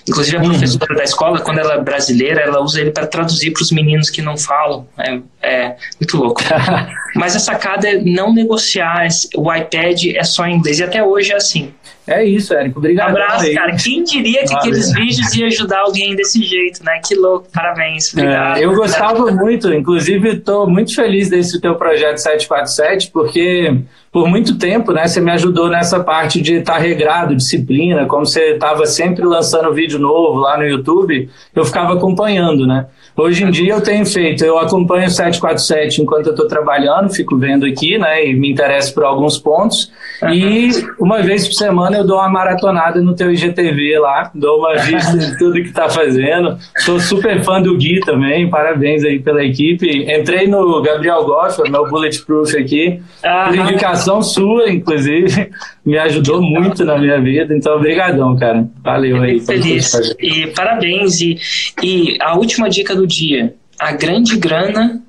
Inclusive 0.08 0.38
a 0.38 0.42
uhum. 0.42 0.50
professora 0.50 0.96
da 0.96 1.04
escola, 1.04 1.40
quando 1.40 1.58
ela 1.58 1.74
é 1.74 1.82
brasileira, 1.82 2.42
ela 2.42 2.62
usa 2.62 2.82
ele 2.82 2.92
para 2.92 3.08
traduzir 3.08 3.52
para 3.52 3.64
os 3.64 3.72
meninos 3.72 4.12
que 4.12 4.22
não 4.22 4.38
falam. 4.38 4.88
É, 4.98 5.20
é 5.42 5.76
muito 6.00 6.18
louco. 6.18 6.44
Mas 7.16 7.36
a 7.36 7.39
sacada 7.39 7.88
é 7.88 7.99
não 8.01 8.34
negociar. 8.34 9.07
O 9.36 9.53
iPad 9.53 10.05
é 10.16 10.24
só 10.24 10.45
em 10.45 10.55
inglês. 10.55 10.80
E 10.80 10.84
até 10.84 11.03
hoje 11.03 11.32
é 11.32 11.36
assim. 11.36 11.74
É 12.07 12.24
isso, 12.24 12.53
Érico. 12.53 12.78
Obrigado. 12.78 13.09
Abraço, 13.09 13.51
cara. 13.53 13.76
Quem 13.76 14.03
diria 14.03 14.41
que 14.41 14.49
Valeu. 14.49 14.59
aqueles 14.59 14.93
vídeos 14.93 15.34
iam 15.34 15.47
ajudar 15.47 15.80
alguém 15.80 16.16
desse 16.16 16.43
jeito, 16.43 16.84
né? 16.84 16.99
Que 17.03 17.16
louco. 17.16 17.47
Parabéns. 17.51 18.13
Obrigado. 18.13 18.57
É, 18.57 18.66
eu 18.66 18.76
gostava 18.76 19.32
muito. 19.32 19.74
Inclusive, 19.74 20.30
estou 20.34 20.70
muito 20.70 20.93
feliz 20.93 21.30
desse 21.30 21.59
teu 21.59 21.76
projeto 21.76 22.18
747, 22.18 23.09
porque 23.11 23.74
por 24.11 24.30
muito 24.30 24.57
tempo, 24.57 24.93
né, 24.93 25.07
você 25.07 25.20
me 25.20 25.32
ajudou 25.32 25.68
nessa 25.68 26.01
parte 26.01 26.41
de 26.41 26.53
estar 26.53 26.76
tá 26.76 26.80
regrado, 26.80 27.36
disciplina, 27.36 28.05
como 28.05 28.26
você 28.26 28.51
estava 28.51 28.86
sempre 28.86 29.26
lançando 29.26 29.74
vídeo 29.74 29.99
novo 29.99 30.39
lá 30.39 30.57
no 30.57 30.63
YouTube, 30.63 31.30
eu 31.53 31.66
ficava 31.66 31.95
acompanhando, 31.95 32.66
né? 32.66 32.86
Hoje 33.18 33.45
em 33.45 33.51
dia 33.51 33.74
eu 33.74 33.82
tenho 33.82 34.05
feito, 34.05 34.43
eu 34.43 34.59
acompanho 34.59 35.07
o 35.07 35.09
747 35.09 36.01
enquanto 36.01 36.28
eu 36.28 36.32
estou 36.32 36.47
trabalhando, 36.47 37.09
fico 37.13 37.38
vendo 37.38 37.66
aqui, 37.66 37.97
né, 37.97 38.28
e 38.28 38.36
me 38.36 38.51
interesso 38.51 38.93
por 38.93 39.05
alguns 39.05 39.38
pontos. 39.38 39.89
Uhum. 40.22 40.34
E 40.34 40.70
uma 40.99 41.22
vez 41.22 41.47
por 41.47 41.53
semana 41.53 41.97
eu 41.97 42.05
dou 42.05 42.18
uma 42.18 42.28
maratonada 42.28 43.01
no 43.01 43.16
teu 43.16 43.32
IGTV 43.32 43.99
lá, 43.99 44.32
dou 44.36 44.59
uma 44.59 44.76
vista 44.76 45.18
de 45.18 45.38
tudo 45.38 45.53
que 45.53 45.70
está 45.70 45.88
fazendo. 45.88 46.57
Sou 46.80 46.99
super 46.99 47.41
fã 47.41 47.61
do 47.61 47.78
Gui 47.78 48.01
também, 48.01 48.49
parabéns 48.49 49.03
aí 49.05 49.20
pela 49.20 49.43
equipe. 49.43 49.88
Entrei 50.11 50.47
no 50.47 50.82
Gabriel 50.82 51.24
Goff, 51.24 51.61
meu 51.70 51.88
Bulletproof 51.88 52.53
aqui, 52.57 52.99
uhum. 53.24 53.45
por 53.47 53.55
indicação 53.55 54.22
sua, 54.22 54.70
inclusive, 54.70 55.51
me 55.86 55.97
ajudou 55.99 56.41
muito 56.41 56.84
na 56.84 56.97
minha 56.97 57.22
vida, 57.22 57.55
então 57.55 57.78
obrigadão, 57.78 58.36
cara. 58.36 58.68
Valeu 58.84 59.22
aí. 59.22 59.39
Feliz. 59.39 59.93
E 60.20 60.47
parabéns. 60.47 61.22
E, 61.22 61.38
e 61.82 62.18
a 62.22 62.36
última 62.36 62.70
dica 62.70 62.93
do 62.93 63.05
dia, 63.06 63.56
a 63.80 63.91
grande 63.91 64.38
grana, 64.38 65.01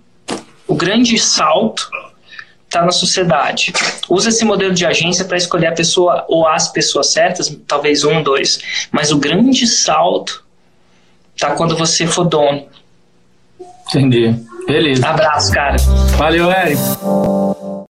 o 0.66 0.74
grande 0.74 1.18
salto 1.18 1.88
está 2.64 2.84
na 2.84 2.92
sociedade. 2.92 3.72
Usa 4.08 4.28
esse 4.28 4.44
modelo 4.44 4.74
de 4.74 4.84
agência 4.84 5.24
para 5.24 5.36
escolher 5.36 5.68
a 5.68 5.72
pessoa 5.72 6.24
ou 6.28 6.46
as 6.46 6.68
pessoas 6.68 7.12
certas, 7.12 7.56
talvez 7.66 8.04
um, 8.04 8.22
dois. 8.22 8.88
Mas 8.90 9.10
o 9.10 9.18
grande 9.18 9.66
salto 9.66 10.44
tá 11.38 11.52
quando 11.52 11.76
você 11.76 12.06
for 12.06 12.24
dono. 12.24 12.66
Entendi. 13.88 14.34
Beleza. 14.66 15.06
Abraço, 15.06 15.52
cara. 15.52 15.76
Valeu, 16.16 16.50
Érico. 16.50 17.45